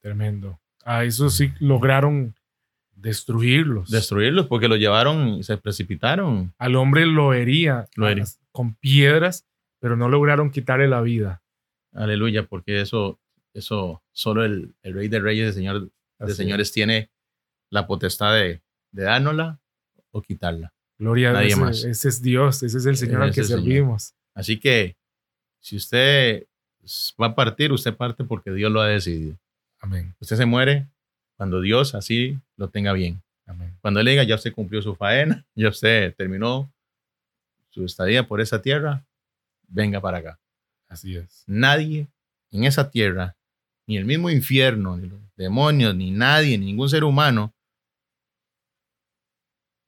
Tremendo. 0.00 0.58
A 0.84 1.04
eso 1.04 1.28
sí 1.30 1.52
lograron 1.60 2.34
destruirlos. 3.02 3.90
destruirlos 3.90 4.46
porque 4.46 4.68
los 4.68 4.78
llevaron 4.78 5.28
y 5.34 5.42
se 5.42 5.56
precipitaron. 5.58 6.54
Al 6.58 6.76
hombre 6.76 7.04
lo 7.06 7.34
hería, 7.34 7.88
Lo 7.96 8.08
hería. 8.08 8.24
con 8.52 8.74
piedras, 8.76 9.46
pero 9.80 9.96
no 9.96 10.08
lograron 10.08 10.50
quitarle 10.50 10.88
la 10.88 11.00
vida. 11.00 11.42
Aleluya, 11.92 12.46
porque 12.46 12.80
eso, 12.80 13.18
eso 13.52 14.02
solo 14.12 14.44
el, 14.44 14.74
el 14.82 14.94
Rey 14.94 15.08
de 15.08 15.20
Reyes, 15.20 15.48
el 15.48 15.54
Señor 15.54 15.90
de 16.18 16.34
Señores, 16.34 16.72
tiene 16.72 17.10
la 17.70 17.86
potestad 17.86 18.34
de, 18.34 18.62
de 18.92 19.02
dárnosla 19.02 19.60
o 20.12 20.22
quitarla. 20.22 20.72
Gloria 20.98 21.36
a 21.36 21.40
Dios. 21.40 21.58
más. 21.58 21.84
Ese 21.84 22.08
es 22.08 22.22
Dios, 22.22 22.62
ese 22.62 22.78
es 22.78 22.86
el 22.86 22.96
Señor 22.96 23.22
al 23.22 23.30
Ese 23.30 23.34
que 23.34 23.40
es 23.40 23.50
el 23.50 23.56
Señor. 23.58 23.64
servimos. 23.64 24.14
Así 24.34 24.58
que 24.60 24.96
si 25.58 25.76
usted 25.76 26.46
va 27.20 27.26
a 27.26 27.34
partir, 27.34 27.72
usted 27.72 27.94
parte 27.96 28.24
porque 28.24 28.52
Dios 28.52 28.70
lo 28.70 28.80
ha 28.80 28.86
decidido. 28.88 29.36
Amén. 29.80 30.14
Usted 30.20 30.36
se 30.36 30.46
muere 30.46 30.86
cuando 31.36 31.60
Dios 31.60 31.94
así 31.94 32.38
lo 32.56 32.68
tenga 32.68 32.92
bien. 32.92 33.22
Amén. 33.46 33.76
Cuando 33.80 34.00
él 34.00 34.06
diga, 34.06 34.22
ya 34.22 34.34
usted 34.34 34.52
cumplió 34.52 34.82
su 34.82 34.94
faena, 34.94 35.44
ya 35.54 35.68
usted 35.68 36.14
terminó 36.14 36.72
su 37.70 37.84
estadía 37.84 38.26
por 38.26 38.40
esa 38.40 38.60
tierra, 38.60 39.04
venga 39.68 40.00
para 40.00 40.18
acá. 40.18 40.38
Así 40.88 41.16
es. 41.16 41.44
Nadie 41.46 42.06
en 42.50 42.64
esa 42.64 42.90
tierra, 42.90 43.36
ni 43.86 43.96
el 43.96 44.04
mismo 44.04 44.30
infierno, 44.30 44.96
ni 44.96 45.08
los 45.08 45.20
demonios, 45.36 45.94
ni 45.94 46.10
nadie, 46.10 46.58
ni 46.58 46.66
ningún 46.66 46.88
ser 46.88 47.02
humano, 47.02 47.52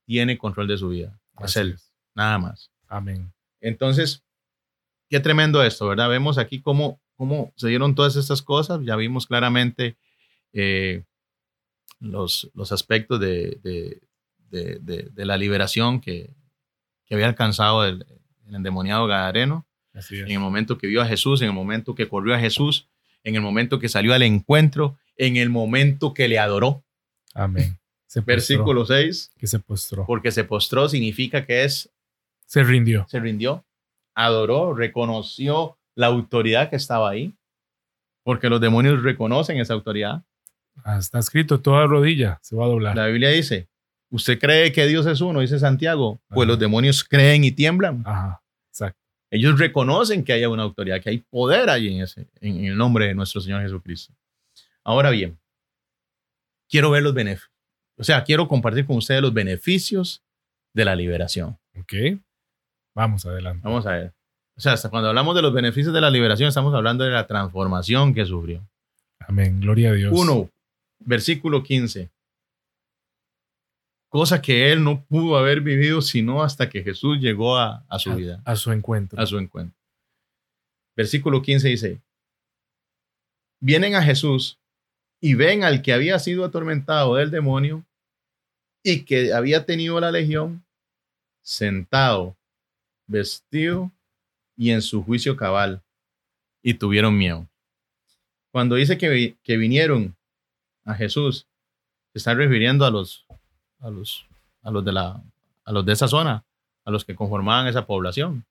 tiene 0.06 0.38
control 0.38 0.68
de 0.68 0.78
su 0.78 0.88
vida. 0.88 1.18
Es 1.40 1.56
él, 1.56 1.78
nada 2.14 2.38
más. 2.38 2.70
Amén. 2.88 3.32
Entonces, 3.60 4.22
qué 5.08 5.20
tremendo 5.20 5.62
esto, 5.62 5.88
¿verdad? 5.88 6.08
Vemos 6.08 6.38
aquí 6.38 6.60
cómo, 6.60 7.00
cómo 7.16 7.52
se 7.56 7.68
dieron 7.68 7.94
todas 7.94 8.16
estas 8.16 8.42
cosas. 8.42 8.80
Ya 8.82 8.96
vimos 8.96 9.26
claramente 9.26 9.96
eh, 10.52 11.04
los, 12.00 12.50
los 12.54 12.72
aspectos 12.72 13.18
de, 13.20 13.58
de- 13.62 14.00
de- 14.50 15.24
la 15.24 15.36
liberación 15.36 16.00
que, 16.00 16.30
que 17.06 17.14
había 17.14 17.26
alcanzado 17.26 17.84
el, 17.84 18.04
el 18.46 18.54
endemoniado 18.54 19.06
Gadareno. 19.06 19.66
Así 19.92 20.18
En 20.18 20.30
el 20.30 20.38
momento 20.40 20.76
que 20.78 20.86
vio 20.86 21.02
a 21.02 21.06
Jesús, 21.06 21.40
en 21.42 21.48
el 21.48 21.54
momento 21.54 21.94
que 21.94 22.08
corrió 22.08 22.34
a 22.34 22.38
Jesús, 22.38 22.88
en 23.22 23.34
el 23.36 23.40
momento 23.40 23.78
que 23.78 23.88
salió 23.88 24.12
al 24.14 24.22
encuentro, 24.22 24.98
en 25.16 25.36
el 25.36 25.50
momento 25.50 26.12
que 26.14 26.28
le 26.28 26.38
adoró. 26.38 26.82
Amén. 27.34 27.78
Se 28.06 28.20
postró, 28.20 28.26
Versículo 28.34 28.84
6, 28.86 29.32
Que 29.38 29.46
se 29.46 29.58
postró. 29.58 30.04
porque 30.06 30.30
se 30.30 30.44
postró 30.44 30.88
significa 30.88 31.44
que 31.46 31.64
es 31.64 31.90
Se 32.46 32.62
rindió. 32.62 33.06
se 33.08 33.18
rindió, 33.18 33.64
adoró, 34.14 34.72
reconoció 34.74 35.76
la 35.96 36.06
autoridad 36.08 36.70
que 36.70 36.76
estaba 36.76 37.10
ahí, 37.10 37.32
porque 38.22 38.48
los 38.48 38.60
demonios 38.60 39.02
reconocen 39.02 39.58
esa 39.58 39.74
autoridad. 39.74 40.22
Ah, 40.82 40.98
Está 40.98 41.18
escrito, 41.18 41.60
toda 41.60 41.86
rodilla 41.86 42.38
se 42.42 42.56
va 42.56 42.64
a 42.64 42.68
doblar. 42.68 42.96
La 42.96 43.06
Biblia 43.06 43.30
dice, 43.30 43.68
¿usted 44.10 44.38
cree 44.38 44.72
que 44.72 44.86
Dios 44.86 45.06
es 45.06 45.20
uno? 45.20 45.40
Dice 45.40 45.58
Santiago, 45.58 46.20
pues 46.28 46.40
Ajá. 46.40 46.48
los 46.48 46.58
demonios 46.58 47.04
creen 47.04 47.44
y 47.44 47.52
tiemblan. 47.52 48.02
Ajá. 48.04 48.42
Exacto. 48.70 49.00
Ellos 49.30 49.58
reconocen 49.58 50.24
que 50.24 50.32
haya 50.32 50.48
una 50.48 50.62
autoridad, 50.62 51.00
que 51.00 51.10
hay 51.10 51.18
poder 51.18 51.70
ahí 51.70 51.94
en, 51.94 52.02
ese, 52.02 52.28
en, 52.40 52.64
el 52.64 52.76
nombre 52.76 53.06
de 53.06 53.14
nuestro 53.14 53.40
Señor 53.40 53.62
Jesucristo. 53.62 54.14
Ahora 54.84 55.10
bien, 55.10 55.38
quiero 56.68 56.90
ver 56.90 57.02
los 57.02 57.14
beneficios. 57.14 57.50
O 57.96 58.04
sea, 58.04 58.24
quiero 58.24 58.48
compartir 58.48 58.86
con 58.86 58.96
ustedes 58.96 59.22
los 59.22 59.32
beneficios 59.32 60.22
de 60.74 60.84
la 60.84 60.96
liberación. 60.96 61.58
Ok. 61.78 61.94
Vamos 62.94 63.24
adelante. 63.24 63.60
Vamos 63.64 63.86
a 63.86 63.92
ver. 63.92 64.14
O 64.56 64.60
sea, 64.60 64.72
hasta 64.72 64.88
cuando 64.88 65.08
hablamos 65.08 65.34
de 65.34 65.42
los 65.42 65.52
beneficios 65.52 65.92
de 65.92 66.00
la 66.00 66.10
liberación, 66.10 66.48
estamos 66.48 66.74
hablando 66.74 67.04
de 67.04 67.10
la 67.10 67.26
transformación 67.26 68.14
que 68.14 68.24
sufrió. 68.24 68.64
Amén. 69.18 69.60
Gloria 69.60 69.90
a 69.90 69.94
Dios. 69.94 70.12
1, 70.14 70.50
versículo 71.04 71.62
15. 71.62 72.10
Cosa 74.08 74.40
que 74.40 74.70
él 74.72 74.84
no 74.84 75.04
pudo 75.04 75.36
haber 75.36 75.60
vivido 75.60 76.00
sino 76.00 76.42
hasta 76.42 76.68
que 76.68 76.82
Jesús 76.84 77.18
llegó 77.20 77.56
a, 77.58 77.84
a 77.88 77.98
su 77.98 78.12
A- 78.12 78.14
vida, 78.14 78.42
A 78.44 78.54
su 78.56 78.70
encuentro. 78.72 79.20
a 79.20 79.26
su 79.26 79.38
encuentro. 79.38 79.76
Versículo 80.96 81.42
15 81.42 81.68
dice, 81.68 82.00
vienen 83.60 83.96
a 83.96 84.02
Jesús 84.02 84.60
y 85.20 85.34
ven 85.34 85.64
al 85.64 85.82
que 85.82 85.92
había 85.92 86.18
sido 86.20 86.44
atormentado 86.44 87.16
del 87.16 87.30
demonio 87.32 87.84
y 88.84 89.04
que 89.04 89.32
había 89.32 89.66
tenido 89.66 89.98
la 89.98 90.12
legión 90.12 90.64
sentado, 91.42 92.36
vestido 93.08 93.90
y 94.56 94.70
en 94.70 94.82
su 94.82 95.02
juicio 95.02 95.36
cabal 95.36 95.82
y 96.62 96.74
tuvieron 96.74 97.18
miedo. 97.18 97.48
Cuando 98.52 98.76
dice 98.76 98.96
que, 98.96 99.36
que 99.42 99.56
vinieron 99.56 100.14
a 100.84 100.94
Jesús, 100.94 101.46
se 102.12 102.18
están 102.18 102.36
refiriendo 102.38 102.84
a 102.84 102.90
los, 102.90 103.26
a 103.80 103.90
los, 103.90 104.26
a 104.62 104.70
los 104.70 104.84
de 104.84 104.92
la, 104.92 105.22
a 105.64 105.72
los 105.72 105.84
de 105.84 105.92
esa 105.92 106.08
zona, 106.08 106.44
a 106.84 106.90
los 106.90 107.04
que 107.04 107.14
conformaban 107.14 107.66
esa 107.66 107.86
población. 107.86 108.44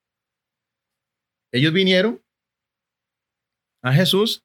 Ellos 1.52 1.72
vinieron 1.72 2.20
a 3.82 3.92
Jesús 3.92 4.42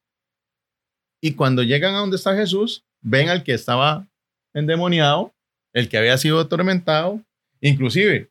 y 1.21 1.33
cuando 1.33 1.63
llegan 1.63 1.95
a 1.95 1.99
donde 1.99 2.15
está 2.17 2.35
Jesús, 2.35 2.83
ven 3.01 3.29
al 3.29 3.43
que 3.43 3.53
estaba 3.53 4.07
endemoniado, 4.53 5.33
el 5.73 5.89
que 5.89 5.97
había 5.97 6.17
sido 6.17 6.39
atormentado, 6.39 7.21
inclusive 7.61 8.29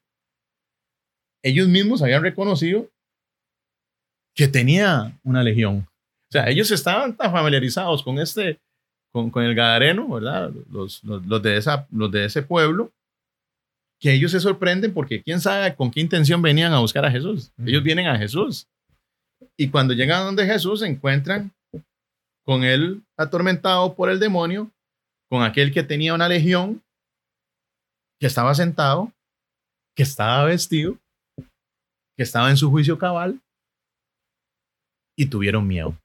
ellos 1.42 1.68
mismos 1.68 2.02
habían 2.02 2.22
reconocido 2.22 2.88
que 4.34 4.48
tenía 4.48 5.18
una 5.22 5.42
legión. 5.42 5.88
O 6.28 6.32
sea, 6.32 6.48
ellos 6.48 6.70
estaban 6.70 7.16
tan 7.16 7.32
familiarizados 7.32 8.02
con 8.02 8.18
este, 8.18 8.61
con, 9.12 9.30
con 9.30 9.44
el 9.44 9.54
Gadareno, 9.54 10.09
¿verdad? 10.09 10.50
Los, 10.70 11.02
los, 11.04 11.24
los, 11.26 11.42
de 11.42 11.56
esa, 11.56 11.86
los 11.90 12.11
de 12.11 12.24
ese 12.24 12.42
pueblo, 12.42 12.92
que 14.00 14.12
ellos 14.12 14.30
se 14.30 14.40
sorprenden 14.40 14.94
porque 14.94 15.22
quién 15.22 15.40
sabe 15.40 15.74
con 15.74 15.90
qué 15.90 16.00
intención 16.00 16.40
venían 16.40 16.72
a 16.72 16.80
buscar 16.80 17.04
a 17.04 17.11
Jesús. 17.11 17.52
Ellos 17.64 17.82
vienen 17.82 18.06
a 18.06 18.18
Jesús. 18.18 18.68
Y 19.56 19.70
cuando 19.70 19.94
llegan 19.94 20.22
a 20.22 20.24
donde 20.24 20.46
Jesús, 20.46 20.80
se 20.80 20.86
encuentran 20.86 21.52
con 22.44 22.64
él 22.64 23.02
atormentado 23.16 23.94
por 23.94 24.11
el 24.11 24.20
demonio, 24.20 24.70
con 25.28 25.42
aquel 25.42 25.72
que 25.72 25.82
tenía 25.82 26.14
una 26.14 26.28
legión, 26.28 26.82
que 28.20 28.26
estaba 28.26 28.54
sentado, 28.54 29.12
que 29.94 30.02
estaba 30.02 30.44
vestido, 30.44 30.96
que 32.16 32.22
estaba 32.22 32.50
en 32.50 32.56
su 32.56 32.70
juicio 32.70 32.98
cabal, 32.98 33.40
y 35.16 35.26
tuvieron 35.26 35.66
miedo. 35.66 35.96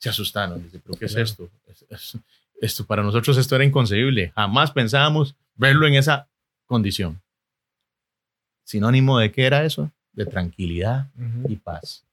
Se 0.00 0.08
asustaron. 0.08 0.62
Dice, 0.62 0.80
¿pero 0.80 0.98
qué 0.98 1.04
es 1.04 1.14
esto? 1.14 1.50
Esto 2.60 2.84
para 2.84 3.02
nosotros 3.02 3.36
esto 3.36 3.54
era 3.54 3.64
inconcebible. 3.64 4.32
Jamás 4.34 4.72
pensábamos 4.72 5.36
verlo 5.54 5.86
en 5.86 5.94
esa 5.94 6.28
condición. 6.66 7.20
Sinónimo 8.64 9.18
de 9.18 9.32
qué 9.32 9.46
era 9.46 9.64
eso? 9.64 9.90
De 10.12 10.26
tranquilidad 10.26 11.08
y 11.48 11.56
paz. 11.56 12.04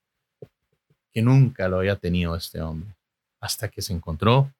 Que 1.11 1.21
nunca 1.21 1.67
lo 1.67 1.79
había 1.79 1.95
tenido 1.95 2.35
este 2.35 2.61
hombre 2.61 2.95
hasta 3.39 3.69
que 3.69 3.81
se 3.81 3.93
encontró 3.93 4.51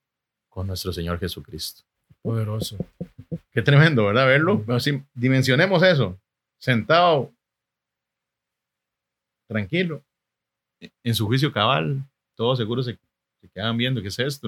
con 0.50 0.68
nuestro 0.68 0.94
Señor 0.94 1.20
Jesucristo. 1.20 1.84
Poderoso. 2.22 2.78
Qué 3.52 3.62
tremendo, 3.62 4.06
¿verdad? 4.06 4.26
Verlo. 4.26 4.64
Así, 4.70 5.02
dimensionemos 5.14 5.82
eso. 5.84 6.18
Sentado, 6.58 7.32
tranquilo, 9.48 10.04
en 11.04 11.16
su 11.16 11.26
juicio 11.28 11.52
cabal, 11.52 12.04
todos 12.36 12.58
seguros 12.58 12.86
se, 12.86 12.98
se 13.42 13.48
quedan 13.50 13.78
viendo, 13.78 14.02
¿qué 14.02 14.08
es 14.08 14.20
esto? 14.20 14.48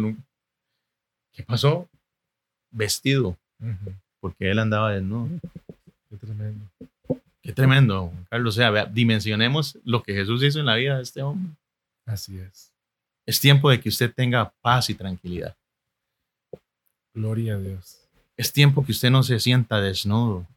¿Qué 1.38 1.44
pasó? 1.44 1.88
Vestido, 2.72 3.38
porque 4.20 4.50
él 4.50 4.58
andaba 4.58 4.92
desnudo. 4.92 5.40
Qué 6.10 6.18
tremendo. 6.18 6.66
Qué 7.44 7.54
tremendo, 7.54 8.12
Carlos. 8.28 8.56
O 8.56 8.58
sea, 8.58 8.86
dimensionemos 8.86 9.78
lo 9.84 10.02
que 10.02 10.16
Jesús 10.16 10.42
hizo 10.42 10.60
en 10.60 10.66
la 10.66 10.76
vida 10.76 10.98
de 10.98 11.04
este 11.04 11.22
hombre. 11.22 11.54
Así 12.08 12.40
es. 12.40 12.74
Es 13.28 13.40
tiempo 13.40 13.70
de 13.70 13.80
que 13.80 13.90
usted 13.90 14.12
tenga 14.12 14.52
paz 14.62 14.90
y 14.90 14.96
tranquilidad. 14.96 15.56
Gloria 17.14 17.54
a 17.54 17.60
Dios. 17.60 18.00
Es 18.36 18.52
tiempo 18.52 18.84
que 18.84 18.92
usted 18.92 19.12
no 19.12 19.22
se 19.22 19.40
sienta 19.40 19.80
desnudo. 19.80 20.48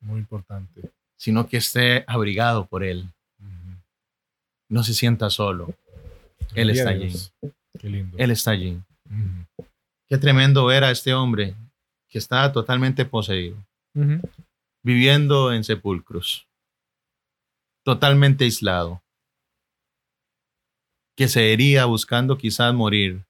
Muy 0.00 0.20
importante. 0.20 0.88
Sino 1.16 1.48
que 1.48 1.56
esté 1.56 2.04
abrigado 2.06 2.64
por 2.64 2.84
Él. 2.84 3.08
Uh 3.40 3.44
-huh. 3.44 3.76
No 4.68 4.84
se 4.84 4.94
sienta 4.94 5.30
solo. 5.30 5.74
Él 6.54 6.70
está 6.70 6.90
allí. 6.90 7.12
Qué 7.80 7.90
lindo. 7.90 8.16
Él 8.16 8.30
está 8.30 8.52
allí. 8.52 8.80
Qué 10.08 10.16
tremendo 10.16 10.64
ver 10.64 10.84
a 10.84 10.90
este 10.90 11.12
hombre 11.12 11.54
que 12.08 12.18
estaba 12.18 12.50
totalmente 12.50 13.04
poseído. 13.04 13.56
Uh 13.94 14.00
-huh. 14.00 14.30
Viviendo 14.82 15.52
en 15.52 15.64
sepulcros. 15.64 16.46
Totalmente 17.84 18.44
aislado. 18.44 19.02
Que 21.14 21.28
se 21.28 21.52
hería 21.52 21.84
buscando 21.84 22.38
quizás 22.38 22.72
morir. 22.72 23.22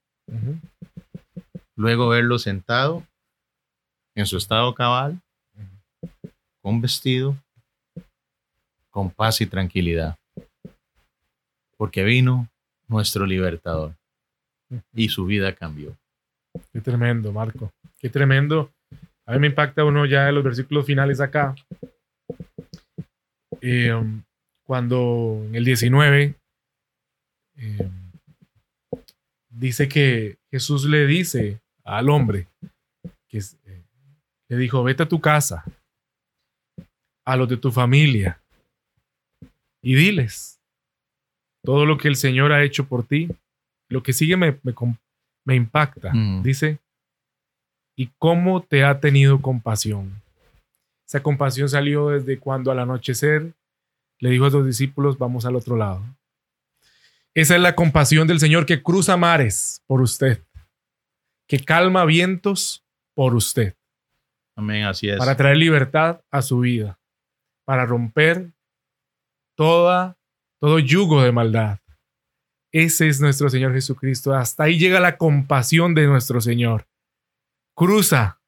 Luego 1.75 2.09
verlo 2.09 2.39
sentado 2.39 3.05
en 4.15 4.27
su 4.27 4.37
estado 4.37 4.75
cabal, 4.75 5.21
con 6.61 6.81
vestido, 6.81 7.37
con 8.91 9.11
paz 9.11 9.41
y 9.41 9.47
tranquilidad. 9.47 10.19
Porque 11.77 12.03
vino 12.05 12.49
nuestro 12.89 13.27
libertador 13.27 13.95
y 14.93 15.09
su 15.09 15.25
vida 15.25 15.55
cambió. 15.55 15.97
Qué 16.73 16.81
tremendo, 16.81 17.33
Marco. 17.33 17.71
Qué 17.99 18.09
tremendo. 18.09 18.73
A 19.27 19.33
mí 19.33 19.39
me 19.41 19.47
impacta 19.49 19.85
uno 19.85 20.07
ya 20.07 20.29
en 20.29 20.35
los 20.35 20.45
versículos 20.45 20.87
finales 20.87 21.21
acá. 21.21 21.55
Eh, 23.61 23.93
cuando 24.65 25.43
en 25.47 25.55
el 25.55 25.65
19 25.65 26.35
eh, 27.57 27.91
dice 29.49 29.89
que 29.89 30.39
Jesús 30.51 30.85
le 30.85 31.07
dice 31.07 31.61
al 31.85 32.09
hombre 32.09 32.47
que 33.29 33.39
eh, 33.39 33.83
le 34.49 34.57
dijo, 34.57 34.83
vete 34.83 35.03
a 35.03 35.09
tu 35.09 35.21
casa, 35.21 35.65
a 37.25 37.37
los 37.37 37.49
de 37.49 37.57
tu 37.57 37.71
familia, 37.71 38.41
y 39.83 39.95
diles 39.95 40.61
todo 41.63 41.85
lo 41.87 41.99
que 41.99 42.09
el 42.09 42.17
Señor 42.17 42.53
ha 42.53 42.63
hecho 42.63 42.87
por 42.87 43.07
ti. 43.07 43.29
Lo 43.91 44.03
que 44.03 44.13
sigue 44.13 44.37
me, 44.37 44.59
me, 44.63 44.75
me 45.49 45.55
impacta. 45.55 46.13
Mm. 46.13 46.43
Dice, 46.43 46.79
y 47.97 48.11
cómo 48.19 48.63
te 48.63 48.85
ha 48.85 49.01
tenido 49.01 49.41
compasión. 49.41 50.23
Esa 51.07 51.23
compasión 51.23 51.71
salió 51.71 52.11
desde 52.11 52.39
cuando 52.39 52.71
al 52.71 52.79
anochecer 52.79 53.55
le 54.19 54.31
dijo 54.31 54.45
a 54.45 54.51
sus 54.51 54.67
discípulos, 54.67 55.17
vamos 55.17 55.47
al 55.47 55.57
otro 55.57 55.77
lado. 55.77 56.05
Esa 57.35 57.57
es 57.57 57.63
la 57.63 57.75
compasión 57.75 58.29
del 58.29 58.41
Señor 58.41 58.67
que 58.67 58.83
cruza 58.83 59.17
mares 59.17 59.83
por 59.87 60.03
usted, 60.03 60.45
que 61.47 61.61
calma 61.61 62.05
vientos 62.05 62.85
por 63.15 63.35
usted. 63.35 63.75
Amén, 64.55 64.85
así 64.85 65.09
es. 65.09 65.17
Para 65.17 65.37
traer 65.37 65.57
libertad 65.57 66.21
a 66.31 66.43
su 66.43 66.61
vida, 66.61 67.01
para 67.65 67.87
romper 67.87 68.51
toda, 69.57 70.19
todo 70.61 70.79
yugo 70.79 71.23
de 71.23 71.33
maldad. 71.33 71.79
Ese 72.73 73.09
es 73.09 73.21
nuestro 73.21 73.49
Señor 73.49 73.73
Jesucristo. 73.73 74.35
Hasta 74.35 74.65
ahí 74.65 74.79
llega 74.79 75.01
la 75.01 75.17
compasión 75.17 75.95
de 75.95 76.07
nuestro 76.07 76.41
Señor. 76.41 76.87
Cruza 77.75 78.41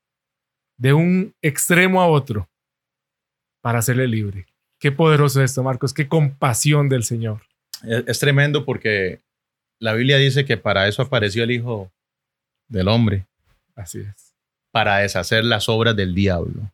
de 0.76 0.92
un 0.92 1.34
extremo 1.42 2.02
a 2.02 2.06
otro 2.06 2.48
para 3.60 3.78
hacerle 3.78 4.08
libre. 4.08 4.46
Qué 4.78 4.92
poderoso 4.92 5.42
esto, 5.42 5.62
Marcos. 5.62 5.92
Qué 5.92 6.08
compasión 6.08 6.88
del 6.88 7.04
Señor. 7.04 7.42
Es, 7.84 8.04
es, 8.06 8.18
tremendo 8.18 8.64
porque 8.64 9.20
la 9.78 9.92
Biblia 9.94 10.16
dice 10.16 10.44
que 10.44 10.56
para 10.56 10.88
eso 10.88 11.02
apareció 11.02 11.44
el 11.44 11.50
Hijo 11.50 11.90
del 12.68 12.88
Hombre. 12.88 13.26
Así 13.74 14.00
es. 14.00 14.34
Para 14.70 14.98
deshacer 14.98 15.44
las 15.44 15.68
obras 15.68 15.96
del 15.96 16.14
diablo. 16.14 16.70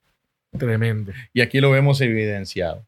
Tremendo. 0.57 1.13
Y 1.33 1.41
aquí 1.41 1.61
lo 1.61 1.71
vemos 1.71 2.01
evidenciado. 2.01 2.85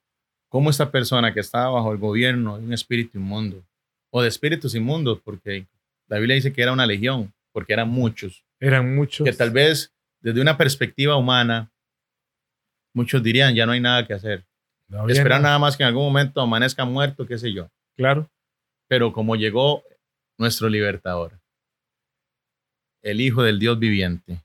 Cómo 0.48 0.70
esta 0.70 0.90
persona 0.90 1.34
que 1.34 1.40
estaba 1.40 1.70
bajo 1.70 1.92
el 1.92 1.98
gobierno 1.98 2.58
de 2.58 2.64
un 2.64 2.72
espíritu 2.72 3.18
inmundo, 3.18 3.62
o 4.10 4.22
de 4.22 4.28
espíritus 4.28 4.74
inmundos, 4.74 5.20
porque 5.22 5.66
la 6.06 6.18
Biblia 6.18 6.36
dice 6.36 6.52
que 6.52 6.62
era 6.62 6.72
una 6.72 6.86
legión, 6.86 7.32
porque 7.52 7.72
eran 7.72 7.88
muchos. 7.88 8.44
Eran 8.60 8.94
muchos. 8.94 9.24
Que 9.24 9.32
tal 9.32 9.50
vez 9.50 9.92
desde 10.20 10.40
una 10.40 10.56
perspectiva 10.56 11.16
humana, 11.16 11.70
muchos 12.94 13.22
dirían, 13.22 13.54
ya 13.54 13.66
no 13.66 13.72
hay 13.72 13.80
nada 13.80 14.06
que 14.06 14.14
hacer. 14.14 14.44
No 14.88 15.08
Esperar 15.08 15.40
nada. 15.40 15.42
nada 15.42 15.58
más 15.58 15.76
que 15.76 15.82
en 15.82 15.88
algún 15.88 16.04
momento 16.04 16.40
amanezca 16.40 16.84
muerto, 16.84 17.26
qué 17.26 17.38
sé 17.38 17.52
yo. 17.52 17.70
Claro. 17.96 18.30
Pero 18.88 19.12
como 19.12 19.36
llegó 19.36 19.84
nuestro 20.38 20.68
libertador, 20.68 21.38
el 23.02 23.20
Hijo 23.20 23.42
del 23.42 23.58
Dios 23.58 23.78
viviente, 23.78 24.42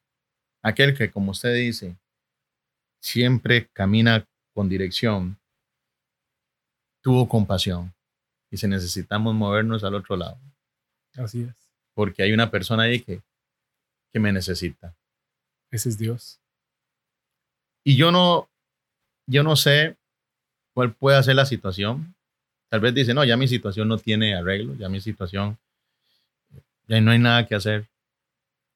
aquel 0.62 0.96
que, 0.96 1.10
como 1.10 1.32
usted 1.32 1.56
dice, 1.56 1.96
siempre 3.02 3.70
camina 3.74 4.26
con 4.54 4.70
dirección, 4.70 5.38
tuvo 7.02 7.28
compasión. 7.28 7.94
Y 8.54 8.58
si 8.58 8.68
necesitamos 8.68 9.34
movernos 9.34 9.84
al 9.84 9.96
otro 9.96 10.16
lado. 10.16 10.38
Así 11.16 11.42
es. 11.42 11.56
Porque 11.96 12.22
hay 12.22 12.34
una 12.34 12.52
persona 12.52 12.84
ahí 12.84 13.00
que, 13.00 13.20
que 14.12 14.20
me 14.20 14.32
necesita. 14.32 14.96
Ese 15.72 15.90
es 15.90 15.98
Dios. 15.98 16.40
Y 17.84 17.96
yo 17.96 18.12
no, 18.12 18.48
yo 19.26 19.42
no 19.42 19.56
sé 19.56 19.98
cuál 20.76 20.94
puede 20.94 21.24
ser 21.24 21.36
la 21.36 21.48
situación. 21.48 22.14
Tal 22.70 22.80
vez 22.80 22.94
dice, 22.94 23.16
no, 23.16 23.26
ya 23.26 23.38
mi 23.38 23.48
situación 23.48 23.88
no 23.88 23.98
tiene 23.98 24.36
arreglo, 24.36 24.76
ya 24.76 24.88
mi 24.88 25.02
situación, 25.02 25.58
ya 26.88 27.02
no 27.02 27.10
hay 27.10 27.18
nada 27.18 27.48
que 27.48 27.56
hacer. 27.56 27.88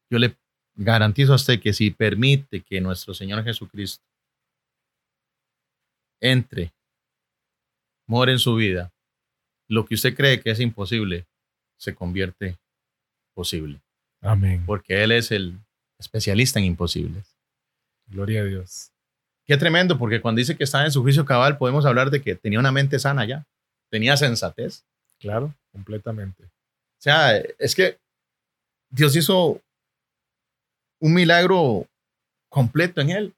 Yo 0.09 0.17
le 0.17 0.35
garantizo 0.73 1.33
a 1.33 1.35
usted 1.35 1.61
que 1.61 1.73
si 1.73 1.91
permite 1.91 2.61
que 2.61 2.81
nuestro 2.81 3.13
Señor 3.13 3.43
Jesucristo 3.43 4.03
entre, 6.19 6.73
more 8.07 8.31
en 8.31 8.39
su 8.39 8.55
vida, 8.55 8.91
lo 9.67 9.85
que 9.85 9.95
usted 9.95 10.15
cree 10.15 10.39
que 10.39 10.51
es 10.51 10.59
imposible 10.59 11.25
se 11.77 11.93
convierte 11.93 12.57
posible. 13.33 13.81
Amén. 14.21 14.63
Porque 14.65 15.03
Él 15.03 15.11
es 15.11 15.31
el 15.31 15.59
especialista 15.99 16.59
en 16.59 16.65
imposibles. 16.65 17.35
Gloria 18.07 18.41
a 18.41 18.45
Dios. 18.45 18.91
qué 19.45 19.57
tremendo, 19.57 19.97
porque 19.97 20.21
cuando 20.21 20.39
dice 20.39 20.57
que 20.57 20.63
estaba 20.63 20.85
en 20.85 20.91
su 20.91 21.01
juicio 21.01 21.25
cabal, 21.25 21.57
podemos 21.57 21.85
hablar 21.85 22.09
de 22.09 22.21
que 22.21 22.35
tenía 22.35 22.59
una 22.59 22.71
mente 22.71 22.99
sana 22.99 23.25
ya, 23.25 23.45
tenía 23.89 24.17
sensatez. 24.17 24.83
Claro, 25.19 25.53
completamente. 25.71 26.43
O 26.43 26.99
sea, 26.99 27.37
es 27.37 27.75
que 27.75 27.97
Dios 28.89 29.15
hizo 29.15 29.61
un 30.99 31.13
milagro 31.13 31.87
completo 32.49 33.01
en 33.01 33.09
él. 33.09 33.33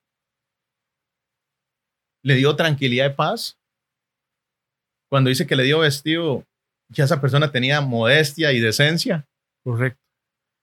Le 2.23 2.36
dio 2.36 2.55
tranquilidad 2.55 3.11
y 3.11 3.13
paz. 3.13 3.57
Cuando 5.10 5.30
dice 5.30 5.47
que 5.47 5.55
le 5.55 5.64
dio 5.64 5.80
vestido, 5.80 6.45
ya 6.89 7.03
esa 7.05 7.20
persona 7.20 7.51
tenía 7.51 7.82
modestia 7.82 8.51
y 8.51 8.60
decencia. 8.60 9.28
Correcto. 9.64 9.99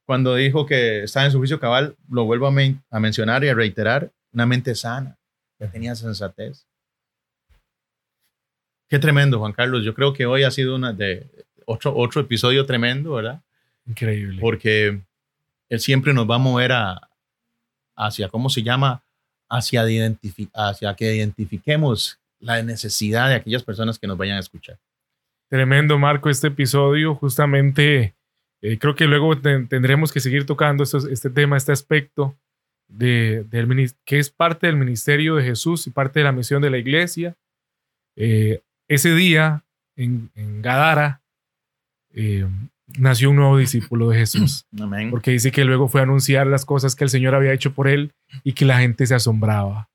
Cuando 0.06 0.34
dijo 0.36 0.66
que 0.66 1.02
estaba 1.02 1.26
en 1.26 1.32
su 1.32 1.38
juicio 1.38 1.58
cabal, 1.58 1.96
lo 2.08 2.24
vuelvo 2.24 2.46
a, 2.46 2.52
men- 2.52 2.80
a 2.90 3.00
mencionar 3.00 3.42
y 3.44 3.48
a 3.48 3.54
reiterar, 3.54 4.12
una 4.32 4.46
mente 4.46 4.74
sana, 4.74 5.16
que 5.58 5.66
tenía 5.66 5.94
sensatez. 5.96 6.64
Qué 8.88 8.98
tremendo, 8.98 9.38
Juan 9.40 9.52
Carlos. 9.52 9.84
Yo 9.84 9.94
creo 9.94 10.12
que 10.12 10.26
hoy 10.26 10.44
ha 10.44 10.50
sido 10.50 10.76
una 10.76 10.92
de 10.92 11.26
otro, 11.64 11.96
otro 11.96 12.20
episodio 12.20 12.64
tremendo, 12.66 13.14
¿verdad? 13.14 13.42
Increíble. 13.86 14.40
porque 14.40 15.00
él 15.68 15.80
siempre 15.80 16.12
nos 16.12 16.28
va 16.28 16.36
a 16.36 16.38
mover 16.38 16.72
a, 16.72 17.08
hacia, 17.96 18.28
¿cómo 18.28 18.48
se 18.48 18.62
llama? 18.62 19.02
Hacia, 19.48 19.84
hacia 20.54 20.94
que 20.94 21.14
identifiquemos 21.14 22.18
la 22.40 22.62
necesidad 22.62 23.28
de 23.28 23.34
aquellas 23.36 23.62
personas 23.62 23.98
que 23.98 24.06
nos 24.06 24.16
vayan 24.18 24.36
a 24.36 24.40
escuchar. 24.40 24.78
Tremendo, 25.48 25.98
Marco, 25.98 26.28
este 26.28 26.48
episodio. 26.48 27.14
Justamente, 27.14 28.14
eh, 28.62 28.78
creo 28.78 28.94
que 28.94 29.06
luego 29.06 29.38
ten- 29.38 29.68
tendremos 29.68 30.12
que 30.12 30.20
seguir 30.20 30.44
tocando 30.46 30.82
estos- 30.82 31.04
este 31.06 31.30
tema, 31.30 31.56
este 31.56 31.72
aspecto 31.72 32.36
de, 32.88 33.44
del 33.50 33.92
que 34.04 34.18
es 34.18 34.30
parte 34.30 34.66
del 34.66 34.76
ministerio 34.76 35.36
de 35.36 35.44
Jesús 35.44 35.86
y 35.86 35.90
parte 35.90 36.20
de 36.20 36.24
la 36.24 36.32
misión 36.32 36.62
de 36.62 36.70
la 36.70 36.78
iglesia. 36.78 37.36
Eh, 38.16 38.60
ese 38.88 39.14
día, 39.14 39.64
en, 39.96 40.30
en 40.34 40.62
Gadara, 40.62 41.22
eh, 42.14 42.46
nació 42.98 43.30
un 43.30 43.36
nuevo 43.36 43.58
discípulo 43.58 44.08
de 44.10 44.18
Jesús. 44.18 44.66
Amén. 44.80 45.10
porque 45.10 45.30
dice 45.32 45.50
que 45.52 45.64
luego 45.64 45.88
fue 45.88 46.00
a 46.00 46.04
anunciar 46.04 46.46
las 46.46 46.64
cosas 46.64 46.94
que 46.94 47.04
el 47.04 47.10
Señor 47.10 47.34
había 47.34 47.52
hecho 47.52 47.72
por 47.72 47.88
él 47.88 48.12
y 48.44 48.52
que 48.52 48.64
la 48.64 48.78
gente 48.78 49.06
se 49.06 49.14
asombraba. 49.14 49.88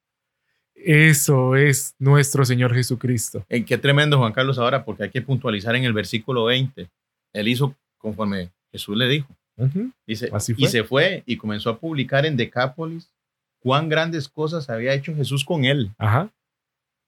Eso 0.83 1.55
es 1.55 1.95
nuestro 1.99 2.43
Señor 2.45 2.73
Jesucristo. 2.73 3.45
Eh, 3.49 3.63
qué 3.65 3.77
tremendo, 3.77 4.17
Juan 4.17 4.33
Carlos, 4.33 4.57
ahora, 4.57 4.83
porque 4.83 5.03
hay 5.03 5.09
que 5.09 5.21
puntualizar 5.21 5.75
en 5.75 5.83
el 5.83 5.93
versículo 5.93 6.45
20. 6.45 6.89
Él 7.33 7.47
hizo 7.47 7.75
conforme 7.97 8.51
Jesús 8.71 8.97
le 8.97 9.07
dijo. 9.07 9.27
Ujú. 9.57 9.91
Dice, 10.07 10.29
Así 10.33 10.53
y 10.53 10.61
fue. 10.61 10.67
se 10.69 10.83
fue 10.83 11.23
y 11.25 11.37
comenzó 11.37 11.69
a 11.69 11.77
publicar 11.79 12.25
en 12.25 12.35
Decápolis 12.37 13.11
cuán 13.59 13.89
grandes 13.89 14.27
cosas 14.27 14.69
había 14.69 14.93
hecho 14.93 15.15
Jesús 15.15 15.45
con 15.45 15.65
él. 15.65 15.91
Ajá, 15.99 16.29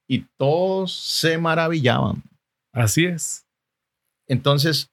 Y 0.08 0.26
todos 0.38 0.94
se 0.94 1.38
maravillaban. 1.38 2.22
así 2.74 3.06
es. 3.06 3.46
Entonces, 4.28 4.90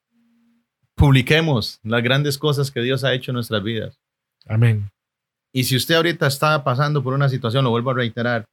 publiquemos 0.95 1.79
las 1.83 2.03
grandes 2.03 2.39
cosas 2.39 2.71
que 2.71 2.81
Dios 2.81 3.05
ha 3.05 3.15
hecho 3.15 3.31
en 3.31 3.35
nuestras 3.35 3.63
vidas. 3.63 3.99
Amén. 4.47 4.91
Y 5.53 5.65
si 5.65 5.77
usted 5.77 5.97
ahorita 5.97 6.27
está 6.27 6.63
pasando 6.65 7.03
por 7.03 7.13
una 7.15 7.29
situación, 7.29 7.65
lo 7.65 7.71
vuelvo 7.71 7.91
a 7.91 7.95
reiterar, 7.95 8.45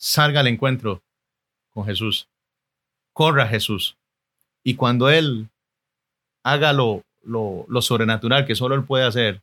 salga 0.00 0.40
al 0.40 0.46
encuentro 0.46 1.02
con 1.70 1.84
Jesús. 1.84 2.26
Corra 3.12 3.44
a 3.44 3.48
Jesús. 3.48 3.96
Y 4.64 4.74
cuando 4.74 5.10
Él 5.10 5.48
haga 6.42 6.72
lo, 6.72 7.04
lo, 7.22 7.66
lo 7.68 7.82
sobrenatural 7.82 8.46
que 8.46 8.54
solo 8.54 8.74
Él 8.74 8.84
puede 8.84 9.04
hacer, 9.04 9.42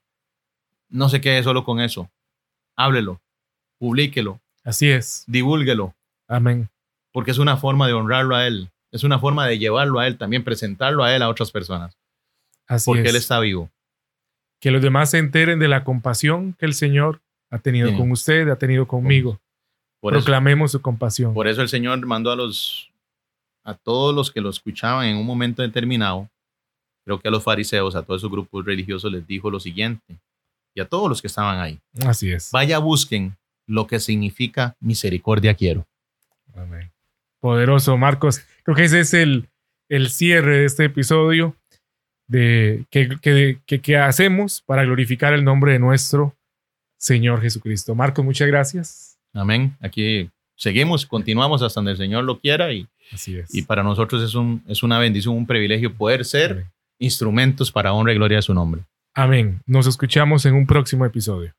no 0.90 1.10
se 1.10 1.22
quede 1.22 1.44
solo 1.44 1.64
con 1.64 1.80
eso. 1.80 2.10
Háblelo, 2.76 3.22
publíquelo, 3.78 4.40
Así 4.64 4.90
es. 4.90 5.24
divúlguelo, 5.28 5.94
Amén. 6.28 6.70
porque 7.12 7.32
es 7.32 7.38
una 7.38 7.58
forma 7.58 7.88
de 7.88 7.94
honrarlo 7.94 8.36
a 8.36 8.46
Él. 8.48 8.70
Es 8.92 9.04
una 9.04 9.20
forma 9.20 9.46
de 9.46 9.60
llevarlo 9.60 10.00
a 10.00 10.08
Él, 10.08 10.18
también 10.18 10.44
presentarlo 10.44 11.04
a 11.04 11.14
Él 11.16 11.22
a 11.22 11.30
otras 11.30 11.52
personas, 11.52 11.98
Así 12.68 12.90
porque 12.90 13.04
es. 13.04 13.10
Él 13.10 13.16
está 13.16 13.40
vivo. 13.40 13.70
Que 14.60 14.72
los 14.72 14.82
demás 14.82 15.12
se 15.12 15.18
enteren 15.20 15.60
de 15.60 15.68
la 15.68 15.84
compasión 15.84 16.54
que 16.54 16.66
el 16.66 16.74
Señor 16.74 17.22
ha 17.52 17.60
tenido 17.60 17.90
Sí. 17.90 17.98
con 17.98 18.12
usted, 18.12 18.50
ha 18.50 18.58
tenido 18.58 18.88
conmigo. 18.88 19.40
Por 20.12 20.18
eso, 20.18 20.26
Proclamemos 20.26 20.72
su 20.72 20.82
compasión. 20.82 21.34
Por 21.34 21.48
eso 21.48 21.62
el 21.62 21.70
Señor 21.70 22.04
mandó 22.06 22.32
a 22.32 22.36
los 22.36 22.90
a 23.64 23.74
todos 23.74 24.16
los 24.16 24.32
que 24.32 24.40
lo 24.42 24.50
escuchaban 24.50 25.08
en 25.08 25.18
un 25.18 25.26
momento 25.26 25.62
determinado, 25.62 26.30
creo 27.06 27.20
que 27.20 27.28
a 27.28 27.32
los 27.32 27.44
fariseos, 27.44 27.96
a 27.96 28.02
todos 28.04 28.22
esos 28.22 28.32
grupos 28.32 28.64
religiosos 28.66 29.12
les 29.12 29.28
dijo 29.28 29.52
lo 29.52 29.60
siguiente, 29.60 30.16
y 30.74 30.80
a 30.80 30.86
todos 30.86 31.10
los 31.10 31.22
que 31.22 31.28
estaban 31.28 31.60
ahí, 31.60 31.78
Así 32.06 32.32
es. 32.32 32.50
vaya 32.52 32.80
busquen 32.80 33.36
lo 33.68 33.86
que 33.88 34.00
significa 34.00 34.76
misericordia 34.80 35.54
quiero. 35.54 35.86
Amén. 36.56 36.90
Poderoso, 37.42 37.98
Marcos. 37.98 38.42
Creo 38.64 38.76
que 38.78 38.86
ese 38.86 39.02
es 39.02 39.14
el, 39.14 39.50
el 39.90 40.10
cierre 40.10 40.60
de 40.60 40.66
este 40.66 40.86
episodio 40.86 41.54
de 42.28 42.86
que, 42.90 43.10
que, 43.22 43.60
que- 43.66 43.82
que 43.82 43.98
hacemos 43.98 44.62
para 44.62 44.84
glorificar 44.86 45.34
el 45.34 45.44
nombre 45.44 45.74
de 45.74 45.80
nuestro 45.80 46.36
Señor 46.98 47.42
Jesucristo. 47.42 47.94
Marcos, 47.96 48.24
muchas 48.26 48.48
gracias. 48.48 49.07
Amén. 49.38 49.76
Aquí 49.82 50.30
seguimos, 50.56 51.06
continuamos 51.06 51.62
hasta 51.62 51.80
donde 51.80 51.92
el 51.92 51.98
Señor 51.98 52.24
lo 52.24 52.40
quiera 52.40 52.72
y, 52.74 52.88
Así 53.12 53.38
es. 53.38 53.54
y 53.54 53.62
para 53.62 53.84
nosotros 53.84 54.24
es, 54.24 54.34
un, 54.36 54.64
es 54.68 54.82
una 54.84 55.00
bendición, 55.00 55.36
un 55.36 55.46
privilegio 55.46 55.94
poder 55.94 56.26
ser 56.26 56.52
Amén. 56.52 56.66
instrumentos 57.00 57.72
para 57.72 57.94
honra 57.94 58.12
y 58.14 58.16
gloria 58.16 58.38
de 58.38 58.42
su 58.42 58.54
nombre. 58.54 58.82
Amén. 59.14 59.62
Nos 59.66 59.88
escuchamos 59.88 60.46
en 60.46 60.56
un 60.56 60.66
próximo 60.68 61.06
episodio. 61.06 61.54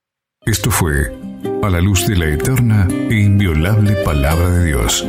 Esto 0.46 0.70
fue 0.70 1.12
A 1.62 1.68
la 1.70 1.80
luz 1.80 2.06
de 2.06 2.16
la 2.16 2.26
eterna 2.32 2.86
e 3.10 3.14
inviolable 3.14 3.92
palabra 4.04 4.48
de 4.50 4.66
Dios. 4.66 5.04